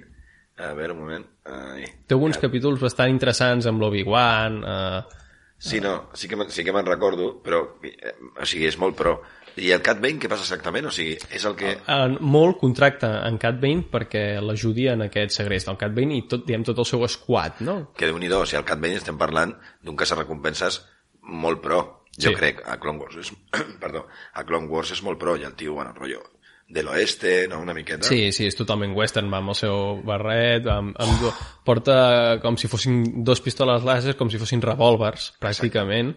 A 0.59 0.73
veure, 0.75 0.93
un 0.93 0.99
moment. 1.05 1.25
Ai. 1.47 1.85
Té 2.07 2.17
alguns 2.17 2.39
capítols 2.43 2.81
bastant 2.83 3.11
interessants 3.13 3.67
amb 3.71 3.81
l'Obi-Wan, 3.83 4.63
eh, 4.67 5.25
Sí, 5.59 5.81
no, 5.81 6.11
sí 6.15 6.29
que, 6.31 6.37
sí 6.55 6.63
que 6.63 6.71
me'n 6.73 6.87
recordo, 6.87 7.43
però, 7.43 7.65
eh, 7.83 8.13
o 8.39 8.47
sigui, 8.47 8.69
és 8.69 8.77
molt 8.79 8.95
pro. 8.95 9.17
I 9.59 9.73
el 9.75 9.83
Cat 9.83 9.99
Bane, 9.99 10.21
què 10.23 10.29
passa 10.31 10.45
exactament? 10.47 10.87
O 10.87 10.93
sigui, 10.95 11.17
és 11.35 11.45
el 11.51 11.57
que... 11.59 11.73
en, 11.91 12.15
molt 12.23 12.61
contracta 12.61 13.11
en 13.27 13.41
Cat 13.43 13.59
Bane 13.59 13.83
perquè 13.91 14.41
l'ajudi 14.41 14.87
en 14.93 15.03
aquest 15.09 15.35
segrest 15.35 15.67
del 15.67 15.81
Cat 15.81 15.97
Bane 15.97 16.15
i 16.15 16.23
tot, 16.31 16.45
diguem, 16.47 16.63
tot 16.63 16.79
el 16.79 16.87
seu 16.87 17.03
squad, 17.11 17.59
no? 17.67 17.91
Que 17.99 18.07
déu 18.07 18.21
nhi 18.23 18.31
o 18.31 18.47
sigui, 18.47 18.61
al 18.63 18.69
Cat 18.71 18.79
Bane 18.79 19.01
estem 19.03 19.19
parlant 19.19 19.57
d'un 19.83 19.99
recompenses 19.99 20.85
molt 21.23 21.61
pro. 21.61 21.83
Jo 22.19 22.31
Sí. 22.31 22.35
crec, 22.39 22.63
a 22.67 22.79
Clone 22.79 22.99
Wars 23.03 23.17
és... 23.17 23.33
perdó, 23.83 24.07
a 24.35 24.45
Clone 24.47 24.71
Wars 24.71 24.93
és 24.95 25.03
molt 25.03 25.19
pro, 25.19 25.35
i 25.37 25.43
el 25.43 25.55
tio, 25.59 25.75
bueno, 25.75 25.93
rotllo 25.93 26.23
de 26.69 26.83
l'oeste, 26.85 27.47
no?, 27.49 27.63
una 27.65 27.73
miqueta. 27.73 28.05
Sí, 28.05 28.29
sí, 28.37 28.45
és 28.45 28.57
totalment 28.59 28.93
western, 28.97 29.31
va 29.33 29.39
amb 29.41 29.55
el 29.55 29.57
seu 29.57 30.03
barret, 30.05 30.67
amb, 30.69 30.93
amb, 31.01 31.21
do- 31.23 31.33
porta 31.65 32.39
com 32.43 32.59
si 32.61 32.69
fossin 32.69 33.23
dos 33.25 33.41
pistoles 33.41 33.87
làser, 33.89 34.17
com 34.19 34.29
si 34.29 34.37
fossin 34.41 34.61
revòlvers, 34.61 35.31
pràcticament. 35.41 36.13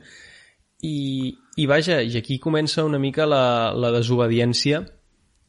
I, 0.84 0.98
I 1.62 1.68
vaja, 1.70 2.02
i 2.02 2.18
aquí 2.18 2.40
comença 2.42 2.84
una 2.84 3.00
mica 3.00 3.28
la, 3.30 3.72
la 3.78 3.92
desobediència 3.96 4.82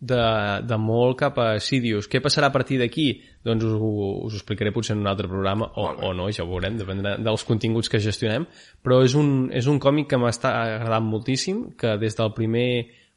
de, 0.02 0.21
de 0.66 0.76
molt 0.82 1.16
cap 1.18 1.38
a 1.40 1.47
Sidious. 1.62 2.06
Què 2.11 2.21
passarà 2.23 2.50
a 2.50 2.54
partir 2.54 2.78
d'aquí? 2.80 3.09
Doncs 3.47 3.64
us, 3.64 3.75
us 3.78 4.35
ho 4.35 4.38
explicaré 4.38 4.73
potser 4.75 4.94
en 4.97 5.02
un 5.02 5.09
altre 5.11 5.30
programa, 5.30 5.66
o, 5.78 5.88
o 6.09 6.12
no, 6.14 6.28
ja 6.35 6.44
ho 6.44 6.50
veurem, 6.50 6.76
dependrà 6.78 7.16
dels 7.23 7.44
continguts 7.49 7.90
que 7.90 8.00
gestionem, 8.02 8.47
però 8.82 9.00
és 9.06 9.14
un, 9.18 9.49
és 9.54 9.66
un 9.71 9.78
còmic 9.82 10.11
que 10.11 10.21
m'està 10.21 10.52
agradant 10.76 11.06
moltíssim, 11.11 11.73
que 11.78 11.97
des 12.02 12.18
del 12.18 12.32
primer 12.37 12.68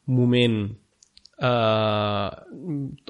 moment 0.05 0.63
Uh, 1.35 2.31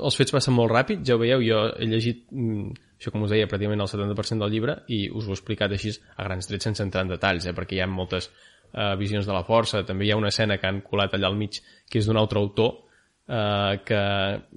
els 0.02 0.16
fets 0.18 0.34
passen 0.34 0.56
molt 0.56 0.72
ràpid, 0.74 1.04
ja 1.06 1.14
ho 1.14 1.22
veieu, 1.22 1.44
jo 1.46 1.60
he 1.78 1.86
llegit 1.86 2.24
mm, 2.34 2.72
això 2.98 3.12
com 3.14 3.26
us 3.28 3.34
deia, 3.36 3.46
pràcticament 3.50 3.84
el 3.84 3.92
70% 3.92 4.42
del 4.42 4.56
llibre 4.56 4.80
i 4.90 5.04
us 5.12 5.28
ho 5.28 5.34
he 5.34 5.38
explicat 5.38 5.76
així 5.76 5.94
a 6.16 6.26
grans 6.26 6.50
trets 6.50 6.66
sense 6.66 6.82
entrar 6.82 7.04
en 7.06 7.14
detalls, 7.14 7.46
eh, 7.46 7.54
perquè 7.54 7.78
hi 7.78 7.84
ha 7.86 7.90
moltes 7.92 8.32
uh, 8.32 8.96
visions 8.98 9.30
de 9.30 9.36
la 9.36 9.44
força, 9.46 9.84
també 9.86 10.08
hi 10.08 10.16
ha 10.16 10.18
una 10.18 10.34
escena 10.34 10.58
que 10.58 10.72
han 10.72 10.82
colat 10.88 11.14
allà 11.14 11.30
al 11.30 11.38
mig 11.38 11.60
que 11.62 12.02
és 12.02 12.10
d'un 12.10 12.18
altre 12.18 12.42
autor 12.42 12.72
uh, 12.74 13.78
que 13.86 14.02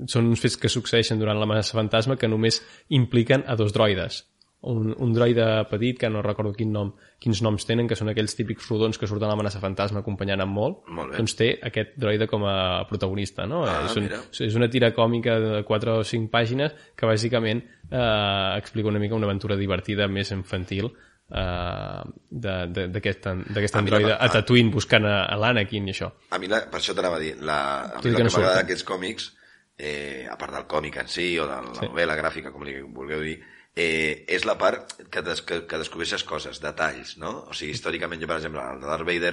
són 0.09 0.33
uns 0.33 0.47
fets 0.47 0.57
que 0.57 0.73
succeeixen 0.73 1.21
durant 1.21 1.37
l'amenaça 1.37 1.77
fantasma 1.77 2.17
que 2.17 2.31
només 2.31 2.63
impliquen 2.89 3.45
a 3.45 3.59
dos 3.61 3.77
droides 3.77 4.23
un, 4.61 4.89
un 4.99 5.13
droide 5.15 5.65
petit, 5.71 5.99
que 6.01 6.09
no 6.11 6.21
recordo 6.21 6.53
quin 6.53 6.73
nom, 6.75 6.89
quins 7.23 7.41
noms 7.47 7.63
tenen, 7.65 7.87
que 7.87 7.95
són 7.95 8.09
aquells 8.11 8.35
típics 8.35 8.67
rodons 8.69 8.99
que 8.99 9.07
surten 9.07 9.29
a 9.29 9.31
l'amenaça 9.31 9.61
fantasma 9.63 10.01
acompanyant 10.01 10.41
amb 10.43 10.53
molt, 10.57 10.81
Molt 10.89 11.13
bé. 11.13 11.17
doncs 11.21 11.37
té 11.39 11.51
aquest 11.63 11.93
droide 11.97 12.27
com 12.27 12.43
a 12.45 12.85
protagonista, 12.91 13.47
no? 13.47 13.65
Ah, 13.65 13.85
és, 13.87 13.95
un, 13.97 14.03
mira. 14.09 14.19
és 14.41 14.57
una 14.59 14.69
tira 14.69 14.91
còmica 14.95 15.39
de 15.39 15.63
4 15.65 15.99
o 16.01 16.05
5 16.05 16.31
pàgines 16.33 16.75
que 16.97 17.07
bàsicament 17.07 17.63
eh, 17.91 18.59
explica 18.59 18.89
una 18.89 18.99
mica 18.99 19.15
una 19.15 19.27
aventura 19.31 19.55
divertida 19.57 20.09
més 20.09 20.33
infantil 20.35 20.91
eh, 21.31 22.03
de- 22.31 22.89
d'aquest 22.89 23.27
d'aquest 23.55 23.77
A 23.77 23.79
androide 23.79 24.13
a 24.13 24.25
a- 24.25 24.29
Tatooine 24.29 24.71
buscant 24.75 25.05
a, 25.07 25.25
a 25.27 25.37
l'Anakin 25.37 25.87
i 25.89 25.93
això. 25.95 26.11
A 26.31 26.39
mi, 26.39 26.49
la, 26.51 26.65
per 26.71 26.81
això 26.81 26.95
t'anava 26.97 27.17
a 27.17 27.23
dir, 27.23 27.37
la, 27.41 27.61
a 27.95 28.01
mi 28.03 28.11
el 28.11 28.17
que 28.17 28.23
que 28.25 28.31
m'agrada 28.31 28.63
d'aquests 28.63 28.85
còmics, 28.89 29.31
eh, 29.79 30.27
a 30.31 30.37
part 30.37 30.53
del 30.57 30.67
còmic 30.67 30.97
en 30.99 31.07
si, 31.09 31.39
o 31.39 31.47
de 31.47 31.61
la 31.63 31.75
Sí. 31.79 31.87
novel·la 31.87 32.17
gràfica, 32.19 32.51
com 32.53 32.65
li 32.67 32.81
vulgueu 32.83 33.23
dir, 33.23 33.39
eh, 33.79 34.25
és 34.27 34.45
la 34.49 34.57
part 34.59 34.97
que, 35.13 35.23
des, 35.23 35.43
que, 35.47 35.61
que 35.71 35.79
descobreixes 35.81 36.25
coses, 36.27 36.59
detalls, 36.65 37.17
no? 37.23 37.33
O 37.51 37.55
sigui, 37.55 37.77
històricament, 37.77 38.21
jo, 38.23 38.29
per 38.31 38.41
exemple, 38.41 38.65
el 38.75 38.83
de 38.83 38.91
Darth 38.91 39.07
Vader, 39.07 39.33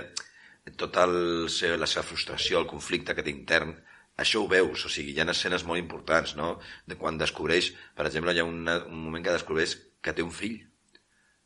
tota 0.77 1.03
el, 1.09 1.17
se- 1.53 1.75
la 1.81 1.87
seva 1.89 2.05
frustració, 2.05 2.59
el 2.61 2.69
conflicte 2.69 3.15
que 3.17 3.25
té 3.25 3.33
intern, 3.33 3.73
això 4.21 4.43
ho 4.43 4.47
veus, 4.51 4.85
o 4.87 4.89
sigui, 4.91 5.11
hi 5.15 5.19
ha 5.23 5.27
escenes 5.33 5.65
molt 5.67 5.81
importants, 5.81 6.35
no? 6.39 6.53
De 6.87 6.95
quan 6.99 7.17
descobreix, 7.19 7.73
per 7.97 8.05
exemple, 8.07 8.33
hi 8.37 8.43
ha 8.43 8.47
una, 8.47 8.77
un 8.87 9.01
moment 9.07 9.25
que 9.25 9.33
descobreix 9.35 9.75
que 10.05 10.13
té 10.15 10.23
un 10.23 10.31
fill, 10.31 10.59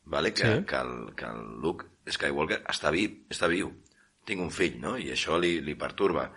vale? 0.06 0.34
que, 0.34 0.44
Sí. 0.46 0.66
que, 0.70 0.76
el, 0.84 1.16
que 1.16 1.26
el 1.26 1.42
Luke 1.64 1.86
Skywalker 2.10 2.62
està 2.70 2.92
viu, 2.92 3.16
està 3.30 3.48
viu. 3.52 3.72
Tinc 4.26 4.42
un 4.44 4.52
fill, 4.54 4.76
no? 4.82 4.98
I 4.98 5.12
això 5.16 5.38
li, 5.42 5.60
li 5.66 5.74
perturba. 5.80 6.28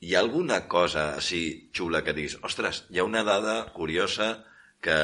Hi 0.00 0.14
ha 0.14 0.20
alguna 0.22 0.60
cosa 0.70 1.14
així 1.16 1.68
xula 1.76 2.00
que 2.06 2.12
diguis, 2.16 2.36
ostres, 2.46 2.84
hi 2.90 2.98
ha 3.00 3.04
una 3.08 3.24
dada 3.26 3.64
curiosa 3.74 4.44
que... 4.82 4.96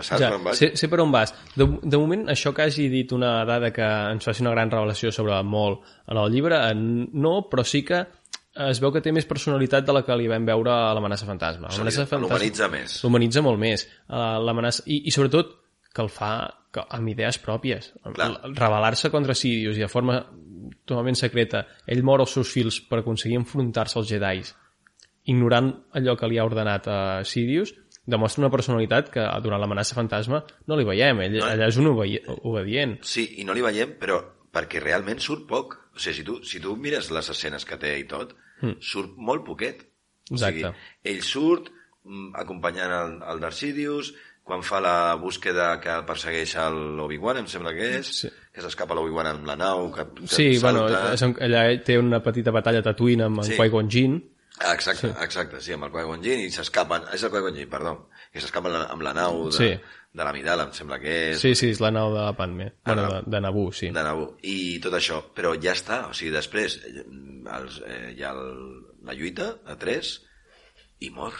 saps 0.00 0.20
Ja, 0.20 0.32
on 0.36 0.44
vaig? 0.44 0.58
sé, 0.58 0.72
sé 0.78 0.88
per 0.92 1.00
on 1.04 1.12
vas. 1.14 1.34
De, 1.54 1.66
de 1.82 2.00
moment, 2.00 2.26
això 2.32 2.54
que 2.54 2.66
hagi 2.66 2.88
dit 2.92 3.12
una 3.16 3.36
dada 3.48 3.72
que 3.74 3.84
ens 3.84 4.26
faci 4.26 4.44
una 4.44 4.52
gran 4.54 4.72
revelació 4.72 5.12
sobre 5.14 5.40
molt 5.42 5.84
en 6.08 6.20
el 6.20 6.32
llibre, 6.32 6.60
eh, 6.70 6.74
no, 6.74 7.34
però 7.50 7.64
sí 7.66 7.84
que 7.86 8.04
es 8.54 8.78
veu 8.78 8.92
que 8.94 9.02
té 9.02 9.10
més 9.10 9.26
personalitat 9.26 9.86
de 9.86 9.94
la 9.96 10.04
que 10.06 10.14
li 10.16 10.28
vam 10.30 10.44
veure 10.46 10.70
a 10.70 10.92
l'amenaça 10.94 11.26
fantasma. 11.26 11.72
L'humanitza 12.30 12.68
més. 12.70 13.00
L'humanitza 13.02 13.42
molt 13.42 13.58
més. 13.58 13.86
Uh, 14.06 14.38
l'amenaça... 14.46 14.84
I, 14.86 15.00
I 15.10 15.14
sobretot 15.14 15.56
que 15.94 16.02
el 16.02 16.10
fa 16.10 16.30
que, 16.74 16.84
amb 16.94 17.10
idees 17.10 17.38
pròpies. 17.42 17.92
Clar. 18.14 18.30
Rebel·lar-se 18.54 19.10
contra 19.10 19.34
Sidious 19.38 19.78
i 19.78 19.84
de 19.84 19.90
forma 19.90 20.20
totalment 20.84 21.18
secreta. 21.18 21.64
Ell 21.90 22.04
mor 22.06 22.22
els 22.24 22.34
seus 22.36 22.50
fills 22.54 22.80
per 22.88 23.00
aconseguir 23.00 23.40
enfrontar-se 23.40 23.98
als 24.00 24.10
Jedis, 24.10 24.54
ignorant 25.30 25.70
allò 25.96 26.16
que 26.18 26.28
li 26.30 26.38
ha 26.38 26.46
ordenat 26.46 26.88
a 26.90 26.98
Sidious, 27.26 27.74
demostra 28.06 28.42
una 28.44 28.50
personalitat 28.52 29.08
que 29.10 29.22
durant 29.42 29.60
l'amenaça 29.62 29.94
fantasma 29.96 30.42
no 30.66 30.76
li 30.76 30.84
veiem. 30.84 31.20
Ell, 31.24 31.38
No. 31.38 31.46
allà 31.46 31.68
és 31.68 31.76
un 31.80 31.86
obedient. 32.42 32.98
Sí, 33.02 33.26
i 33.40 33.44
no 33.44 33.54
li 33.56 33.62
veiem, 33.64 33.96
però 34.00 34.20
perquè 34.54 34.80
realment 34.82 35.20
surt 35.20 35.46
poc. 35.48 35.78
O 35.94 35.98
sigui, 35.98 36.16
si 36.16 36.24
tu, 36.26 36.40
si 36.44 36.60
tu 36.60 36.76
mires 36.76 37.10
les 37.14 37.28
escenes 37.30 37.64
que 37.64 37.76
té 37.78 37.98
i 38.00 38.04
tot, 38.10 38.34
mm. 38.62 38.78
surt 38.82 39.16
molt 39.16 39.44
poquet. 39.46 39.84
O 40.30 40.36
sigui, 40.36 40.64
Exacte. 40.64 40.78
ell 41.04 41.22
surt 41.22 41.70
mm, 42.04 42.32
acompanyant 42.40 42.92
el, 42.92 43.18
el 43.32 43.40
Darth 43.40 43.54
Sidious, 43.60 44.12
quan 44.44 44.60
fa 44.62 44.76
la 44.84 45.14
búsqueda 45.16 45.78
que 45.80 45.88
el 45.88 46.02
persegueix 46.04 46.54
l'Obi-Wan, 46.74 47.38
em 47.40 47.46
sembla 47.48 47.72
que 47.72 47.86
és, 48.00 48.10
Sí. 48.20 48.28
que 48.52 48.60
s'escapa 48.60 48.92
l'Obi-Wan 48.94 49.26
amb 49.30 49.46
la 49.48 49.56
nau, 49.56 49.86
que, 49.94 50.04
que 50.20 50.26
Sí, 50.28 50.58
bueno, 50.60 50.82
salta... 50.88 51.14
és, 51.14 51.22
allà 51.46 51.62
té 51.84 51.96
una 51.98 52.20
petita 52.22 52.50
batalla 52.52 52.82
a 52.82 52.86
Tatooine 52.90 53.24
amb 53.24 53.40
Sí. 53.42 53.52
en 53.54 53.58
Qui-Gon 53.58 53.88
Jinn, 53.90 54.18
exacte, 54.72 55.08
sí. 55.08 55.14
exacte, 55.24 55.60
sí, 55.60 55.72
amb 55.74 55.84
el 55.88 55.92
Qui-Gon 55.92 56.22
Jinn, 56.22 56.40
i 56.46 56.50
s'escapen, 56.50 57.02
és 57.12 57.22
el 57.26 57.30
Qui-Gon 57.32 57.54
Jinn, 57.56 57.68
perdó, 57.70 58.08
que 58.32 58.40
s'escapen 58.40 58.74
amb 58.76 59.02
la- 59.02 59.12
la 59.12 59.14
nau 59.20 59.46
de, 59.50 59.52
Sí. 59.56 59.80
de 60.14 60.24
l'Amidala, 60.24 60.64
em 60.68 60.72
sembla 60.72 60.98
que 61.00 61.30
és, 61.32 61.40
Sí, 61.40 61.54
sí, 61.54 61.70
és 61.70 61.80
la 61.80 61.90
nau 61.90 62.12
de 62.14 62.32
Padme. 62.36 62.72
Bueno, 62.84 63.02
Ah, 63.02 63.22
de, 63.22 63.30
de 63.30 63.40
Naboo, 63.40 63.72
sí. 63.72 63.86
de 63.90 64.02
Naboo, 64.02 64.36
i 64.42 64.78
tot 64.80 64.92
això, 64.94 65.22
però 65.34 65.54
ja 65.60 65.72
està, 65.72 66.08
o 66.08 66.14
sigui, 66.14 66.30
després 66.30 66.76
eh, 66.84 67.04
els, 67.56 67.80
eh, 67.86 68.14
hi 68.16 68.22
ha 68.22 68.30
el, 68.30 68.94
la 69.02 69.12
lluita 69.14 69.56
a 69.66 69.76
tres 69.76 70.22
i 71.00 71.10
mor, 71.10 71.32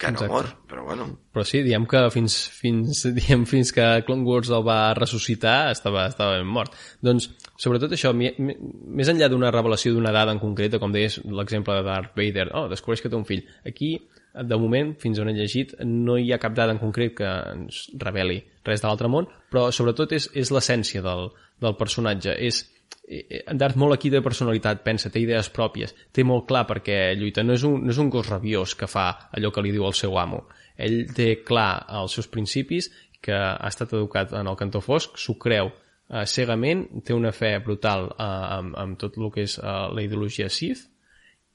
que 0.00 0.08
no 0.10 0.16
Exacte. 0.22 0.32
mor, 0.32 0.46
però 0.66 0.84
bueno, 0.86 1.06
Però 1.34 1.42
sí, 1.44 1.60
diem 1.62 1.84
que 1.86 2.00
fins, 2.10 2.38
fins, 2.56 3.02
diem 3.18 3.42
fins 3.46 3.70
que 3.76 3.84
Clone 4.06 4.24
Wars 4.24 4.48
el 4.56 4.62
va 4.66 4.94
ressuscitar 4.96 5.70
estava, 5.74 6.06
estava 6.08 6.38
ben 6.38 6.48
mort. 6.48 6.72
Doncs, 7.04 7.26
sobretot 7.60 7.92
això, 7.92 8.14
mi- 8.16 8.32
mi- 8.38 8.56
més 8.96 9.10
enllà 9.12 9.28
d'una 9.28 9.50
revelació 9.52 9.92
d'una 9.92 10.12
dada 10.16 10.32
en 10.32 10.40
concreta, 10.40 10.80
com 10.80 10.90
deies 10.96 11.20
l'exemple 11.28 11.76
de 11.76 11.84
Darth 11.84 12.16
Vader, 12.16 12.48
oh, 12.56 12.64
descobreix 12.72 13.04
que 13.04 13.12
té 13.12 13.18
un 13.20 13.28
fill. 13.28 13.44
Aquí, 13.68 13.92
de 14.32 14.56
moment, 14.62 14.94
fins 15.02 15.18
on 15.20 15.28
he 15.28 15.34
llegit, 15.36 15.76
no 15.84 16.16
hi 16.16 16.32
ha 16.32 16.38
cap 16.40 16.54
dada 16.56 16.72
en 16.72 16.78
concret 16.80 17.14
que 17.18 17.28
ens 17.52 17.84
reveli 17.98 18.40
res 18.64 18.80
de 18.80 18.86
l'altre 18.88 19.08
món, 19.12 19.26
però 19.52 19.68
sobretot 19.74 20.12
és, 20.16 20.30
és 20.38 20.52
l'essència 20.54 21.02
del, 21.04 21.28
del 21.60 21.76
personatge. 21.76 22.36
És, 22.40 22.64
eh, 23.08 23.42
en 23.46 23.58
Darth 23.58 23.78
Maul 23.80 23.94
aquí 23.94 24.10
té 24.12 24.22
personalitat, 24.24 24.82
pensa, 24.86 25.10
té 25.10 25.22
idees 25.22 25.50
pròpies, 25.54 25.94
té 26.12 26.24
molt 26.24 26.46
clar 26.48 26.66
perquè 26.68 27.14
lluita. 27.18 27.44
No 27.46 27.56
és 27.58 27.66
un, 27.66 27.80
no 27.84 27.94
és 27.94 28.00
un 28.02 28.10
gos 28.12 28.28
rabiós 28.30 28.74
que 28.78 28.88
fa 28.90 29.10
allò 29.36 29.52
que 29.52 29.64
li 29.64 29.74
diu 29.74 29.86
el 29.88 29.96
seu 29.98 30.18
amo. 30.18 30.44
Ell 30.80 31.04
té 31.16 31.40
clar 31.46 31.86
els 32.00 32.16
seus 32.16 32.30
principis, 32.32 32.90
que 33.20 33.36
ha 33.36 33.68
estat 33.68 33.92
educat 33.92 34.32
en 34.32 34.48
el 34.48 34.56
cantó 34.56 34.80
fosc, 34.80 35.18
s'ho 35.20 35.36
creu 35.40 35.68
eh, 35.68 36.24
cegament, 36.24 36.86
té 37.04 37.12
una 37.12 37.34
fe 37.36 37.58
brutal 37.60 38.08
eh, 38.14 38.30
amb, 38.56 38.78
amb 38.80 39.00
tot 39.00 39.18
el 39.20 39.28
que 39.34 39.44
és 39.44 39.58
eh, 39.60 39.76
la 39.92 40.06
ideologia 40.06 40.48
Sith, 40.48 40.86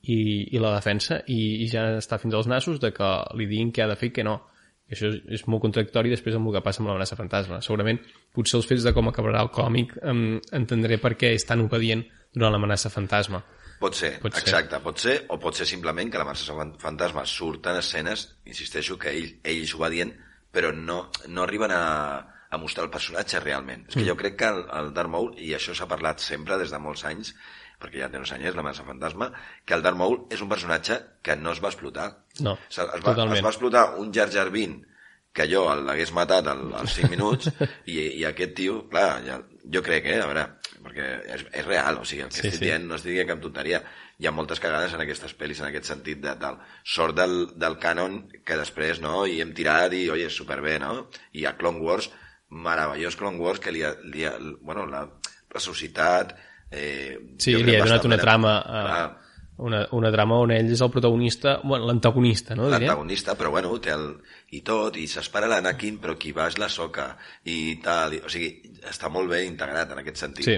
i, 0.06 0.20
i 0.54 0.62
la 0.62 0.74
defensa 0.76 1.22
i, 1.32 1.40
i 1.64 1.70
ja 1.72 1.88
està 1.98 2.20
fins 2.22 2.36
als 2.38 2.50
nassos 2.50 2.78
de 2.82 2.92
que 2.94 3.08
li 3.40 3.48
diguin 3.50 3.72
què 3.74 3.86
ha 3.86 3.90
de 3.90 3.98
fer 4.00 4.12
i 4.12 4.16
què 4.18 4.26
no 4.28 4.38
i 4.90 4.94
això 4.94 5.10
és, 5.10 5.22
és 5.40 5.44
molt 5.50 5.62
contradictori 5.64 6.12
després 6.14 6.36
amb 6.38 6.48
el 6.52 6.54
que 6.58 6.62
passa 6.66 6.82
amb 6.84 6.90
l'amenaça 6.92 7.16
fantasma 7.18 7.62
segurament 7.66 8.00
potser 8.36 8.60
els 8.60 8.68
fets 8.70 8.84
de 8.86 8.94
com 8.94 9.08
acabarà 9.10 9.42
el 9.42 9.50
còmic 9.56 9.96
em, 10.04 10.40
entendré 10.54 10.98
per 11.02 11.16
què 11.18 11.32
és 11.34 11.46
tan 11.46 11.64
obedient 11.66 12.04
durant 12.34 12.54
l'amenaça 12.54 12.90
fantasma 12.94 13.42
pot 13.80 13.94
ser, 13.98 14.14
Pot 14.22 14.34
ser. 14.38 14.44
exacte, 14.46 14.80
pot 14.80 14.98
ser, 15.02 15.16
o 15.30 15.38
pot 15.40 15.56
ser 15.58 15.66
simplement 15.68 16.10
que 16.12 16.18
la 16.18 16.24
Marcia 16.26 16.54
Fantasma 16.80 17.26
surten 17.28 17.76
escenes, 17.76 18.22
insisteixo, 18.48 18.96
que 18.98 19.12
ell, 19.12 19.34
ell 19.44 19.66
ho 19.76 19.82
va 19.82 19.90
dient, 19.92 20.14
però 20.56 20.70
no, 20.74 21.10
no 21.28 21.44
arriben 21.44 21.74
a, 21.76 21.82
a 22.50 22.58
mostrar 22.58 22.86
el 22.86 22.90
personatge 22.94 23.42
realment. 23.44 23.84
És 23.90 23.96
que 23.98 24.02
Mm. 24.06 24.08
jo 24.08 24.16
crec 24.16 24.38
que 24.40 24.48
el, 24.48 24.64
el 24.80 24.94
Darth 24.96 25.12
Maul, 25.12 25.34
i 25.44 25.52
això 25.54 25.76
s'ha 25.76 25.90
parlat 25.92 26.24
sempre 26.24 26.58
des 26.58 26.72
de 26.72 26.80
molts 26.80 27.04
anys, 27.06 27.34
perquè 27.86 28.02
ja 28.02 28.10
té 28.12 28.20
uns 28.20 28.34
anys, 28.36 28.58
la 28.58 28.66
Marcia 28.66 28.88
Fantasma, 28.88 29.30
que 29.64 29.78
el 29.78 29.86
Darth 29.86 30.02
Maul 30.02 30.20
és 30.34 30.42
un 30.42 30.52
personatge 30.52 31.00
que 31.22 31.38
no 31.38 31.54
es 31.54 31.62
va 31.64 31.72
explotar. 31.72 32.10
no, 32.42 32.58
Es, 32.68 32.82
es, 32.82 32.92
va, 32.92 33.14
totalment 33.14 33.38
es 33.38 33.46
va 33.46 33.54
explotar 33.54 33.88
un 34.02 34.12
Jar 34.14 34.28
Jar 34.34 34.50
Binks 34.52 34.92
que 35.36 35.50
jo 35.52 35.66
l'hagués 35.84 36.14
matat 36.16 36.48
al, 36.48 36.62
als 36.80 36.96
5 36.96 37.12
minuts 37.12 37.50
i, 37.92 38.00
i 38.22 38.24
aquest 38.24 38.56
tio, 38.56 38.78
clar, 38.92 39.10
ja, 39.26 39.42
jo 39.74 39.82
crec, 39.84 40.08
eh, 40.08 40.22
a 40.24 40.30
veure, 40.30 40.46
perquè 40.86 41.08
és, 41.36 41.44
és 41.60 41.66
real, 41.68 42.00
o 42.00 42.06
sigui, 42.08 42.24
el 42.24 42.32
que 42.32 42.38
Sí, 42.38 42.46
sí, 42.46 42.48
estic 42.54 42.62
sí. 42.62 42.70
dient 42.70 42.88
no 42.88 42.96
estic 42.96 43.18
dient 43.18 43.32
cap 43.34 43.42
tonteria. 43.44 43.82
Hi 44.16 44.30
ha 44.30 44.32
moltes 44.32 44.62
cagades 44.64 44.96
en 44.96 45.04
aquestes 45.04 45.36
pel·lis 45.36 45.60
en 45.60 45.68
aquest 45.68 45.90
sentit 45.92 46.22
de 46.24 46.38
tal. 46.40 46.62
Sort 46.88 47.18
del, 47.18 47.36
del 47.60 47.76
canon 47.84 48.22
que 48.48 48.56
després, 48.62 49.04
no?, 49.04 49.26
i 49.28 49.42
hem 49.44 49.52
tirat 49.58 49.94
i, 49.98 50.06
oi, 50.14 50.24
és 50.30 50.40
superbé, 50.40 50.78
no? 50.80 51.10
I 51.36 51.44
a 51.50 51.56
Clone 51.60 51.84
Wars, 51.84 52.08
meravellós 52.48 53.20
Clone 53.20 53.42
Wars 53.44 53.60
que 53.60 53.76
li 53.76 53.84
ha, 53.84 53.92
li 54.08 54.28
ha 54.28 54.38
bueno, 54.40 54.88
l'ha 54.88 55.08
ressuscitat... 55.52 56.38
Eh, 56.76 57.20
sí, 57.40 57.56
li 57.56 57.76
ha 57.76 57.86
donat 57.86 58.08
una 58.08 58.18
trama 58.20 58.58
Clar, 58.66 59.04
eh, 59.06 59.26
una, 59.64 59.86
una 59.96 60.12
trama 60.12 60.40
on 60.44 60.52
ell 60.52 60.72
és 60.76 60.82
el 60.84 60.92
protagonista 60.92 61.60
bueno, 61.64 61.88
l'antagonista, 61.88 62.58
no? 62.60 62.68
L'antagonista, 62.72 63.38
però 63.40 63.54
bueno, 63.54 63.72
té 63.80 63.94
el... 63.96 64.10
i 64.58 64.60
tot, 64.68 64.98
i 65.00 65.06
s'espera 65.08 65.48
l'Anakin, 65.52 66.02
però 66.04 66.18
qui 66.20 66.34
va 66.36 66.50
és 66.52 66.60
la 66.60 66.68
Soca, 66.72 67.14
i 67.48 67.78
tal, 67.84 68.18
i, 68.18 68.20
o 68.20 68.32
sigui, 68.32 68.52
està 68.90 69.12
molt 69.12 69.32
bé 69.32 69.46
integrat 69.48 69.96
en 69.96 70.04
aquest 70.04 70.26
sentit. 70.26 70.50
Sí. 70.50 70.58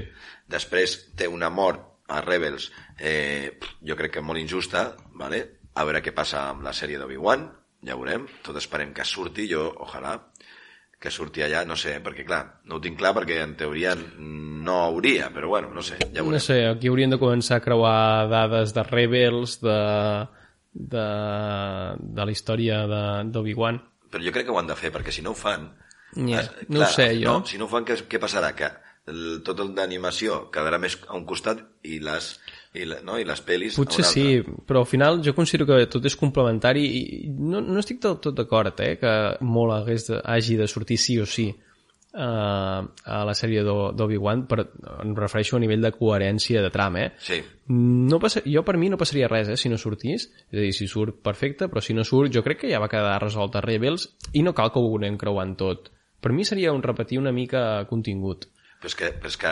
Després 0.49 0.97
té 1.17 1.29
una 1.29 1.51
mort 1.53 1.85
a 2.09 2.23
Rebels, 2.23 2.71
eh, 2.97 3.53
jo 3.85 3.97
crec 3.99 4.17
que 4.17 4.25
molt 4.25 4.41
injusta, 4.41 4.89
vale? 5.19 5.45
a 5.77 5.85
veure 5.85 6.01
què 6.01 6.13
passa 6.15 6.47
amb 6.49 6.63
la 6.65 6.73
sèrie 6.73 6.97
d'Obi-Wan, 6.97 7.43
ja 7.85 7.95
veurem, 7.99 8.25
tot 8.45 8.57
esperem 8.57 8.95
que 8.97 9.05
surti, 9.05 9.45
jo, 9.51 9.67
ojalà, 9.85 10.15
que 10.99 11.11
surti 11.13 11.43
allà, 11.45 11.63
no 11.69 11.75
sé, 11.77 11.99
perquè 12.01 12.23
clar, 12.25 12.61
no 12.65 12.77
ho 12.77 12.81
tinc 12.81 12.97
clar 12.97 13.11
perquè 13.13 13.35
en 13.43 13.51
teoria 13.55 13.91
no 14.17 14.79
hauria, 14.87 15.27
però 15.33 15.47
bueno, 15.51 15.69
no 15.73 15.81
sé, 15.85 15.97
ja 16.01 16.21
ho 16.21 16.25
No 16.25 16.31
veurem. 16.31 16.39
sé, 16.41 16.57
aquí 16.67 16.87
haurien 16.89 17.11
de 17.13 17.19
començar 17.21 17.59
a 17.59 17.61
creuar 17.61 18.27
dades 18.31 18.73
de 18.73 18.83
Rebels, 18.83 19.59
de, 19.61 19.77
de, 20.73 21.05
de 21.99 22.25
la 22.25 22.31
història 22.31 22.81
de- 22.87 23.29
d'Obi-Wan. 23.31 23.79
Però 24.11 24.23
jo 24.23 24.31
crec 24.33 24.45
que 24.47 24.51
ho 24.55 24.59
han 24.59 24.67
de 24.67 24.75
fer, 24.79 24.91
perquè 24.93 25.11
si 25.13 25.21
no 25.21 25.31
ho 25.35 25.37
fan... 25.37 25.69
Ja, 26.15 26.39
es- 26.41 26.51
no 26.69 26.81
ho 26.81 26.85
sé, 26.89 27.11
jo. 27.21 27.29
No, 27.39 27.45
si 27.45 27.57
no 27.59 27.65
ho 27.65 27.71
fan, 27.71 27.85
què, 27.85 27.97
què 28.09 28.19
passarà? 28.19 28.53
Que 28.57 28.69
el, 29.11 29.41
tot 29.45 29.59
el 29.63 29.73
d'animació 29.75 30.47
quedarà 30.51 30.79
més 30.81 30.97
a 31.07 31.13
un 31.17 31.25
costat 31.29 31.61
i 31.83 31.99
les, 32.03 32.39
i, 32.73 32.85
la, 32.85 32.99
no? 33.05 33.15
I 33.17 33.23
les 33.25 33.39
pel·lis 33.45 33.77
Potser 33.79 34.03
sí, 34.05 34.25
però 34.67 34.81
al 34.83 34.89
final 34.89 35.21
jo 35.25 35.33
considero 35.37 35.65
que 35.69 35.85
tot 35.91 36.05
és 36.05 36.15
complementari 36.19 36.83
i 36.85 37.05
no, 37.29 37.61
no 37.61 37.79
estic 37.79 38.01
del 38.03 38.19
tot 38.23 38.35
d'acord 38.37 38.79
eh, 38.83 38.97
que 39.01 39.13
molt 39.41 39.73
hagués 39.77 40.09
de, 40.11 40.19
hagi 40.23 40.57
de 40.59 40.67
sortir 40.67 40.97
sí 41.01 41.17
o 41.19 41.25
sí 41.25 41.47
uh, 42.13 42.83
a 43.05 43.23
la 43.25 43.33
sèrie 43.37 43.63
d'O- 43.63 43.91
d'Obi-Wan, 43.95 44.45
per, 44.49 44.65
em 45.03 45.15
refereixo 45.17 45.57
a 45.57 45.59
nivell 45.63 45.81
de 45.83 45.91
coherència 45.95 46.61
de 46.63 46.71
tram, 46.73 46.97
eh? 46.97 47.11
Sí, 47.19 47.41
No 47.67 48.19
passa, 48.23 48.39
jo 48.47 48.61
per 48.63 48.77
mi 48.79 48.87
no 48.89 48.97
passaria 48.97 49.27
res, 49.27 49.49
eh, 49.51 49.57
si 49.59 49.67
no 49.69 49.77
sortís. 49.77 50.29
És 50.51 50.55
a 50.57 50.61
dir, 50.61 50.71
si 50.73 50.87
surt, 50.87 51.17
perfecte, 51.23 51.67
però 51.67 51.81
si 51.83 51.93
no 51.93 52.05
surt, 52.07 52.31
jo 52.33 52.43
crec 52.45 52.61
que 52.61 52.69
ja 52.71 52.79
va 52.79 52.87
quedar 52.87 53.17
resolt 53.21 53.57
a 53.59 53.61
Rebels 53.61 54.07
i 54.33 54.43
no 54.43 54.53
cal 54.55 54.71
que 54.71 54.79
ho 54.79 54.95
anem 54.97 55.17
creuant 55.19 55.55
tot 55.59 55.91
Per 56.19 56.31
mi 56.33 56.43
seria 56.45 56.71
un 56.73 56.81
repetir 56.81 57.19
una 57.19 57.31
mica 57.31 57.85
contingut. 57.85 58.47
Però 58.81 58.87
és 58.89 58.95
que, 58.97 59.11
però 59.13 59.29
és 59.29 59.35
que 59.37 59.51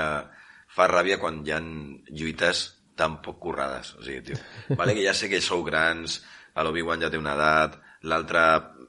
fa 0.76 0.88
ràbia 0.90 1.20
quan 1.22 1.44
hi 1.46 1.52
ha 1.54 1.60
lluites 1.62 2.75
tan 2.96 3.22
poc 3.22 3.40
currades. 3.44 3.94
O 4.00 4.04
sigui, 4.04 4.22
tio, 4.32 4.38
vale 4.78 4.94
que 4.96 5.04
ja 5.06 5.14
sé 5.14 5.30
que 5.30 5.42
sou 5.42 5.64
grans, 5.68 6.22
l'Obi-Wan 6.56 7.02
ja 7.04 7.10
té 7.12 7.18
una 7.20 7.34
edat, 7.36 7.80
l'altre 8.08 8.46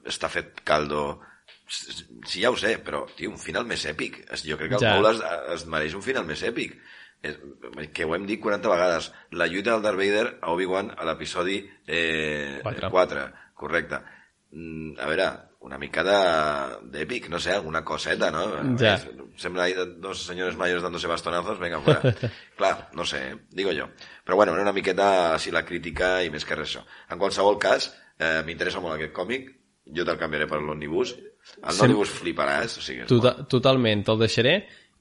està 0.07 0.29
fet 0.31 0.61
caldo... 0.63 1.19
Sí, 1.67 2.39
ja 2.39 2.49
ho 2.49 2.55
sé, 2.55 2.77
però, 2.79 3.01
tio, 3.17 3.29
un 3.33 3.39
final 3.41 3.65
més 3.67 3.83
èpic. 3.89 4.21
Jo 4.45 4.55
crec 4.59 4.69
que 4.71 4.77
el 4.79 4.85
Ja. 4.85 4.93
Paul 4.95 5.09
es, 5.11 5.19
es 5.57 5.65
mereix 5.67 5.93
un 5.99 6.03
final 6.05 6.23
més 6.25 6.39
èpic. 6.47 6.77
És, 7.27 7.35
que 7.91 8.05
ho 8.05 8.13
hem 8.15 8.25
dit 8.29 8.39
40 8.39 8.69
vegades. 8.71 9.09
La 9.35 9.47
lluita 9.51 9.73
del 9.73 9.81
Darth 9.83 9.97
Vader 9.99 10.37
a 10.41 10.51
Obi-Wan 10.53 10.93
a 10.95 11.03
l'episodi 11.09 11.57
eh, 11.87 12.59
Quatre. 12.63 12.89
4. 12.93 13.25
Correcte. 13.57 13.99
Mm, 14.53 14.93
a 15.01 15.09
veure, 15.11 15.27
una 15.67 15.77
mica 15.81 16.03
de- 16.07 16.77
d'èpic, 16.93 17.27
no 17.33 17.39
sé, 17.39 17.51
alguna 17.57 17.83
coseta, 17.83 18.31
no? 18.31 18.45
Ja. 18.79 18.93
És- 18.95 19.07
Sembla 19.37 19.63
ahí 19.67 19.73
dos 20.01 20.23
señores 20.25 20.57
mayores 20.57 20.83
dándose 20.83 21.07
bastonazos, 21.07 21.59
venga, 21.59 21.79
fuera. 21.79 22.01
Clar, 22.57 22.89
no 22.93 23.05
sé, 23.05 23.35
digo 23.51 23.71
jo. 23.71 23.87
Però 24.25 24.35
bueno, 24.35 24.53
era 24.53 24.63
una 24.65 24.73
miqueta 24.73 25.35
així 25.35 25.51
la 25.53 25.63
crítica 25.65 26.17
i 26.25 26.31
més 26.33 26.45
que 26.45 26.57
res 26.57 26.71
això. 26.73 26.81
En 27.13 27.21
qualsevol 27.21 27.59
cas, 27.61 27.91
eh, 28.17 28.41
m'interessa 28.45 28.81
molt 28.81 28.97
aquest 28.97 29.13
còmic, 29.13 29.53
jo 29.93 30.03
te'l 30.03 30.17
canviaré 30.19 30.49
per 30.49 30.59
l'Omnibus. 30.59 31.13
El 31.61 31.71
Sem- 31.71 31.85
l'Omnibus 31.85 32.11
fliparàs, 32.17 32.79
o 32.79 32.83
sigui... 32.83 33.05
Tota, 33.07 33.37
totalment, 33.47 34.01
te'l 34.03 34.19
deixaré 34.19 34.57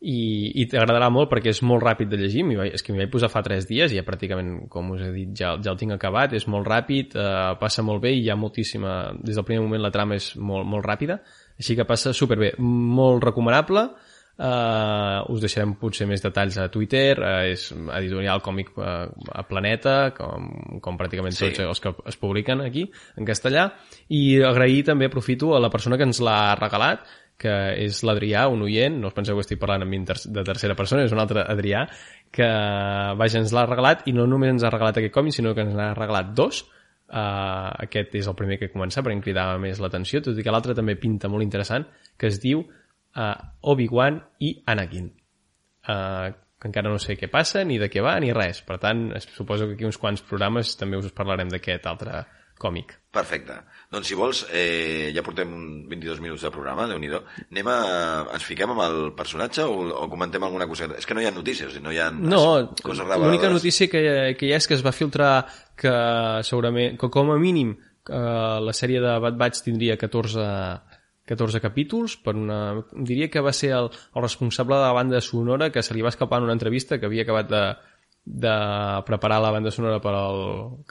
i, 0.06 0.52
i 0.60 0.66
t'agradarà 0.68 1.08
molt 1.10 1.30
perquè 1.32 1.50
és 1.54 1.62
molt 1.64 1.82
ràpid 1.82 2.10
de 2.12 2.18
llegir. 2.20 2.44
Vaig, 2.58 2.74
és 2.76 2.84
que 2.84 2.92
m'hi 2.92 3.00
vaig 3.00 3.10
posar 3.10 3.30
fa 3.32 3.40
3 3.42 3.64
dies 3.66 3.94
i 3.94 3.96
ja 3.98 4.04
pràcticament, 4.06 4.68
com 4.70 4.92
us 4.94 5.00
he 5.02 5.10
dit, 5.14 5.32
ja, 5.40 5.54
ja 5.56 5.72
el 5.72 5.80
tinc 5.80 5.96
acabat. 5.96 6.36
És 6.36 6.44
molt 6.52 6.68
ràpid, 6.68 7.16
eh, 7.16 7.54
passa 7.58 7.82
molt 7.82 8.04
bé 8.04 8.12
i 8.14 8.20
hi 8.22 8.30
ha 8.30 8.36
moltíssima... 8.36 9.14
Des 9.24 9.34
del 9.40 9.48
primer 9.48 9.64
moment 9.64 9.82
la 9.82 9.90
trama 9.94 10.20
és 10.20 10.34
molt, 10.36 10.68
molt 10.68 10.84
ràpida, 10.86 11.22
així 11.58 11.74
que 11.74 11.88
passa 11.88 12.12
superbé. 12.14 12.52
Molt 12.60 13.24
recomanable. 13.24 13.88
Uh, 14.36 15.22
us 15.32 15.40
deixarem 15.40 15.70
potser 15.80 16.04
més 16.04 16.20
detalls 16.20 16.58
a 16.60 16.66
Twitter, 16.68 17.14
uh, 17.16 17.46
és 17.48 17.70
editorial 17.72 18.42
còmic 18.44 18.74
uh, 18.76 19.06
a 19.32 19.44
Planeta, 19.48 20.10
com, 20.12 20.50
com 20.84 20.98
pràcticament 21.00 21.32
Sí. 21.32 21.46
tots 21.46 21.62
els 21.64 21.80
que 21.80 21.94
es 22.12 22.20
publiquen 22.20 22.60
aquí, 22.60 22.84
en 23.16 23.24
castellà, 23.24 23.70
i 24.12 24.42
agrair 24.44 24.84
també, 24.90 25.08
aprofito, 25.08 25.54
a 25.56 25.62
la 25.64 25.72
persona 25.72 25.96
que 25.96 26.04
ens 26.04 26.20
l'ha 26.20 26.54
regalat, 26.60 27.08
que 27.40 27.54
és 27.80 28.02
l'Adrià, 28.04 28.46
un 28.52 28.60
oient, 28.68 29.00
no 29.00 29.08
us 29.08 29.16
penseu 29.16 29.36
que 29.36 29.44
estic 29.44 29.60
parlant 29.60 29.84
amb 29.84 29.92
mi 29.92 30.04
ter 30.04 30.18
de 30.28 30.44
tercera 30.44 30.76
persona, 30.76 31.08
és 31.08 31.16
un 31.16 31.20
altre 31.20 31.40
Adrià, 31.40 31.86
que 32.32 32.46
vaja, 33.16 33.40
ens 33.40 33.56
l'ha 33.56 33.64
regalat, 33.64 34.04
i 34.04 34.12
no 34.12 34.28
només 34.28 34.52
ens 34.52 34.64
ha 34.64 34.72
regalat 34.72 35.00
aquest 35.00 35.16
còmic, 35.16 35.32
sinó 35.36 35.54
que 35.56 35.64
ens 35.64 35.76
n'ha 35.76 35.94
regalat 35.96 36.34
dos, 36.36 36.66
Uh, 37.06 37.70
aquest 37.84 38.16
és 38.18 38.26
el 38.26 38.34
primer 38.34 38.56
que 38.58 38.66
he 38.66 38.70
començat 38.72 39.04
perquè 39.04 39.14
em 39.14 39.20
cridava 39.22 39.60
més 39.62 39.78
l'atenció, 39.78 40.18
tot 40.26 40.34
i 40.34 40.42
que 40.42 40.50
l'altre 40.50 40.74
també 40.74 40.96
pinta 40.98 41.28
molt 41.30 41.44
interessant, 41.44 41.84
que 42.18 42.26
es 42.26 42.40
diu 42.42 42.64
uh, 43.16 43.34
Obi-Wan 43.72 44.20
i 44.44 44.52
Anakin. 44.66 45.10
Uh, 45.86 46.32
que 46.56 46.70
encara 46.70 46.88
no 46.88 47.00
sé 47.02 47.18
què 47.20 47.28
passa, 47.28 47.64
ni 47.68 47.76
de 47.80 47.90
què 47.92 48.02
va, 48.04 48.16
ni 48.22 48.32
res. 48.36 48.62
Per 48.64 48.78
tant, 48.82 49.10
suposo 49.26 49.68
que 49.68 49.76
aquí 49.76 49.88
uns 49.88 50.00
quants 50.00 50.24
programes 50.24 50.76
també 50.80 50.98
us 51.00 51.12
parlarem 51.16 51.50
d'aquest 51.52 51.88
altre 51.90 52.24
còmic. 52.56 52.94
Perfecte. 53.12 53.58
Doncs 53.92 54.08
si 54.08 54.16
vols, 54.16 54.42
eh, 54.48 55.12
ja 55.14 55.22
portem 55.24 55.50
un 55.52 55.66
22 55.90 56.22
minuts 56.24 56.42
de 56.46 56.50
programa, 56.50 56.86
déu 56.88 56.98
nhi 56.98 57.10
Anem 57.12 57.68
a... 57.68 57.76
Ens 58.32 58.44
fiquem 58.44 58.72
amb 58.72 58.82
el 58.86 58.96
personatge 59.16 59.64
o, 59.64 59.84
o 60.04 60.08
comentem 60.08 60.42
alguna 60.42 60.66
cosa? 60.66 60.88
És 60.96 61.06
que 61.06 61.14
no 61.14 61.20
hi 61.20 61.28
ha 61.28 61.34
notícies, 61.34 61.76
no 61.84 61.92
hi 61.92 62.00
ha 62.00 62.10
No, 62.10 62.72
coses 62.82 63.06
l'única 63.06 63.52
notícia 63.52 63.88
que, 63.92 64.34
que 64.38 64.48
hi 64.48 64.54
ha 64.54 64.60
és 64.60 64.66
que 64.66 64.74
es 64.74 64.84
va 64.84 64.96
filtrar 64.96 65.46
que 65.76 65.92
segurament, 66.48 66.96
que 66.96 67.12
com 67.12 67.30
a 67.32 67.38
mínim 67.38 67.76
eh, 67.76 68.58
la 68.64 68.72
sèrie 68.72 69.00
de 69.04 69.18
Bad 69.20 69.36
Batch 69.36 69.62
tindria 69.68 69.96
14, 70.00 70.48
14 71.26 71.60
capítols, 71.60 72.16
per 72.22 72.36
una, 72.38 72.60
diria 72.94 73.28
que 73.30 73.42
va 73.42 73.52
ser 73.52 73.72
el, 73.76 73.90
el 73.90 74.22
responsable 74.22 74.78
de 74.78 74.86
la 74.86 74.94
banda 74.96 75.20
sonora 75.20 75.70
que 75.74 75.82
se 75.82 75.94
li 75.94 76.04
va 76.04 76.14
escapar 76.14 76.38
en 76.40 76.48
una 76.48 76.56
entrevista 76.56 77.00
que 77.00 77.06
havia 77.10 77.26
acabat 77.26 77.50
de, 77.50 77.62
de 78.26 79.02
preparar 79.06 79.40
la 79.42 79.50
banda 79.50 79.70
sonora 79.70 80.00
per 80.02 80.12
al 80.14 80.40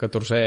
14è 0.00 0.42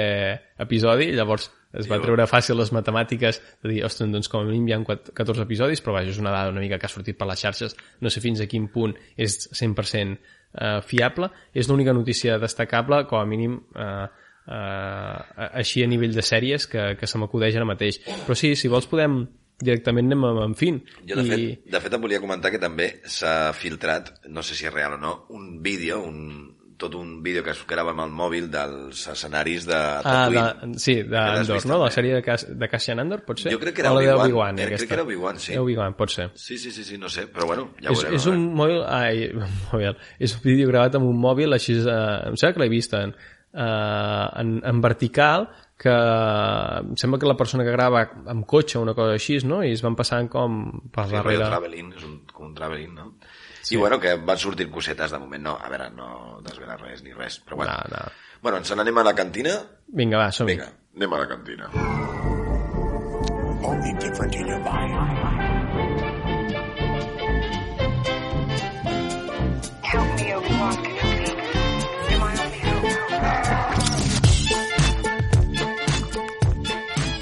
episodi, 0.65 1.12
llavors 1.13 1.52
es 1.78 1.86
va 1.86 1.99
treure 2.02 2.25
fàcil 2.25 2.58
les 2.58 2.71
matemàtiques 2.73 3.38
de 3.62 3.69
dir, 3.69 3.84
ostres, 3.86 4.10
doncs 4.10 4.30
com 4.32 4.41
a 4.41 4.47
mínim 4.47 4.65
hi 4.69 4.73
ha 4.73 4.80
14 4.82 5.45
episodis, 5.45 5.84
però 5.86 5.99
vaja, 5.99 6.10
és 6.10 6.17
una 6.21 6.34
dada 6.34 6.49
una 6.49 6.63
mica 6.63 6.80
que 6.82 6.89
ha 6.89 6.91
sortit 6.91 7.17
per 7.17 7.28
les 7.30 7.41
xarxes, 7.45 7.78
no 8.02 8.10
sé 8.10 8.23
fins 8.25 8.41
a 8.41 8.49
quin 8.49 8.65
punt 8.73 8.95
és 9.17 9.38
100% 9.54 10.17
eh, 10.17 10.80
fiable, 10.82 11.30
és 11.54 11.69
l'única 11.69 11.93
notícia 11.93 12.39
destacable, 12.41 13.04
com 13.10 13.21
a 13.21 13.28
mínim 13.30 13.60
eh, 13.78 14.08
eh, 14.49 15.49
així 15.62 15.86
a 15.86 15.91
nivell 15.91 16.17
de 16.17 16.25
sèries 16.25 16.65
que, 16.65 16.95
que 16.97 17.10
se 17.10 17.21
m'acudeix 17.21 17.58
ara 17.58 17.69
mateix. 17.69 18.02
Però 18.25 18.38
sí, 18.38 18.56
si 18.58 18.71
vols 18.71 18.89
podem 18.89 19.21
directament 19.60 20.08
anem 20.10 20.24
amb, 20.30 20.39
amb 20.50 20.58
fin. 20.60 20.82
Jo, 21.06 21.15
de, 21.19 21.26
I... 21.26 21.30
fet, 21.30 21.65
de 21.74 21.82
fet, 21.84 21.93
em 21.98 22.02
volia 22.02 22.22
comentar 22.24 22.52
que 22.54 22.60
també 22.62 23.02
s'ha 23.06 23.52
filtrat, 23.54 24.13
no 24.30 24.43
sé 24.43 24.56
si 24.56 24.65
és 24.69 24.74
real 24.74 24.95
o 24.95 25.02
no, 25.02 25.13
un 25.36 25.62
vídeo, 25.62 26.00
un, 26.04 26.56
tot 26.80 26.93
un 26.95 27.17
vídeo 27.22 27.43
que 27.43 27.52
es 27.52 27.60
grava 27.67 27.91
amb 27.91 28.06
el 28.06 28.12
mòbil 28.15 28.45
dels 28.54 29.02
escenaris 29.12 29.65
de 29.67 29.76
Ah, 29.76 30.00
Tatooine. 30.02 30.74
de, 30.76 30.80
sí, 30.80 30.93
d'Andor, 31.04 31.65
no? 31.67 31.80
La 31.84 31.89
sèrie 31.91 32.13
de, 32.15 32.22
Cas, 32.24 32.45
de 32.48 32.69
Cassian 32.72 33.02
Andor, 33.04 33.26
pot 33.28 33.41
ser? 33.43 33.52
Jo 33.52 33.60
crec 33.60 33.76
que 33.76 33.82
era 33.84 33.91
Obi-Wan. 33.91 34.22
Obi-Wan, 34.24 34.60
Eh, 34.60 34.63
crec 34.63 34.78
aquesta. 34.78 34.88
que 34.88 34.93
era 34.95 35.04
Obi-Wan, 35.04 35.39
sí. 35.43 35.58
Obi-Wan, 35.60 35.98
pot 36.00 36.10
ser. 36.15 36.30
Sí, 36.39 36.58
sí, 36.58 36.72
sí, 36.72 36.86
sí, 36.88 36.98
no 36.98 37.10
sé, 37.10 37.28
però 37.28 37.45
bueno, 37.52 37.74
ja 37.84 37.89
ho 37.89 37.98
és, 37.98 38.00
veurem. 38.06 38.15
és 38.15 38.26
un 38.32 38.45
mòbil, 38.56 38.80
ai, 38.88 39.28
mòbil, 39.74 39.98
és 40.19 40.38
un 40.38 40.41
vídeo 40.48 40.69
gravat 40.72 40.95
amb 40.95 41.12
un 41.12 41.19
mòbil 41.19 41.54
així, 41.60 41.76
eh, 41.84 42.30
em 42.32 42.39
sembla 42.39 42.54
que 42.56 42.63
l'he 42.63 42.69
vist 42.78 42.95
en, 42.95 43.12
eh, 43.54 44.28
en, 44.39 44.62
en 44.63 44.82
vertical 44.82 45.50
que 45.80 45.92
em 45.92 46.96
sembla 47.00 47.20
que 47.22 47.28
la 47.30 47.38
persona 47.39 47.63
que 47.63 47.72
grava 47.72 48.02
amb 48.28 48.44
cotxe 48.46 48.78
o 48.78 48.82
una 48.84 48.94
cosa 48.98 49.13
així, 49.15 49.38
no? 49.48 49.62
I 49.63 49.72
es 49.78 49.84
van 49.86 49.96
passant 49.96 50.28
com 50.28 50.58
per 50.92 51.06
Sí, 51.08 51.15
darrere. 51.15 51.46
traveling, 51.48 51.94
és 51.96 52.04
un, 52.04 52.18
com 52.34 52.50
un 52.50 52.56
traveling, 52.58 52.94
no? 52.98 53.13
Sí. 53.62 53.76
I 53.76 53.78
bueno, 53.80 54.00
que 54.00 54.15
van 54.15 54.38
sortir 54.38 54.70
cosetes 54.72 55.12
de 55.12 55.20
moment, 55.20 55.44
no, 55.44 55.56
a 55.56 55.70
veure, 55.70 55.89
no 55.96 56.39
desvelar 56.44 56.80
res 56.82 57.04
ni 57.04 57.13
res, 57.13 57.39
però 57.46 57.56
bueno. 57.62 57.72
No, 57.72 57.98
no. 57.98 58.12
Bueno, 58.42 58.58
ens 58.58 58.72
n'anem 58.76 58.98
a 58.98 59.04
la 59.04 59.13
cantina? 59.15 59.56
Vinga, 59.88 60.18
va, 60.18 60.32
som 60.32 60.48
-hi. 60.48 60.56
Vinga, 60.58 60.70
anem 60.96 61.13
a 61.13 61.18
la 61.20 61.28
cantina. 61.28 61.70
Only 63.63 63.94
different 64.00 64.36
in 64.36 64.48
your 64.48 64.60
mind. 64.60 65.18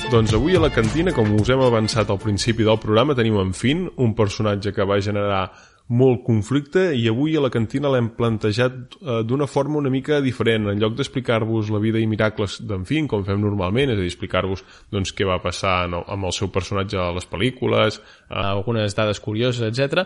Doncs 0.07 0.31
avui 0.33 0.55
a 0.55 0.59
la 0.63 0.69
cantina, 0.71 1.11
com 1.11 1.33
us 1.35 1.49
hem 1.51 1.59
avançat 1.59 2.07
al 2.07 2.19
principi 2.21 2.63
del 2.63 2.77
programa, 2.79 3.11
tenim 3.15 3.35
en 3.41 3.49
Finn, 3.51 3.89
un 3.99 4.13
personatge 4.15 4.71
que 4.71 4.85
va 4.87 5.01
generar 5.03 5.41
molt 5.87 6.25
conflicte 6.25 6.89
i 6.99 7.05
avui 7.07 7.37
a 7.37 7.41
la 7.43 7.51
cantina 7.51 7.89
l'hem 7.91 8.09
plantejat 8.17 8.97
eh, 8.99 9.21
d'una 9.23 9.47
forma 9.47 9.79
una 9.79 9.91
mica 9.91 10.19
diferent. 10.23 10.67
En 10.67 10.81
lloc 10.81 10.97
d'explicar-vos 10.97 11.71
la 11.71 11.79
vida 11.79 12.01
i 12.01 12.07
miracles 12.09 12.57
d'en 12.67 12.83
Finn, 12.87 13.07
com 13.07 13.23
fem 13.27 13.39
normalment, 13.39 13.93
és 13.93 13.99
a 13.99 14.03
dir, 14.03 14.09
explicar-vos 14.11 14.65
doncs, 14.91 15.13
què 15.15 15.27
va 15.27 15.39
passar 15.43 15.77
amb 15.87 16.27
el 16.27 16.35
seu 16.35 16.51
personatge 16.51 16.99
a 16.99 17.13
les 17.15 17.27
pel·lícules, 17.29 18.01
eh, 18.27 18.41
algunes 18.41 18.97
dades 18.97 19.21
curioses, 19.23 19.63
etc. 19.63 20.03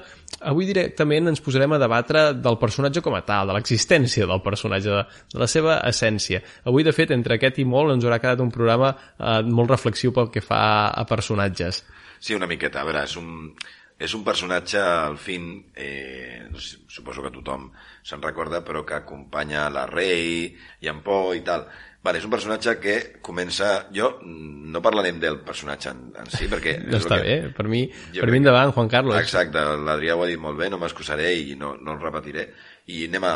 Avui 0.53 0.69
directament 0.69 1.33
ens 1.33 1.41
posarem 1.41 1.73
a 1.73 1.81
debatre 1.81 2.27
del 2.37 2.59
personatge 2.61 3.01
com 3.01 3.17
a 3.17 3.23
tal, 3.25 3.49
de 3.49 3.57
l'existència 3.57 4.29
del 4.29 4.45
personatge, 4.45 5.01
de, 5.01 5.25
de 5.33 5.41
la 5.41 5.49
seva 5.49 5.79
essència. 5.89 6.43
Avui, 6.69 6.85
de 6.85 6.93
fet, 6.93 7.15
entre 7.15 7.39
aquest 7.39 7.57
i 7.57 7.65
molt 7.65 7.95
ens 7.95 8.05
haurà 8.05 8.21
quedat 8.21 8.45
un 8.45 8.53
programa 8.53 8.93
eh, 8.93 9.41
molt 9.49 9.73
reflexiu 9.73 10.13
pel 10.13 10.29
que 10.29 10.45
fa 10.45 10.61
a 10.93 11.05
personatges. 11.09 11.81
Sí, 12.21 12.35
una 12.37 12.45
miqueta. 12.45 12.83
A 12.83 12.85
veure, 12.85 13.01
és 13.09 13.15
un, 13.17 13.49
és 14.01 14.13
un 14.17 14.23
personatge, 14.25 14.79
al 14.81 15.17
fin, 15.21 15.51
eh, 15.77 16.41
no 16.49 16.59
sé, 16.59 16.79
suposo 16.89 17.21
que 17.21 17.29
tothom 17.35 17.69
se'n 18.01 18.21
recorda, 18.23 18.63
però 18.65 18.81
que 18.85 18.97
acompanya 18.97 19.67
la 19.69 19.85
Rei 19.89 20.47
i 20.81 20.89
en 20.89 21.03
Po 21.05 21.35
i 21.37 21.43
tal. 21.45 21.67
Vale, 22.01 22.17
és 22.17 22.25
un 22.25 22.31
personatge 22.33 22.79
que 22.81 22.95
comença... 23.21 23.85
Jo 23.93 24.07
no 24.25 24.81
parlarem 24.81 25.19
del 25.21 25.35
personatge 25.45 25.91
en, 25.93 25.99
en 26.17 26.31
si, 26.33 26.47
perquè... 26.49 26.79
No 26.89 26.97
està 26.97 27.19
que- 27.21 27.27
bé, 27.27 27.51
per 27.53 27.67
mi, 27.69 27.83
Jo 28.15 28.23
per 28.25 28.31
mi 28.33 28.39
endavant, 28.41 28.73
Juan 28.73 28.89
Carlos. 28.89 29.19
Exacte, 29.21 29.61
l'Adrià 29.85 30.15
ho 30.17 30.23
ha 30.25 30.29
dit 30.31 30.41
molt 30.41 30.57
bé, 30.57 30.71
no 30.73 30.79
m'excusaré 30.81 31.35
i 31.37 31.53
no, 31.59 31.75
no 31.77 31.93
el 31.93 32.01
repetiré. 32.01 32.47
I 32.91 33.05
anem 33.07 33.25
a, 33.27 33.33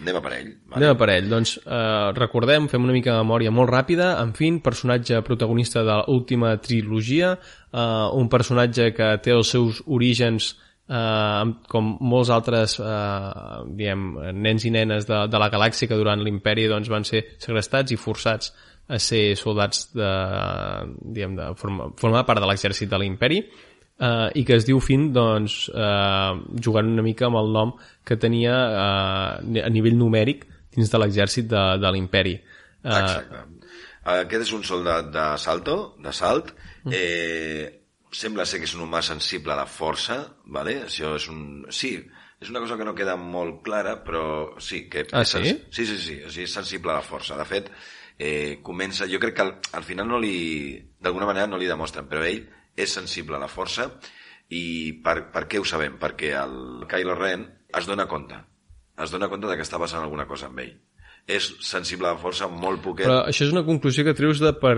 anem 0.00 0.18
a 0.18 0.22
per 0.22 0.32
ell. 0.36 0.50
Vale? 0.70 0.78
Anem 0.78 0.92
a 0.94 0.98
per 1.00 1.08
ell. 1.10 1.30
Doncs 1.30 1.54
eh, 1.62 2.10
recordem, 2.18 2.68
fem 2.70 2.84
una 2.86 2.94
mica 2.94 3.16
de 3.16 3.24
memòria 3.24 3.52
molt 3.54 3.72
ràpida. 3.72 4.12
En 4.22 4.34
fin, 4.38 4.60
personatge 4.64 5.22
protagonista 5.26 5.82
de 5.86 5.96
l'última 6.04 6.54
trilogia, 6.62 7.34
eh, 7.72 7.86
un 8.18 8.30
personatge 8.32 8.92
que 8.96 9.14
té 9.24 9.34
els 9.34 9.50
seus 9.56 9.82
orígens 9.86 10.52
eh, 10.88 11.44
com 11.72 11.94
molts 12.00 12.30
altres 12.34 12.78
eh, 12.80 13.56
diem, 13.78 14.06
nens 14.38 14.68
i 14.68 14.74
nenes 14.74 15.08
de, 15.08 15.24
de 15.32 15.42
la 15.42 15.50
galàxia 15.52 15.90
que 15.90 15.98
durant 15.98 16.22
l'imperi 16.22 16.68
doncs, 16.70 16.92
van 16.92 17.06
ser 17.08 17.24
segrestats 17.42 17.94
i 17.94 18.00
forçats 18.00 18.52
a 18.92 18.98
ser 18.98 19.36
soldats 19.38 19.86
de, 19.94 20.14
diem, 21.14 21.36
de 21.38 21.52
formar, 21.58 21.92
formar 22.00 22.24
part 22.28 22.42
de 22.42 22.48
l'exèrcit 22.50 22.90
de 22.90 22.98
l'imperi 22.98 23.42
i 24.34 24.42
que 24.44 24.56
es 24.56 24.64
diu 24.66 24.80
Finn 24.80 25.12
doncs, 25.14 25.68
eh, 25.68 26.32
jugant 26.64 26.88
una 26.90 27.02
mica 27.06 27.26
amb 27.28 27.36
el 27.38 27.52
nom 27.54 27.74
que 28.04 28.16
tenia 28.16 28.54
eh, 28.54 29.62
a 29.62 29.68
nivell 29.70 29.94
numèric 30.00 30.46
dins 30.74 30.90
de 30.90 30.98
l'exèrcit 30.98 31.46
de, 31.46 31.62
de 31.78 31.90
l'imperi. 31.92 32.32
Eh, 32.82 32.88
Exacte. 32.88 33.44
Aquest 34.04 34.42
és 34.48 34.52
un 34.56 34.64
soldat 34.66 35.12
de 35.14 35.26
salto, 35.38 35.94
de 36.02 36.12
salt, 36.12 36.54
Mm. 36.82 36.90
eh, 36.98 37.66
sembla 38.10 38.42
ser 38.44 38.58
que 38.58 38.66
és 38.66 38.72
un 38.74 38.80
humà 38.88 38.98
sensible 39.06 39.52
a 39.52 39.56
la 39.60 39.66
força, 39.70 40.16
vale? 40.50 40.80
això 40.88 41.12
és 41.14 41.28
un... 41.30 41.62
Sí, 41.70 41.92
és 42.42 42.48
una 42.50 42.58
cosa 42.58 42.74
que 42.76 42.84
no 42.84 42.92
queda 42.98 43.14
molt 43.14 43.60
clara, 43.62 43.92
però 44.02 44.58
sí, 44.58 44.88
que... 44.90 45.04
Ah, 45.12 45.22
sí? 45.24 45.38
sens- 45.44 45.60
Sí, 45.70 45.86
sí, 45.86 45.96
sí, 45.96 46.16
sigui, 46.26 46.42
és 46.42 46.50
sensible 46.52 46.90
a 46.90 46.96
la 46.96 47.04
força. 47.06 47.36
De 47.38 47.44
fet, 47.46 47.70
eh, 48.18 48.58
comença... 48.66 49.06
Jo 49.06 49.20
crec 49.22 49.36
que 49.38 49.42
al, 49.46 49.52
al 49.78 49.86
final 49.86 50.08
no 50.10 50.18
li... 50.18 50.74
D'alguna 50.98 51.28
manera 51.30 51.46
no 51.46 51.56
li 51.62 51.70
demostren, 51.70 52.08
però 52.10 52.26
ell 52.26 52.42
és 52.76 52.94
sensible 52.94 53.36
a 53.36 53.42
la 53.42 53.50
força 53.50 53.88
i 54.52 54.64
per, 55.04 55.16
per 55.32 55.46
què 55.48 55.60
ho 55.60 55.66
sabem? 55.68 55.98
Perquè 56.00 56.32
el 56.40 56.86
Kylo 56.90 57.16
Ren 57.18 57.46
es 57.78 57.88
dona 57.88 58.08
compte. 58.08 58.38
Es 59.02 59.12
dona 59.12 59.28
compte 59.32 59.48
de 59.48 59.56
que 59.56 59.64
està 59.66 59.80
passant 59.80 60.04
alguna 60.04 60.28
cosa 60.28 60.48
amb 60.50 60.60
ell. 60.64 60.74
És 61.30 61.46
sensible 61.62 62.08
a 62.08 62.16
la 62.16 62.18
força 62.18 62.48
molt 62.50 62.80
poquet. 62.82 63.06
Però 63.06 63.20
això 63.30 63.44
és 63.46 63.52
una 63.54 63.62
conclusió 63.62 64.02
que 64.02 64.14
treus 64.18 64.40
de 64.42 64.50
per, 64.58 64.72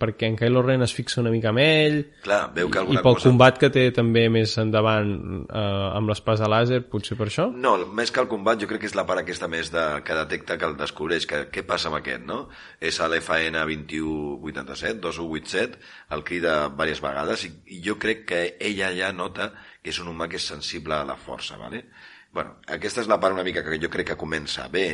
perquè 0.00 0.30
en 0.30 0.38
Kylo 0.40 0.62
Ren 0.64 0.80
es 0.86 0.94
fixa 0.96 1.20
una 1.20 1.30
mica 1.34 1.50
amb 1.50 1.60
ell 1.60 1.98
Clar, 2.24 2.46
veu 2.56 2.70
que 2.72 2.78
i 2.78 2.80
alguna 2.80 3.02
pel 3.04 3.18
cosa... 3.18 3.28
combat 3.28 3.58
que 3.60 3.68
té 3.74 3.82
també 3.92 4.22
més 4.32 4.54
endavant 4.62 5.10
eh, 5.44 5.64
amb 5.98 6.08
l'espasa 6.08 6.48
làser, 6.48 6.80
potser 6.88 7.18
per 7.18 7.26
això? 7.28 7.44
No, 7.52 7.74
més 7.98 8.14
que 8.14 8.22
el 8.24 8.30
combat, 8.30 8.56
jo 8.62 8.70
crec 8.70 8.86
que 8.86 8.88
és 8.88 8.96
la 8.96 9.04
part 9.08 9.20
aquesta 9.20 9.50
més 9.52 9.68
de, 9.74 9.84
que 10.06 10.16
detecta 10.16 10.56
que 10.56 10.70
el 10.70 10.78
descobreix, 10.80 11.28
que 11.28 11.42
què 11.52 11.66
passa 11.68 11.90
amb 11.92 12.00
aquest, 12.00 12.24
no? 12.24 12.46
És 12.80 12.96
a 12.96 13.10
l'FN 13.10 13.60
2187, 13.60 14.96
2187, 15.04 15.82
el 16.16 16.24
crida 16.24 16.56
diverses 16.70 17.04
vegades, 17.04 17.44
i, 17.50 17.52
i 17.76 17.82
jo 17.84 17.98
crec 18.00 18.24
que 18.32 18.42
ella 18.64 18.94
ja 18.96 19.12
nota 19.12 19.52
que 19.82 19.92
és 19.92 20.00
un 20.00 20.08
humà 20.14 20.30
que 20.32 20.40
és 20.40 20.48
sensible 20.54 20.96
a 20.96 21.04
la 21.04 21.20
força, 21.20 21.60
¿vale? 21.60 21.84
bueno, 22.32 22.56
aquesta 22.66 23.02
és 23.02 23.10
la 23.10 23.18
part 23.20 23.36
una 23.36 23.44
mica 23.44 23.62
que 23.64 23.78
jo 23.78 23.90
crec 23.92 24.12
que 24.12 24.18
comença 24.20 24.64
bé, 24.72 24.86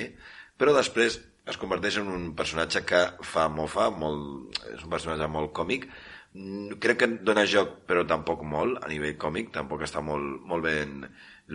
però 0.59 0.75
després 0.77 1.21
es 1.49 1.57
converteix 1.57 1.97
en 2.03 2.11
un 2.13 2.31
personatge 2.37 2.85
que 2.85 3.01
fa 3.25 3.49
mofa, 3.49 3.89
molt, 3.95 4.59
és 4.75 4.85
un 4.85 4.93
personatge 4.93 5.31
molt 5.33 5.55
còmic, 5.57 5.89
Mm, 6.35 6.77
crec 6.83 6.99
que 7.01 7.09
dona 7.25 7.45
joc, 7.49 7.71
però 7.89 8.05
tampoc 8.07 8.43
molt, 8.45 8.79
a 8.85 8.89
nivell 8.91 9.17
còmic, 9.25 9.49
tampoc 9.55 9.83
està 9.87 10.03
molt, 10.05 10.43
molt 10.51 10.67
ben 10.67 11.01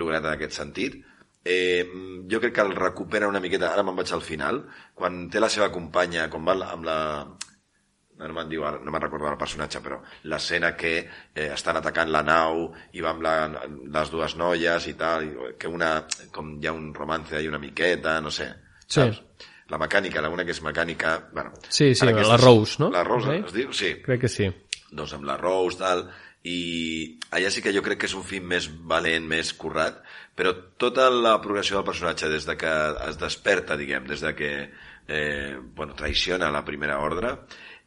lograt 0.01 0.25
en 0.25 0.33
aquest 0.33 0.57
sentit. 0.57 0.97
Eh, 1.45 1.83
mm, 1.83 2.25
jo 2.31 2.39
crec 2.41 2.55
que 2.55 2.65
el 2.65 2.75
recupera 2.75 3.29
una 3.29 3.39
miqueta, 3.43 3.71
ara 3.71 3.83
me'n 3.83 3.95
vaig 3.95 4.11
al 4.13 4.25
final, 4.25 4.63
quan 4.95 5.29
té 5.29 5.39
la 5.39 5.49
seva 5.49 5.71
companya, 5.71 6.29
quan 6.29 6.45
va 6.45 6.57
amb 6.71 6.85
la... 6.89 6.99
No 8.23 8.33
me'n 8.33 8.49
diu, 8.49 8.61
no 8.63 8.91
me'n 8.93 9.01
recordo 9.01 9.27
el 9.27 9.39
personatge, 9.41 9.79
però 9.81 9.97
l'escena 10.31 10.75
que 10.77 10.91
eh, 10.99 11.47
estan 11.53 11.79
atacant 11.79 12.11
la 12.13 12.21
nau 12.23 12.67
i 12.93 13.01
va 13.01 13.09
amb 13.11 13.23
la, 13.25 13.33
les 13.95 14.11
dues 14.13 14.35
noies 14.37 14.87
i 14.87 14.93
tal, 14.99 15.25
que 15.59 15.67
una, 15.67 15.95
com 16.31 16.53
hi 16.61 16.69
ha 16.69 16.75
un 16.77 16.93
romance 16.93 17.41
i 17.41 17.49
una 17.49 17.59
miqueta, 17.59 18.19
no 18.21 18.31
sé, 18.31 18.51
Sí. 18.93 19.01
saps? 19.01 19.49
La 19.73 19.79
mecànica, 19.81 20.21
la 20.21 20.29
una 20.29 20.43
que 20.45 20.51
és 20.53 20.61
mecànica... 20.61 21.15
Bueno, 21.33 21.53
Sí, 21.69 21.93
sí, 21.95 22.05
ara 22.05 22.27
la 22.27 22.37
Rose, 22.37 22.77
no? 22.83 22.91
La 22.93 23.03
Rose, 23.07 23.31
Sí? 23.31 23.43
es 23.47 23.53
diu? 23.55 23.73
Sí 23.73 23.93
Crec 24.05 24.21
que 24.25 24.29
sí. 24.29 24.51
doncs 24.91 25.13
amb 25.17 25.25
la 25.25 25.37
Rose, 25.39 25.79
tal, 25.79 26.03
i 26.43 27.17
allà 27.31 27.49
sí 27.49 27.63
que 27.63 27.71
jo 27.73 27.81
crec 27.81 28.01
que 28.03 28.09
és 28.09 28.13
un 28.19 28.25
film 28.27 28.49
més 28.51 28.67
valent, 28.91 29.25
més 29.25 29.53
currat, 29.57 30.01
però 30.37 30.51
tota 30.77 31.07
la 31.09 31.37
progressió 31.41 31.77
del 31.79 31.87
personatge 31.87 32.27
des 32.29 32.45
de 32.45 32.57
que 32.59 32.73
es 33.07 33.17
desperta, 33.17 33.77
diguem, 33.79 34.05
des 34.05 34.21
de 34.21 34.33
que 34.35 34.51
eh, 35.07 35.55
bueno, 35.75 35.95
traiciona 35.95 36.51
la 36.51 36.65
primera 36.67 36.99
ordre 36.99 37.31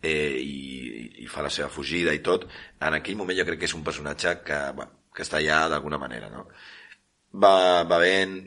eh, 0.02 0.40
i, 0.40 1.22
i 1.22 1.28
fa 1.30 1.44
la 1.44 1.52
seva 1.52 1.68
fugida 1.68 2.14
i 2.16 2.22
tot, 2.24 2.48
en 2.80 2.96
aquell 2.98 3.20
moment 3.20 3.38
jo 3.38 3.44
crec 3.46 3.60
que 3.60 3.68
és 3.70 3.76
un 3.76 3.84
personatge 3.84 4.38
que, 4.42 4.58
bueno, 4.74 5.04
que 5.14 5.22
està 5.22 5.38
allà 5.38 5.66
d'alguna 5.68 6.00
manera, 6.00 6.32
no? 6.32 6.48
Va, 7.36 7.84
va 7.84 8.00
ben 8.00 8.38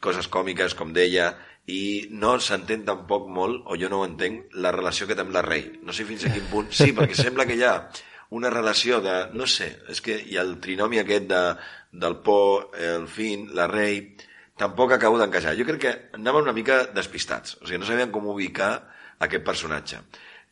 coses 0.00 0.26
còmiques, 0.28 0.74
com 0.76 0.90
deia, 0.96 1.30
i 1.66 2.08
no 2.10 2.38
s'entén 2.40 2.84
tampoc 2.86 3.28
molt, 3.28 3.62
o 3.66 3.76
jo 3.78 3.88
no 3.92 4.00
ho 4.00 4.06
entenc, 4.08 4.54
la 4.54 4.72
relació 4.74 5.06
que 5.06 5.14
té 5.14 5.22
amb 5.22 5.34
la 5.34 5.42
rei. 5.42 5.66
No 5.82 5.92
sé 5.92 6.06
fins 6.08 6.24
a 6.24 6.32
quin 6.32 6.46
punt... 6.50 6.72
Sí, 6.74 6.92
perquè 6.96 7.14
sembla 7.14 7.46
que 7.46 7.58
hi 7.58 7.62
ha 7.66 7.74
una 8.30 8.50
relació 8.50 9.00
de... 9.04 9.28
No 9.34 9.46
sé, 9.46 9.68
és 9.90 10.00
que 10.00 10.16
hi 10.18 10.38
ha 10.38 10.42
el 10.46 10.56
trinomi 10.62 10.98
aquest 11.02 11.28
de, 11.30 11.42
del 11.92 12.16
por, 12.26 12.70
el 12.78 13.06
fin, 13.08 13.48
la 13.54 13.68
rei... 13.70 14.02
Tampoc 14.60 14.92
acabo 14.92 15.16
d'encaixar. 15.16 15.54
Jo 15.56 15.64
crec 15.64 15.78
que 15.80 15.92
anaven 16.18 16.42
una 16.44 16.52
mica 16.52 16.82
despistats. 16.92 17.54
O 17.62 17.64
sigui, 17.64 17.78
no 17.80 17.86
sabien 17.88 18.10
com 18.12 18.26
ubicar 18.28 18.74
aquest 19.24 19.40
personatge. 19.46 20.02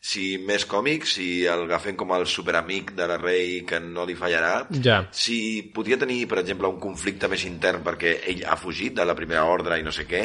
Si 0.01 0.39
més 0.41 0.63
còmic, 0.65 1.05
si 1.05 1.43
el 1.45 1.67
agafem 1.67 1.93
com 1.99 2.15
el 2.15 2.25
superamic 2.25 2.95
de 2.97 3.05
la 3.05 3.19
rei 3.21 3.59
que 3.69 3.77
no 3.83 4.07
li 4.09 4.15
fallarà, 4.17 4.63
Ja. 4.81 5.03
si 5.11 5.61
podia 5.75 5.99
tenir, 5.99 6.23
per 6.27 6.39
exemple, 6.39 6.71
un 6.71 6.79
conflicte 6.79 7.27
més 7.29 7.43
intern 7.45 7.83
perquè 7.85 8.15
ell 8.31 8.41
ha 8.47 8.55
fugit 8.57 8.95
de 8.97 9.05
la 9.05 9.13
primera 9.13 9.43
ordre 9.45 9.77
i 9.77 9.83
no 9.85 9.91
sé 9.93 10.07
què, 10.09 10.23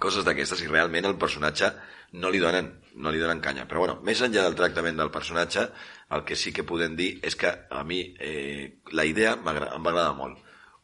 coses 0.00 0.24
d'aquestes, 0.26 0.62
i 0.64 0.68
realment 0.72 1.06
el 1.06 1.18
personatge 1.20 1.70
no 2.18 2.30
li 2.32 2.40
donen, 2.42 2.72
no 2.98 3.12
li 3.14 3.20
donen 3.22 3.38
canya. 3.44 3.68
Però 3.70 3.84
bueno, 3.84 4.00
més 4.02 4.20
enllà 4.26 4.42
del 4.48 4.56
tractament 4.58 4.96
del 4.98 5.12
personatge, 5.14 5.68
el 6.10 6.24
que 6.26 6.34
sí 6.36 6.50
que 6.52 6.64
podem 6.66 6.96
dir 6.98 7.12
és 7.22 7.36
que 7.38 7.52
a 7.70 7.84
mi 7.86 8.00
eh, 8.18 8.80
la 8.96 9.04
idea 9.06 9.36
em 9.36 9.44
va 9.46 9.52
agradar 9.54 10.14
molt. 10.18 10.40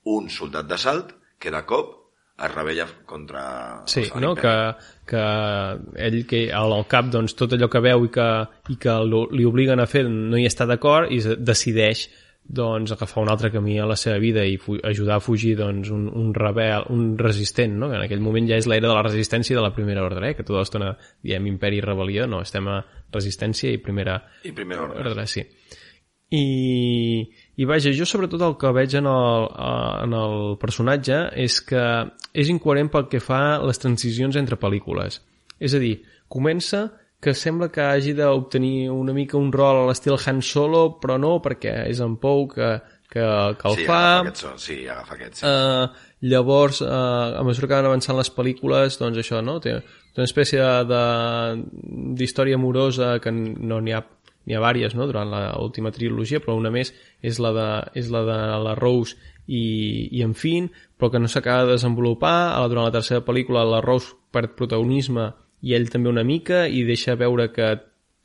Un 0.07 0.29
soldat 0.31 0.69
d'assalt 0.71 1.17
que 1.43 1.51
de 1.51 1.65
cop 1.67 1.95
es 2.37 2.53
rebella 2.53 2.85
contra 3.09 3.43
Sí, 3.89 4.05
no? 4.21 4.35
que, 4.37 4.53
que 5.09 5.23
ell 6.05 6.19
que 6.29 6.43
al, 6.53 6.75
cap 6.87 7.09
doncs, 7.11 7.33
tot 7.35 7.55
allò 7.57 7.69
que 7.73 7.81
veu 7.81 8.05
i 8.05 8.11
que, 8.13 8.27
i 8.69 8.77
que 8.77 8.95
lo- 9.09 9.27
li 9.33 9.47
obliguen 9.49 9.81
a 9.81 9.87
fer 9.89 10.05
no 10.09 10.37
hi 10.37 10.45
està 10.47 10.67
d'acord 10.69 11.11
i 11.11 11.23
decideix 11.41 12.07
doncs, 12.49 12.93
agafar 12.93 13.23
un 13.25 13.31
altre 13.31 13.51
camí 13.51 13.79
a 13.79 13.87
la 13.87 13.97
seva 13.99 14.19
vida 14.23 14.45
i 14.47 14.59
ajudar 14.87 15.17
a 15.17 15.25
fugir 15.25 15.57
doncs, 15.59 15.91
un, 15.91 16.07
un 16.09 16.33
rebel, 16.35 16.87
un 16.95 17.17
resistent, 17.19 17.75
no? 17.79 17.91
que 17.91 17.99
en 17.99 18.05
aquell 18.07 18.23
moment 18.23 18.47
ja 18.49 18.59
és 18.61 18.69
l'era 18.71 18.89
de 18.89 18.95
la 18.95 19.03
resistència 19.07 19.57
de 19.57 19.65
la 19.65 19.73
primera 19.75 20.05
ordre, 20.07 20.31
eh? 20.31 20.37
que 20.39 20.47
tota 20.47 20.63
l'estona 20.63 20.93
diem 21.25 21.49
imperi 21.51 21.81
i 21.81 21.85
rebel·lió, 21.85 22.29
no, 22.31 22.43
estem 22.47 22.69
a 22.71 22.81
resistència 23.15 23.73
i 23.73 23.83
primera 23.83 24.21
I 24.45 24.55
primera 24.55 24.87
ordre. 24.87 25.03
ordre, 25.03 25.27
sí. 25.27 25.43
I, 26.35 27.23
i 27.55 27.67
vaja, 27.67 27.93
jo 27.95 28.07
sobretot 28.07 28.43
el 28.43 28.57
que 28.59 28.73
veig 28.75 28.97
en 28.99 29.07
el, 29.07 29.49
en 30.03 30.15
el 30.19 30.57
personatge 30.63 31.21
és 31.39 31.61
que 31.63 31.83
és 32.35 32.51
incoherent 32.51 32.91
pel 32.91 33.07
que 33.11 33.23
fa 33.23 33.59
les 33.63 33.79
transicions 33.83 34.39
entre 34.39 34.59
pel·lícules. 34.59 35.21
És 35.63 35.75
a 35.75 35.83
dir, 35.83 36.01
comença 36.29 36.89
que 37.27 37.35
sembla 37.35 37.69
que 37.75 37.83
hagi 37.83 38.15
d'obtenir 38.15 38.87
una 38.95 39.13
mica 39.17 39.37
un 39.37 39.51
rol 39.55 39.83
a 39.83 39.87
l'estil 39.89 40.15
Han 40.15 40.39
Solo, 40.47 40.85
però 41.03 41.19
no, 41.19 41.37
perquè 41.43 41.81
és 41.91 41.99
en 42.05 42.15
Pou 42.23 42.47
que, 42.53 42.69
que, 43.11 43.25
que 43.59 43.69
el 43.73 43.79
sí, 43.81 43.87
fa. 43.89 44.01
agafa 44.21 44.29
aquest 44.31 44.43
so, 44.45 44.53
sí, 44.63 44.77
agafa 44.87 45.17
aquest, 45.19 45.41
sí. 45.41 45.47
Uh, 45.51 46.11
llavors, 46.31 46.81
uh, 46.87 47.35
a 47.41 47.43
mesura 47.47 47.67
que 47.69 47.79
van 47.81 47.89
avançant 47.91 48.19
les 48.19 48.31
pel·lícules, 48.33 49.01
doncs 49.03 49.19
això, 49.23 49.43
no? 49.43 49.59
Té, 49.65 49.75
té 49.83 50.23
una 50.23 50.29
espècie 50.31 50.63
de- 50.89 52.13
d'història 52.17 52.57
amorosa 52.61 53.17
que 53.21 53.35
no 53.35 53.81
n'hi 53.83 53.97
ha 53.99 54.05
n'hi 54.47 54.55
ha 54.55 54.61
vàries, 54.63 54.95
no?, 54.95 55.09
durant 55.11 55.27
l'última 55.27 55.91
trilogia, 55.91 56.39
però 56.39 56.55
una 56.55 56.71
més 56.71 56.93
és 57.21 57.41
la 57.43 57.51
de, 57.51 57.67
és 57.99 58.13
la, 58.15 58.21
de 58.23 58.37
la 58.63 58.77
Rose 58.79 59.17
i, 59.51 60.07
i 60.15 60.23
en 60.23 60.37
Finn, 60.39 60.69
però 60.95 61.11
que 61.11 61.19
no 61.19 61.27
s'acaba 61.27 61.65
de 61.67 61.73
desenvolupar. 61.75 62.55
Durant 62.71 62.87
la 62.87 62.95
tercera 62.95 63.25
pel·lícula 63.27 63.65
la 63.67 63.81
Rose 63.83 64.15
perd 64.31 64.55
protagonisme 64.55 65.33
i 65.63 65.75
ell 65.77 65.89
també 65.93 66.11
una 66.13 66.25
mica 66.25 66.67
i 66.69 66.85
deixa 66.85 67.17
veure 67.17 67.51
que 67.53 67.73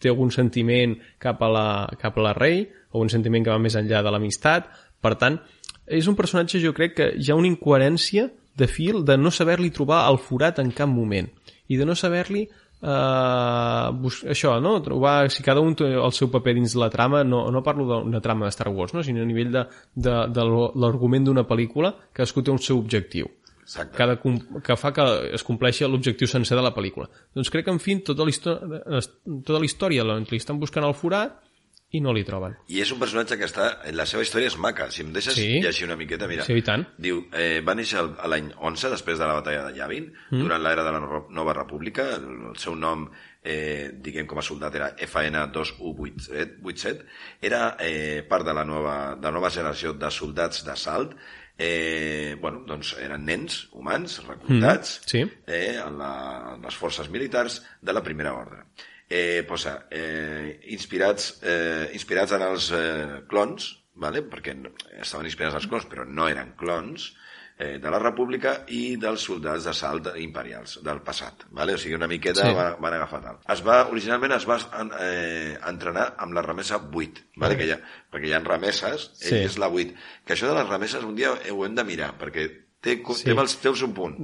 té 0.02 0.10
algun 0.10 0.32
sentiment 0.34 0.98
cap 1.22 1.42
a 1.46 1.50
la, 1.52 1.66
cap 2.02 2.18
a 2.18 2.26
la 2.26 2.34
rei, 2.34 2.66
o 2.92 3.02
un 3.02 3.10
sentiment 3.14 3.46
que 3.46 3.54
va 3.54 3.62
més 3.62 3.78
enllà 3.78 4.02
de 4.04 4.12
l'amistat. 4.12 4.68
Per 5.02 5.14
tant, 5.22 5.38
és 5.86 6.08
un 6.10 6.18
personatge, 6.18 6.62
jo 6.64 6.74
crec, 6.74 6.96
que 6.98 7.12
hi 7.18 7.32
ha 7.32 7.38
una 7.38 7.50
incoherència 7.50 8.30
de 8.58 8.68
fil 8.68 9.06
de 9.06 9.18
no 9.18 9.32
saber-li 9.32 9.72
trobar 9.72 10.04
el 10.10 10.20
forat 10.20 10.60
en 10.60 10.72
cap 10.76 10.90
moment 10.90 11.30
i 11.72 11.78
de 11.80 11.86
no 11.88 11.96
saber-li 11.96 12.44
eh, 12.44 13.88
bus- 14.02 14.24
això, 14.28 14.58
no? 14.62 14.82
trobar 14.84 15.30
si 15.32 15.44
cada 15.44 15.64
un 15.64 15.76
té 15.76 15.88
el 15.94 16.12
seu 16.12 16.30
paper 16.32 16.56
dins 16.58 16.76
la 16.76 16.90
trama 16.92 17.24
no, 17.24 17.46
no 17.52 17.64
parlo 17.64 17.88
d'una 17.88 18.22
trama 18.22 18.46
de 18.48 18.52
Star 18.56 18.70
Wars 18.70 18.94
no? 18.94 19.04
sinó 19.04 19.24
a 19.24 19.30
nivell 19.30 19.54
de, 19.54 19.66
de, 19.96 20.16
de 20.36 20.48
l'argument 20.84 21.30
d'una 21.30 21.48
pel·lícula 21.48 21.94
que 22.12 22.22
cadascú 22.22 22.44
té 22.44 22.52
un 22.52 22.60
seu 22.60 22.82
objectiu 22.82 23.32
Exacte. 23.72 23.96
cada, 23.96 24.18
com- 24.20 24.60
que 24.62 24.76
fa 24.76 24.92
que 24.92 25.06
es 25.38 25.44
compleixi 25.48 25.86
l'objectiu 25.88 26.28
sencer 26.28 26.58
de 26.60 26.64
la 26.66 26.74
pel·lícula. 26.76 27.08
Doncs 27.34 27.50
crec 27.54 27.64
que, 27.66 27.72
en 27.72 27.80
fi, 27.80 27.96
tota 28.04 28.26
la 28.28 28.34
història, 28.34 28.60
tota 29.48 29.60
la 29.62 29.66
història 29.66 30.04
li 30.04 30.36
estan 30.38 30.60
buscant 30.60 30.84
el 30.84 30.94
forat 30.98 31.38
i 31.92 32.00
no 32.00 32.14
li 32.16 32.24
troben. 32.24 32.54
I 32.72 32.80
és 32.84 32.92
un 32.94 33.00
personatge 33.02 33.36
que 33.40 33.46
està... 33.48 33.66
La 33.92 34.06
seva 34.08 34.24
història 34.24 34.48
és 34.48 34.56
maca. 34.58 34.86
Si 34.92 35.02
em 35.04 35.10
deixes 35.12 35.36
Sí. 35.36 35.60
llegir 35.60 35.86
una 35.90 35.98
miqueta, 36.00 36.28
mira. 36.28 36.44
Sí, 36.48 36.62
tant. 36.64 36.86
Diu, 36.98 37.26
eh, 37.36 37.60
va 37.68 37.76
néixer 37.76 38.00
a 38.00 38.28
l'any 38.32 38.48
11, 38.60 38.90
després 38.94 39.20
de 39.20 39.28
la 39.28 39.34
batalla 39.42 39.66
de 39.68 39.76
Yavin, 39.78 40.08
mm. 40.30 40.40
durant 40.40 40.62
l'era 40.64 40.84
de 40.88 40.92
la 40.96 41.02
Nova 41.30 41.54
República. 41.58 42.04
El, 42.16 42.30
el 42.54 42.58
seu 42.64 42.76
nom, 42.80 43.10
eh, 43.44 43.92
diguem 44.00 44.26
com 44.28 44.40
a 44.40 44.46
soldat, 44.46 44.76
era 44.80 44.94
FN2187. 44.96 47.04
Era 47.42 47.76
eh, 47.80 48.24
part 48.28 48.46
de 48.48 48.54
la 48.54 48.64
nova, 48.66 49.16
de 49.18 49.28
la 49.28 49.32
nova 49.36 49.50
generació 49.52 49.92
de 49.94 50.12
soldats 50.12 50.64
d'assalt. 50.64 51.16
Eh, 51.58 52.36
bueno, 52.42 52.64
doncs 52.68 52.96
eren 53.00 53.26
nens 53.26 53.68
humans 53.72 54.20
reclutats 54.28 55.00
Mm, 55.02 55.08
sí. 55.10 55.22
eh, 55.48 55.78
en, 55.86 55.98
la, 56.00 56.12
en 56.56 56.62
les 56.66 56.76
forces 56.76 57.10
militars 57.10 57.62
de 57.82 57.94
la 57.94 58.02
primera 58.04 58.34
ordre. 58.34 58.64
Eh, 59.10 59.44
posa, 59.48 59.88
eh, 59.92 60.62
inspirats, 60.72 61.42
eh, 61.44 61.90
inspirats 61.94 62.32
en 62.32 62.42
els 62.42 62.72
eh, 62.72 63.22
clons, 63.28 63.84
vale? 63.96 64.22
perquè 64.24 64.56
estaven 65.02 65.26
inspirats 65.28 65.54
en 65.54 65.60
els 65.62 65.68
clons, 65.68 65.86
però 65.92 66.06
no 66.08 66.30
eren 66.32 66.54
clons, 66.58 67.10
eh, 67.12 67.18
de 67.60 67.90
la 67.92 68.00
República 68.00 68.64
i 68.70 68.96
dels 68.98 69.22
soldats 69.22 69.66
d'assalt 69.66 70.08
imperials 70.18 70.80
del 70.84 71.02
passat. 71.02 71.46
Vale? 71.52 71.74
O 71.76 71.78
sigui, 71.78 71.96
una 71.96 72.08
miqueta 72.08 72.48
Sí. 72.48 72.54
van, 72.56 72.76
van 72.82 72.94
agafar 72.94 73.22
tal. 73.22 73.38
Es 73.48 73.62
va, 73.66 73.88
originalment 73.92 74.32
es 74.34 74.48
va 74.50 74.58
en- 74.80 74.92
eh, 75.00 75.58
entrenar 75.68 76.16
amb 76.18 76.34
la 76.34 76.42
remesa 76.42 76.78
8, 76.92 77.22
vale? 77.36 77.58
que 77.58 77.66
hi 77.68 77.72
ha, 77.72 77.80
perquè 78.12 78.28
hi 78.28 78.34
ha 78.34 78.40
remeses, 78.40 79.12
Sí. 79.16 79.36
és 79.36 79.58
la 79.58 79.68
8. 79.70 79.94
Que 80.26 80.34
això 80.34 80.48
de 80.48 80.56
les 80.56 80.68
remeses 80.70 81.04
un 81.04 81.16
dia 81.16 81.32
ho 81.52 81.66
hem 81.66 81.76
de 81.76 81.84
mirar, 81.84 82.18
perquè 82.18 82.50
té, 82.82 82.96
Sí. 83.14 83.24
té, 83.26 83.32
els, 83.32 83.60
el 83.66 83.76
seu 83.76 83.94
punt. 83.94 84.16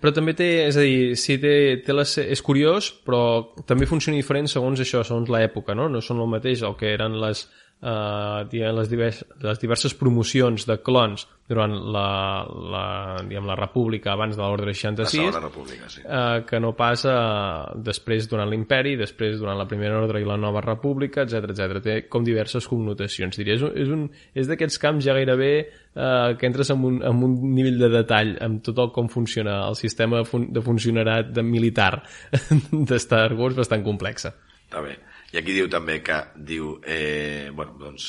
Però 0.00 0.10
també 0.14 0.32
té, 0.32 0.66
és 0.68 0.76
a 0.78 0.80
dir, 0.80 1.16
sí 1.16 1.36
té, 1.36 1.82
té 1.84 1.92
les, 1.92 2.16
és 2.18 2.40
curiós, 2.40 2.90
però 3.04 3.52
també 3.66 3.84
funciona 3.84 4.16
diferent 4.16 4.48
segons 4.48 4.80
això, 4.80 5.04
segons 5.04 5.28
l'època, 5.28 5.74
no? 5.76 5.88
No 5.90 6.00
són 6.00 6.20
el 6.20 6.26
mateix 6.28 6.62
el 6.62 6.76
que 6.76 6.94
eren 6.94 7.20
les, 7.20 7.50
eh, 7.82 8.72
les, 8.72 8.88
divers, 8.88 9.24
les 9.42 9.58
diverses 9.60 9.94
promocions 9.94 10.66
de 10.66 10.76
clons 10.82 11.26
durant 11.46 11.70
la, 11.70 12.42
la, 12.72 12.84
diguem, 13.22 13.46
la 13.46 13.54
república 13.54 14.12
abans 14.16 14.34
de 14.34 14.42
l'ordre 14.42 14.72
La 14.72 14.74
66, 14.74 15.20
segona 15.20 15.42
república, 15.44 15.88
sí. 15.92 16.00
eh, 16.02 16.42
que 16.48 16.58
no 16.62 16.72
pas 16.78 17.04
eh, 17.06 17.76
després 17.86 18.26
durant 18.30 18.50
l'imperi, 18.50 18.96
després 18.98 19.38
durant 19.38 19.58
la 19.58 19.68
primera 19.70 20.00
ordre 20.00 20.22
i 20.22 20.26
la 20.26 20.38
nova 20.40 20.64
república, 20.64 21.22
etc 21.22 21.52
etc. 21.52 21.82
Té 21.84 21.96
com 22.10 22.26
diverses 22.26 22.66
connotacions. 22.66 23.38
Diria, 23.38 23.58
és, 23.60 23.66
un, 23.66 23.76
és, 23.78 23.92
un, 23.94 24.06
és 24.34 24.50
d'aquests 24.50 24.82
camps 24.82 25.06
ja 25.06 25.14
gairebé 25.14 25.52
eh, 25.60 26.34
que 26.40 26.50
entres 26.50 26.72
en 26.74 26.82
un, 26.88 26.98
en 27.06 27.22
un 27.28 27.38
nivell 27.54 27.78
de 27.84 27.92
detall 27.94 28.34
amb 28.42 28.64
tot 28.66 28.82
el 28.82 28.90
com 28.96 29.12
funciona 29.12 29.60
el 29.68 29.78
sistema 29.78 30.24
fun 30.26 30.50
de 30.52 30.64
funcionariat 30.64 31.30
de 31.30 31.46
militar 31.46 32.02
de 32.90 32.98
Star 33.02 33.30
Wars 33.38 33.54
bastant 33.58 33.86
complexa. 33.86 34.34
Està 34.66 34.82
bé. 34.82 34.96
I 35.32 35.38
aquí 35.38 35.54
diu 35.54 35.68
també 35.70 36.00
que 36.02 36.16
diu, 36.48 36.76
eh, 36.82 37.50
bueno, 37.54 37.76
doncs, 37.78 38.08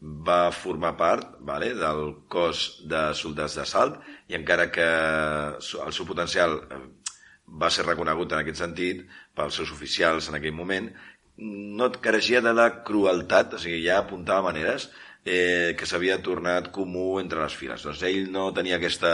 va 0.00 0.52
formar 0.54 0.92
part 0.96 1.38
vale, 1.42 1.72
del 1.74 2.12
cos 2.30 2.84
de 2.86 3.00
soldats 3.18 3.56
d'assalt 3.58 3.96
i 4.30 4.36
encara 4.38 4.68
que 4.70 4.86
el 4.86 5.92
seu 5.96 6.06
potencial 6.06 6.54
eh, 6.60 6.78
va 7.62 7.70
ser 7.74 7.86
reconegut 7.86 8.32
en 8.32 8.44
aquest 8.44 8.62
sentit 8.62 9.02
pels 9.34 9.58
seus 9.58 9.72
oficials 9.74 10.28
en 10.28 10.38
aquell 10.38 10.54
moment, 10.54 10.86
no 11.38 11.88
et 11.90 11.98
careixia 12.04 12.42
de 12.44 12.52
la 12.54 12.68
crueltat, 12.86 13.54
o 13.54 13.62
sigui, 13.62 13.82
ja 13.86 13.98
apuntava 14.02 14.46
maneres 14.50 14.88
eh, 15.24 15.74
que 15.78 15.86
s'havia 15.86 16.20
tornat 16.22 16.70
comú 16.74 17.18
entre 17.22 17.42
les 17.42 17.58
files. 17.58 17.82
Doncs 17.82 18.02
ell 18.06 18.30
no 18.34 18.50
tenia 18.54 18.78
aquesta 18.78 19.10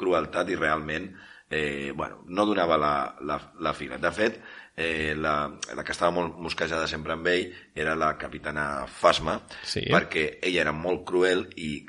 crueltat 0.00 0.52
i 0.52 0.58
realment 0.60 1.10
eh, 1.52 1.92
bueno, 1.94 2.22
no 2.28 2.46
donava 2.48 2.78
la, 2.80 2.94
la, 3.20 3.38
la 3.60 3.72
fila. 3.76 4.00
De 4.00 4.12
fet, 4.16 4.40
eh, 4.76 5.14
la, 5.16 5.50
la 5.76 5.84
que 5.84 5.92
estava 5.92 6.10
molt 6.16 6.38
mosquejada 6.40 6.86
sempre 6.88 7.12
amb 7.14 7.26
ell 7.28 7.50
era 7.74 7.94
la 7.98 8.14
capitana 8.18 8.84
Fasma, 8.88 9.40
Sí. 9.64 9.84
perquè 9.90 10.38
ella 10.42 10.62
era 10.68 10.72
molt 10.72 11.04
cruel 11.04 11.46
i, 11.56 11.84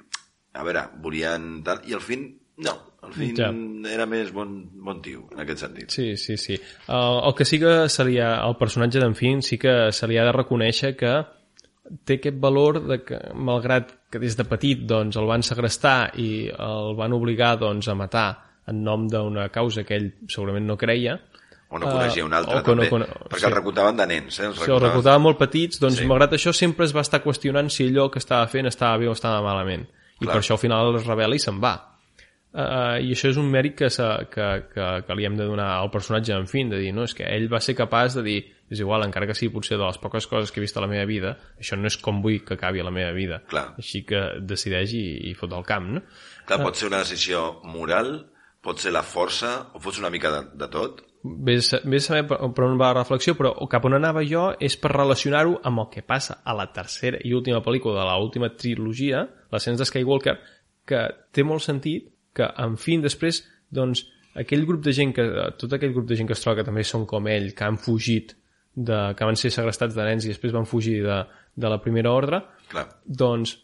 a 0.53 0.63
veure, 0.63 0.87
volien 1.01 1.61
tal, 1.63 1.81
i 1.87 1.93
al 1.95 2.01
fin, 2.01 2.27
no, 2.57 2.73
al 3.03 3.13
fin 3.13 3.35
Ja. 3.35 3.49
era 3.91 4.05
més 4.05 4.31
bon, 4.31 4.51
bon 4.73 5.01
tio, 5.01 5.27
en 5.33 5.39
aquest 5.41 5.59
sentit. 5.65 5.89
Sí, 5.91 6.15
sí, 6.17 6.37
sí. 6.37 6.53
El, 6.87 7.21
el 7.27 7.33
que 7.35 7.45
sí 7.45 7.59
que 7.59 7.89
se 7.89 8.05
li 8.05 8.19
ha, 8.19 8.35
el 8.47 8.55
personatge 8.59 8.99
d'en 9.01 9.15
Finn 9.15 9.41
sí 9.41 9.57
que 9.57 9.91
se 9.91 10.07
li 10.07 10.17
ha 10.17 10.23
de 10.27 10.31
reconèixer 10.35 10.95
que 10.95 11.13
té 12.07 12.15
aquest 12.19 12.37
valor 12.39 12.79
de 12.87 13.01
que, 13.03 13.17
malgrat 13.35 13.89
que 14.11 14.19
des 14.21 14.37
de 14.39 14.45
petit 14.47 14.85
doncs, 14.87 15.17
el 15.19 15.25
van 15.27 15.43
segrestar 15.43 16.13
i 16.21 16.47
el 16.47 16.93
van 16.95 17.11
obligar 17.15 17.57
doncs, 17.59 17.87
a 17.91 17.95
matar 17.95 18.27
en 18.71 18.83
nom 18.85 19.07
d'una 19.11 19.49
causa 19.51 19.83
que 19.83 19.95
ell 19.97 20.11
segurament 20.31 20.63
no 20.69 20.77
creia, 20.79 21.17
O 21.73 21.79
no 21.81 21.88
coneixia 21.89 22.21
Eh, 22.21 22.25
un 22.27 22.33
altre, 22.38 22.55
no 22.59 22.62
també, 22.63 22.88
cone- 22.89 23.07
perquè 23.29 23.39
sí. 23.39 23.45
el 23.49 23.55
reclutaven 23.57 23.97
de 23.97 24.05
nens, 24.07 24.39
eh? 24.39 24.45
Els 24.51 24.62
el 24.67 24.79
reclutaven- 24.79 25.21
molt 25.25 25.39
petits, 25.39 25.79
doncs 25.81 25.95
Sí. 25.97 26.03
sí. 26.03 26.07
malgrat 26.07 26.36
això 26.38 26.53
sempre 26.53 26.86
es 26.86 26.93
va 26.95 27.01
estar 27.01 27.23
qüestionant 27.23 27.69
si 27.73 27.88
allò 27.89 28.12
que 28.12 28.19
estava 28.21 28.45
fent 28.47 28.67
estava 28.69 28.97
bé 28.97 29.07
o 29.09 29.13
estava 29.17 29.41
malament. 29.41 29.88
I 30.21 30.25
Clar. 30.25 30.36
per 30.36 30.41
això 30.43 30.51
al 30.53 30.59
final 30.62 30.95
es 30.95 31.05
revela 31.07 31.36
i 31.36 31.39
se'n 31.39 31.59
va. 31.59 31.89
Uh, 32.53 33.01
I 33.01 33.09
això 33.15 33.31
és 33.31 33.38
un 33.41 33.47
mèrit 33.49 33.73
que, 33.75 33.88
se, 33.89 34.03
que, 34.29 34.47
que, 34.71 34.88
que 35.07 35.15
li 35.17 35.25
hem 35.25 35.36
de 35.36 35.43
donar 35.49 35.71
al 35.79 35.89
personatge 35.89 36.36
en 36.38 36.45
fin, 36.45 36.69
de 36.69 36.77
dir, 36.77 36.91
no, 36.93 37.01
és 37.07 37.15
que 37.17 37.23
ell 37.25 37.47
va 37.51 37.59
ser 37.59 37.73
capaç 37.73 38.13
de 38.13 38.21
dir, 38.21 38.36
és 38.69 38.79
igual, 38.79 39.01
encara 39.07 39.25
que 39.25 39.33
sigui 39.33 39.51
potser 39.55 39.75
de 39.79 39.83
les 39.88 39.97
poques 39.97 40.27
coses 40.29 40.51
que 40.51 40.59
he 40.59 40.62
vist 40.62 40.77
a 40.77 40.81
la 40.81 40.88
meva 40.91 41.07
vida, 41.09 41.31
això 41.59 41.75
no 41.75 41.88
és 41.89 41.97
com 41.97 42.21
vull 42.21 42.43
que 42.45 42.53
acabi 42.53 42.79
a 42.79 42.83
la 42.86 42.91
meva 42.93 43.12
vida. 43.12 43.41
Clar. 43.49 43.73
Així 43.75 44.03
que 44.05 44.21
decideix 44.45 44.93
i, 44.93 45.31
i 45.31 45.33
fot 45.33 45.51
el 45.51 45.63
camp, 45.65 45.88
no? 45.95 46.03
Clar, 46.45 46.62
pot 46.62 46.75
ser 46.77 46.89
una 46.91 46.99
decisió 47.01 47.59
moral, 47.63 48.27
pot 48.62 48.77
ser 48.77 48.91
la 48.93 49.01
força, 49.01 49.71
o 49.73 49.79
pot 49.81 49.91
ser 49.95 50.01
una 50.05 50.12
mica 50.13 50.29
de, 50.29 50.43
de 50.53 50.67
tot. 50.69 51.01
Vés, 51.23 51.69
vés 51.88 52.03
saber 52.03 52.25
per, 52.27 52.38
per 52.51 52.65
on 52.65 52.75
va 52.75 52.89
la 52.91 52.97
reflexió, 52.97 53.38
però 53.39 53.53
cap 53.71 53.86
on 53.88 53.95
anava 53.95 54.25
jo 54.27 54.49
és 54.59 54.75
per 54.75 54.91
relacionar-ho 54.91 55.53
amb 55.63 55.86
el 55.86 55.88
que 55.93 56.03
passa 56.03 56.41
a 56.43 56.55
la 56.57 56.65
tercera 56.75 57.21
i 57.23 57.31
última 57.31 57.62
pel·lícula 57.63 58.01
de 58.01 58.07
l'última 58.09 58.49
trilogia, 58.59 59.21
l'ascens 59.53 59.79
de 59.79 59.88
Skywalker, 59.88 60.36
que 60.83 61.05
té 61.31 61.45
molt 61.47 61.63
sentit 61.63 62.09
que, 62.36 62.49
en 62.65 62.75
fi, 62.75 62.97
després, 62.99 63.39
doncs, 63.71 64.03
aquell 64.36 64.65
grup 64.67 64.83
de 64.83 64.93
gent 64.95 65.13
que, 65.15 65.25
tot 65.59 65.75
aquell 65.75 65.93
grup 65.95 66.09
de 66.09 66.17
gent 66.19 66.27
que 66.27 66.36
es 66.36 66.43
troba 66.43 66.59
que 66.59 66.67
també 66.67 66.83
són 66.88 67.05
com 67.07 67.29
ell, 67.31 67.53
que 67.55 67.67
han 67.67 67.79
fugit 67.79 68.33
de, 68.73 68.99
que 69.15 69.27
van 69.29 69.38
ser 69.39 69.53
segrestats 69.53 69.95
de 69.95 70.07
nens 70.07 70.25
i 70.25 70.33
després 70.33 70.55
van 70.55 70.67
fugir 70.67 70.99
de, 71.05 71.19
de 71.55 71.71
la 71.71 71.79
primera 71.81 72.12
ordre, 72.12 72.41
Clar, 72.71 72.88
doncs 73.05 73.55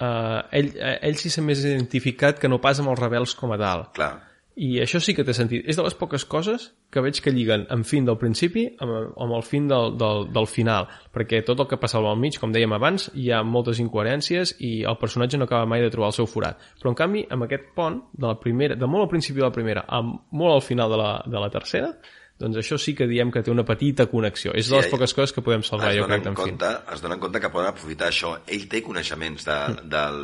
eh, 0.00 0.40
ell, 0.58 0.72
eh, 0.74 0.96
ell 1.06 1.20
sí 1.20 1.30
s'ha 1.30 1.44
més 1.44 1.62
identificat 1.62 2.40
que 2.40 2.50
no 2.50 2.60
pas 2.62 2.80
amb 2.80 2.92
els 2.94 3.02
rebels 3.02 3.36
com 3.38 3.52
a 3.54 3.60
tal. 3.60 3.86
clar. 3.96 4.14
I 4.60 4.74
això 4.82 5.00
sí 5.00 5.14
que 5.16 5.24
té 5.24 5.32
sentit. 5.32 5.64
És 5.64 5.78
de 5.78 5.84
les 5.86 5.94
poques 5.96 6.26
coses 6.28 6.66
que 6.92 7.00
veig 7.00 7.20
que 7.24 7.32
lliguen 7.32 7.62
en 7.72 7.84
fin 7.88 8.04
del 8.04 8.18
principi 8.20 8.66
amb, 8.84 9.14
amb 9.16 9.36
el 9.38 9.44
fin 9.46 9.68
del, 9.70 9.94
del, 9.96 10.26
del 10.34 10.48
final, 10.50 10.90
perquè 11.14 11.40
tot 11.46 11.62
el 11.64 11.68
que 11.70 11.78
passava 11.80 12.10
al 12.10 12.20
mig, 12.20 12.36
com 12.40 12.52
dèiem 12.52 12.74
abans, 12.76 13.08
hi 13.16 13.30
ha 13.32 13.40
moltes 13.46 13.80
incoherències 13.80 14.58
i 14.60 14.72
el 14.84 14.98
personatge 15.00 15.40
no 15.40 15.48
acaba 15.48 15.68
mai 15.70 15.80
de 15.80 15.88
trobar 15.92 16.10
el 16.12 16.18
seu 16.18 16.28
forat. 16.28 16.60
Però, 16.80 16.92
en 16.92 16.98
canvi, 16.98 17.24
amb 17.32 17.46
aquest 17.46 17.70
pont, 17.76 18.02
de 18.12 18.26
la 18.28 18.36
primera, 18.40 18.76
de 18.76 18.88
molt 18.90 19.06
al 19.06 19.12
principi 19.14 19.40
de 19.40 19.46
la 19.46 19.54
primera, 19.54 19.86
a 19.88 20.02
molt 20.04 20.58
al 20.58 20.66
final 20.66 20.92
de 20.92 20.98
la, 21.00 21.12
de 21.24 21.40
la 21.40 21.48
tercera, 21.54 21.94
doncs 22.40 22.56
això 22.56 22.78
sí 22.80 22.94
que 22.96 23.04
diem 23.08 23.28
que 23.32 23.42
té 23.44 23.52
una 23.52 23.66
petita 23.68 24.06
connexió. 24.08 24.52
És 24.56 24.70
de 24.70 24.78
les 24.78 24.86
Sí, 24.88 24.92
poques 24.92 25.12
coses 25.16 25.32
que 25.36 25.44
podem 25.44 25.62
salvar, 25.64 25.92
jo 25.96 26.06
crec, 26.08 26.26
en 26.26 26.36
fin. 26.36 26.56
es 26.94 27.02
donen 27.04 27.20
compte 27.20 27.40
que 27.40 27.50
poden 27.52 27.68
aprofitar 27.68 28.08
això. 28.08 28.34
Ell 28.48 28.64
té 28.68 28.80
coneixements 28.82 29.44
de, 29.44 29.58
del, 29.84 30.20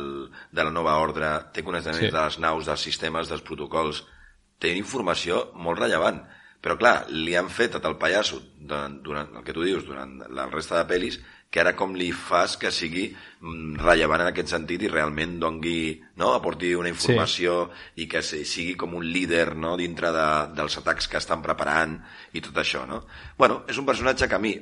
de 0.51 0.63
la 0.65 0.73
nova 0.73 0.97
ordre, 1.01 1.29
té 1.53 1.61
coneixements 1.65 2.07
sí. 2.07 2.09
de 2.09 2.17
les 2.17 2.39
naus, 2.41 2.65
dels 2.65 2.85
sistemes, 2.89 3.29
dels 3.29 3.45
protocols, 3.45 4.03
té 4.59 4.73
informació 4.75 5.47
molt 5.55 5.79
rellevant. 5.83 6.23
Però 6.61 6.75
clar, 6.75 7.05
li 7.13 7.35
han 7.37 7.51
fet 7.53 7.75
tot 7.75 7.85
el 7.85 7.99
pallasso 8.01 8.39
durant, 8.57 8.97
durant 9.05 9.35
el 9.37 9.43
que 9.45 9.53
tu 9.53 9.63
dius, 9.63 9.85
durant 9.85 10.17
la 10.33 10.47
resta 10.49 10.79
de 10.79 10.87
pel·lis, 10.89 11.19
que 11.49 11.61
ara 11.61 11.71
com 11.79 11.93
li 11.95 12.09
fas 12.11 12.57
que 12.59 12.73
sigui 12.75 13.05
mm, 13.13 13.77
rellevant 13.79 14.25
en 14.25 14.29
aquest 14.33 14.51
sentit 14.51 14.83
i 14.83 14.89
realment 14.91 15.37
dongui, 15.39 15.93
no? 16.19 16.33
aporti 16.35 16.73
una 16.75 16.91
informació 16.91 17.55
sí. 17.69 18.03
i 18.03 18.07
que 18.11 18.21
sigui 18.25 18.73
com 18.79 18.97
un 18.99 19.05
líder 19.07 19.53
no? 19.55 19.77
dintre 19.79 20.11
de, 20.15 20.27
dels 20.57 20.75
atacs 20.81 21.07
que 21.07 21.21
estan 21.21 21.45
preparant 21.45 21.95
i 22.35 22.43
tot 22.43 22.59
això, 22.59 22.83
no? 22.89 22.99
Bueno, 23.39 23.61
és 23.71 23.79
un 23.79 23.87
personatge 23.87 24.27
que 24.27 24.35
a 24.35 24.43
mi, 24.43 24.57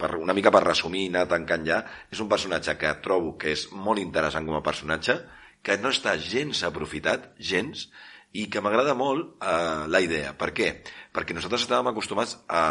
per, 0.00 0.14
una 0.16 0.36
mica 0.36 0.52
per 0.54 0.64
resumir 0.64 1.04
i 1.04 1.12
anar 1.12 1.26
tancant 1.28 1.68
ja, 1.68 1.82
és 2.08 2.24
un 2.24 2.32
personatge 2.32 2.78
que 2.80 2.96
trobo 3.04 3.36
que 3.40 3.52
és 3.52 3.68
molt 3.74 4.00
interessant 4.00 4.48
com 4.48 4.56
a 4.56 4.64
personatge, 4.64 5.20
que 5.60 5.76
no 5.76 5.92
està 5.92 6.16
gens 6.16 6.64
aprofitat, 6.64 7.34
gens, 7.36 7.90
i 8.32 8.46
que 8.50 8.62
m'agrada 8.62 8.94
molt 8.94 9.36
eh, 9.42 9.86
la 9.90 10.00
idea. 10.04 10.34
Per 10.38 10.52
què? 10.56 10.70
Perquè 11.14 11.34
nosaltres 11.34 11.66
estàvem 11.66 11.90
acostumats 11.90 12.36
a, 12.46 12.64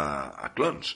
a 0.46 0.52
clons, 0.56 0.94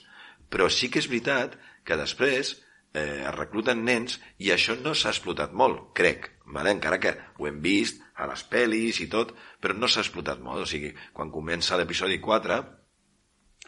però 0.49 0.69
sí 0.71 0.89
que 0.89 1.01
és 1.03 1.09
veritat 1.11 1.57
que 1.85 1.97
després 1.99 2.55
eh, 2.95 3.21
es 3.21 3.35
recluten 3.35 3.83
nens 3.85 4.17
i 4.41 4.51
això 4.53 4.77
no 4.81 4.95
s'ha 4.95 5.13
explotat 5.13 5.53
molt, 5.53 5.91
crec, 5.97 6.31
vale? 6.45 6.73
encara 6.73 7.01
que 7.01 7.13
ho 7.37 7.49
hem 7.49 7.61
vist 7.61 8.01
a 8.15 8.29
les 8.29 8.45
pel·lis 8.49 9.01
i 9.03 9.09
tot, 9.11 9.35
però 9.61 9.75
no 9.77 9.89
s'ha 9.91 10.05
explotat 10.05 10.41
molt. 10.41 10.63
O 10.63 10.69
sigui, 10.69 10.93
quan 11.13 11.33
comença 11.33 11.77
l'episodi 11.77 12.21
4, 12.23 12.61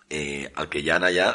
eh, 0.10 0.48
el 0.48 0.72
que 0.72 0.82
hi 0.82 0.90
ha 0.90 0.98
allà 1.02 1.30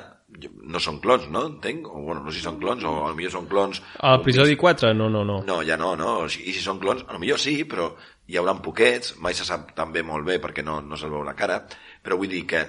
no 0.65 0.81
són 0.81 0.99
clons, 1.03 1.27
no? 1.29 1.45
Entenc? 1.51 1.89
O, 1.91 2.01
bueno, 2.07 2.23
no 2.25 2.33
sé 2.33 2.41
si 2.41 2.47
són 2.47 2.59
clons, 2.61 2.85
o 2.89 2.93
potser 3.13 3.33
són 3.35 3.49
clons... 3.51 3.83
A 4.01 4.15
l'episodi 4.17 4.57
4, 4.57 4.95
no, 4.97 5.11
no, 5.13 5.27
no. 5.29 5.43
No, 5.45 5.59
ja 5.67 5.77
no, 5.77 5.93
no. 5.99 6.15
I 6.25 6.55
si 6.57 6.63
són 6.63 6.81
lo 6.81 7.21
millor 7.21 7.41
sí, 7.43 7.59
però 7.69 7.91
hi 8.27 8.39
haurà 8.39 8.55
poquets, 8.63 9.17
mai 9.19 9.35
se 9.35 9.45
sap 9.45 9.73
tan 9.77 9.93
bé 9.93 10.03
molt 10.07 10.25
bé 10.27 10.39
perquè 10.41 10.63
no, 10.65 10.81
no 10.81 10.97
se'l 10.97 11.11
veu 11.11 11.25
la 11.27 11.35
cara, 11.39 11.63
però 12.03 12.17
vull 12.17 12.31
dir 12.31 12.45
que 12.47 12.63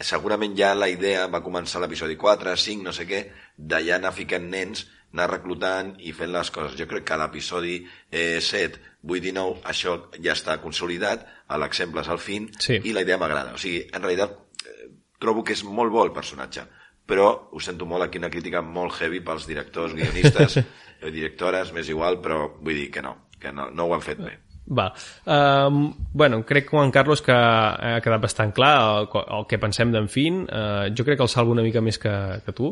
segurament 0.00 0.54
ja 0.56 0.72
la 0.74 0.88
idea 0.88 1.26
va 1.28 1.42
començar 1.44 1.80
l'episodi 1.82 2.16
4, 2.16 2.54
5, 2.56 2.82
no 2.86 2.92
sé 2.96 3.06
què, 3.08 3.20
d'allà 3.56 3.98
anar 3.98 4.14
ficant 4.16 4.46
nens, 4.48 4.86
anar 5.12 5.26
reclutant 5.32 5.94
i 5.98 6.12
fent 6.16 6.30
les 6.32 6.50
coses. 6.54 6.76
Jo 6.78 6.86
crec 6.88 7.04
que 7.04 7.14
a 7.16 7.18
l'episodi 7.20 7.80
eh, 8.10 8.38
7, 8.40 8.78
8 9.04 9.28
i 9.28 9.32
9 9.36 9.64
això 9.72 9.96
ja 10.22 10.32
està 10.36 10.56
consolidat, 10.62 11.26
a 11.50 11.58
l'exemple 11.58 12.00
és 12.00 12.08
el 12.08 12.18
fin, 12.22 12.48
Sí. 12.58 12.78
i 12.84 12.92
la 12.94 13.02
idea 13.02 13.18
m'agrada. 13.18 13.54
O 13.54 13.58
sigui, 13.58 13.82
en 13.92 14.02
realitat, 14.02 14.38
eh, 14.64 14.88
trobo 15.18 15.42
que 15.44 15.52
és 15.58 15.64
molt 15.64 15.90
bo 15.92 16.04
el 16.06 16.12
personatge, 16.16 16.64
però 17.10 17.48
ho 17.50 17.60
sento 17.60 17.86
molt 17.90 18.06
aquí 18.06 18.18
una 18.22 18.30
crítica 18.30 18.62
molt 18.62 18.94
heavy 19.00 19.20
pels 19.20 19.48
directors, 19.50 19.92
guionistes, 19.98 20.56
eh, 21.02 21.10
directores, 21.10 21.72
m'és 21.74 21.90
igual, 21.90 22.20
però 22.22 22.46
vull 22.60 22.78
dir 22.78 22.90
que 22.94 23.02
no, 23.02 23.16
que 23.40 23.52
no, 23.52 23.68
no 23.74 23.84
ho 23.88 23.94
han 23.98 24.06
fet 24.06 24.22
bé. 24.22 24.38
Va. 24.70 24.92
Um, 25.26 25.90
bueno, 26.12 26.44
crec, 26.46 26.68
Juan 26.70 26.92
Carlos, 26.94 27.22
que 27.26 27.34
ha 27.34 27.98
quedat 28.04 28.22
bastant 28.22 28.52
clar 28.54 28.76
el, 29.00 29.08
el 29.38 29.48
que 29.50 29.58
pensem 29.58 29.90
d'en 29.90 30.06
Fin. 30.08 30.44
Uh, 30.46 30.86
jo 30.94 31.06
crec 31.06 31.18
que 31.18 31.26
el 31.26 31.32
salvo 31.32 31.56
una 31.56 31.66
mica 31.66 31.82
més 31.82 31.98
que, 31.98 32.12
que 32.46 32.54
tu. 32.54 32.70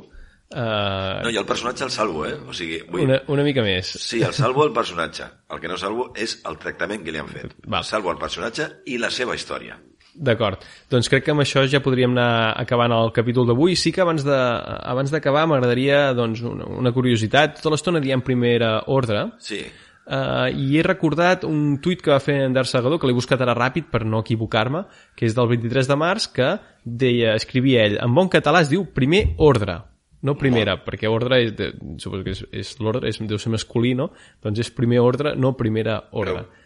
Uh, 0.49 1.19
No, 1.27 1.33
jo 1.35 1.43
el 1.43 1.49
personatge 1.49 1.85
el 1.85 1.91
salvo, 1.93 2.23
eh? 2.25 2.37
O 2.49 2.55
sigui, 2.57 2.79
vull... 2.89 3.03
una, 3.05 3.19
una 3.35 3.45
mica 3.45 3.65
més. 3.67 3.91
Sí, 4.01 4.23
el 4.23 4.33
salvo 4.33 4.65
el 4.65 4.73
personatge. 4.73 5.27
El 5.53 5.61
que 5.61 5.69
no 5.69 5.77
salvo 5.77 6.13
és 6.17 6.39
el 6.49 6.57
tractament 6.63 7.05
que 7.05 7.13
li 7.13 7.21
han 7.21 7.29
fet. 7.29 7.59
Val. 7.67 7.85
Salvo 7.85 8.15
el 8.15 8.23
personatge 8.23 8.71
i 8.87 8.97
la 9.03 9.11
seva 9.13 9.37
història. 9.37 9.77
D'acord. 10.19 10.65
Doncs 10.91 11.07
crec 11.13 11.27
que 11.27 11.35
amb 11.35 11.45
això 11.45 11.63
ja 11.71 11.83
podríem 11.85 12.15
anar 12.17 12.55
acabant 12.59 12.95
el 12.97 13.13
capítol 13.15 13.47
d'avui. 13.47 13.77
Sí 13.79 13.93
que 13.95 14.03
abans 14.03 14.25
de 14.27 14.39
abans 14.39 15.13
d'acabar 15.15 15.45
m'agradaria 15.47 16.09
doncs, 16.17 16.41
una, 16.43 16.67
una 16.81 16.95
curiositat. 16.97 17.61
Tota 17.61 17.75
l'estona 17.77 18.03
diem 18.03 18.25
primera 18.25 18.73
ordre. 18.91 19.29
Sí. 19.45 19.61
Uh, 20.09 20.49
I 20.57 20.79
he 20.79 20.83
recordat 20.87 21.43
un 21.45 21.77
tuit 21.85 22.01
que 22.01 22.15
va 22.15 22.23
fer 22.25 22.39
en 22.47 22.55
Dar 22.57 22.65
Segador, 22.65 22.97
que 22.97 23.09
l'he 23.11 23.17
buscat 23.17 23.43
ara 23.45 23.57
ràpid 23.57 23.91
per 23.93 24.07
no 24.09 24.23
equivocar-me, 24.25 24.87
que 25.13 25.29
és 25.29 25.37
del 25.37 25.51
23 25.51 25.91
de 25.91 25.99
març, 26.01 26.31
que 26.33 26.55
deia, 26.85 27.35
escrivia 27.37 27.85
ell, 27.85 27.99
en 28.01 28.15
bon 28.17 28.31
català 28.33 28.63
es 28.65 28.71
diu 28.73 28.87
primer 28.97 29.27
ordre, 29.45 29.77
no 30.25 30.35
primera, 30.41 30.79
perquè 30.83 31.11
ordre 31.13 31.43
és, 31.45 31.53
de, 31.59 31.69
suposo 32.01 32.25
que 32.25 32.33
és, 32.33 32.41
és 32.57 32.73
l'ordre, 32.81 33.13
deu 33.29 33.39
ser 33.39 33.53
masculí, 33.53 33.93
no? 33.99 34.09
Doncs 34.43 34.65
és 34.65 34.73
primer 34.75 35.03
ordre, 35.05 35.35
no 35.37 35.53
primera 35.61 36.01
ordre. 36.11 36.47
Però, 36.49 36.65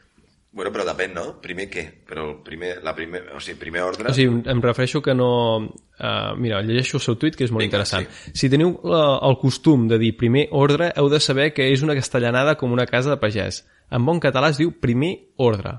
bueno, 0.52 0.70
però 0.72 0.84
depèn, 0.84 1.14
no? 1.16 1.24
Primer 1.40 1.68
què? 1.72 1.84
Però 2.08 2.26
el 2.28 2.34
primer, 2.44 2.74
la 2.84 2.92
primer, 2.94 3.22
o 3.36 3.40
sigui, 3.40 3.58
primer 3.60 3.82
ordre... 3.86 4.10
O 4.10 4.14
sigui, 4.16 4.42
em 4.52 4.60
refereixo 4.64 5.00
que 5.02 5.14
no... 5.16 5.28
Uh, 6.02 6.34
mira, 6.36 6.58
llegeixo 6.66 6.98
el 6.98 7.04
seu 7.04 7.16
tuit, 7.16 7.36
que 7.38 7.46
és 7.46 7.52
molt 7.54 7.62
Vinga, 7.64 7.78
interessant. 7.78 8.08
Si 8.36 8.50
teniu 8.52 8.74
uh, 8.82 9.16
el 9.28 9.38
costum 9.40 9.86
de 9.88 9.96
dir 10.02 10.10
primer 10.20 10.48
ordre, 10.50 10.90
heu 10.98 11.08
de 11.08 11.20
saber 11.24 11.52
que 11.56 11.70
és 11.72 11.84
una 11.86 11.96
castellanada 11.96 12.56
com 12.60 12.74
una 12.74 12.84
casa 12.90 13.14
de 13.14 13.16
pagès. 13.22 13.62
En 13.92 14.04
bon 14.04 14.20
català 14.20 14.50
es 14.52 14.60
diu 14.60 14.74
primer 14.80 15.14
ordre. 15.36 15.78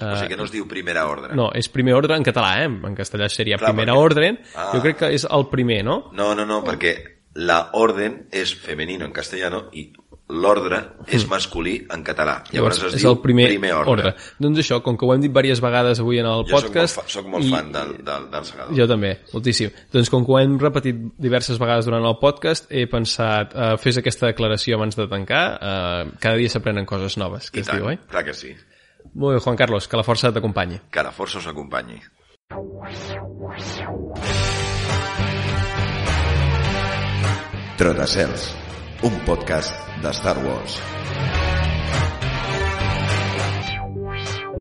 o 0.00 0.16
sigui 0.16 0.32
que 0.32 0.36
no 0.40 0.44
es 0.48 0.52
diu 0.54 0.66
primera 0.66 1.06
ordre. 1.06 1.34
No, 1.36 1.50
és 1.54 1.68
primer 1.68 1.94
ordre 1.94 2.16
en 2.16 2.24
català, 2.24 2.54
eh? 2.64 2.68
En 2.88 2.94
castellà 2.96 3.28
seria 3.28 3.58
Clar, 3.58 3.74
primera 3.74 3.92
perquè- 3.92 4.04
ordre. 4.10 4.30
Ah. 4.56 4.70
Jo 4.74 4.80
crec 4.80 4.96
que 5.04 5.14
és 5.14 5.26
el 5.28 5.46
primer, 5.52 5.84
no? 5.84 6.10
No, 6.16 6.34
no, 6.34 6.46
no, 6.48 6.62
perquè 6.64 6.94
la 7.34 7.70
orden 7.78 8.26
és 8.32 8.54
femenino 8.58 9.04
en 9.04 9.12
castellano 9.12 9.68
i 9.72 9.92
l'ordre 10.30 10.78
és 11.10 11.26
masculí 11.28 11.74
en 11.92 12.02
català. 12.06 12.38
Llavors, 12.52 12.78
es 12.86 12.94
és 12.94 13.02
diu 13.02 13.10
el 13.12 13.18
primer, 13.20 13.48
primer 13.50 13.72
ordre. 13.74 14.14
Doncs 14.38 14.62
això, 14.62 14.80
com 14.82 14.96
que 14.96 15.06
ho 15.06 15.12
hem 15.14 15.20
dit 15.24 15.30
diverses 15.32 15.60
vegades 15.62 16.00
avui 16.00 16.18
en 16.22 16.26
el 16.30 16.44
Jo 16.48 16.56
podcast... 16.60 16.96
soc 16.96 17.04
molt, 17.04 17.10
fa, 17.10 17.14
soc 17.18 17.28
molt 17.34 17.44
i- 17.44 17.50
fan 17.54 17.72
del, 17.74 17.92
del, 18.06 18.28
del 18.32 18.44
segador. 18.48 18.74
Jo 18.78 18.86
també, 18.90 19.12
moltíssim. 19.32 19.70
Doncs 19.92 20.10
com 20.10 20.24
que 20.26 20.32
ho 20.32 20.38
hem 20.40 20.58
repetit 20.62 20.96
diverses 21.18 21.58
vegades 21.60 21.84
durant 21.90 22.04
el 22.06 22.16
podcast, 22.22 22.70
he 22.70 22.86
pensat, 22.90 23.52
eh, 23.54 23.74
fes 23.82 23.98
aquesta 24.00 24.30
declaració 24.30 24.76
abans 24.78 24.96
de 24.96 25.06
tancar, 25.10 25.44
eh, 25.60 26.10
cada 26.20 26.36
dia 26.40 26.48
s'aprenen 26.48 26.86
coses 26.86 27.18
noves, 27.20 27.50
que 27.50 27.60
I 27.60 27.66
es 27.66 27.66
tant, 27.70 27.78
diu, 27.82 27.90
oi? 27.92 27.98
clar 28.10 28.24
que 28.24 28.34
sí. 28.34 28.54
Molt 29.14 29.34
bé, 29.38 29.40
Juan 29.44 29.56
Carlos, 29.56 29.88
que 29.88 29.96
la 29.96 30.04
força 30.06 30.30
t'acompanyi. 30.32 30.80
Que 30.92 31.02
la 31.02 31.10
força 31.10 31.38
us 31.40 31.46
acompanyi. 31.50 32.00
Trotacels, 37.76 38.54
un 39.02 39.18
podcast 39.24 39.74
de 40.02 40.10
Star 40.10 40.36
Wars. 40.44 41.39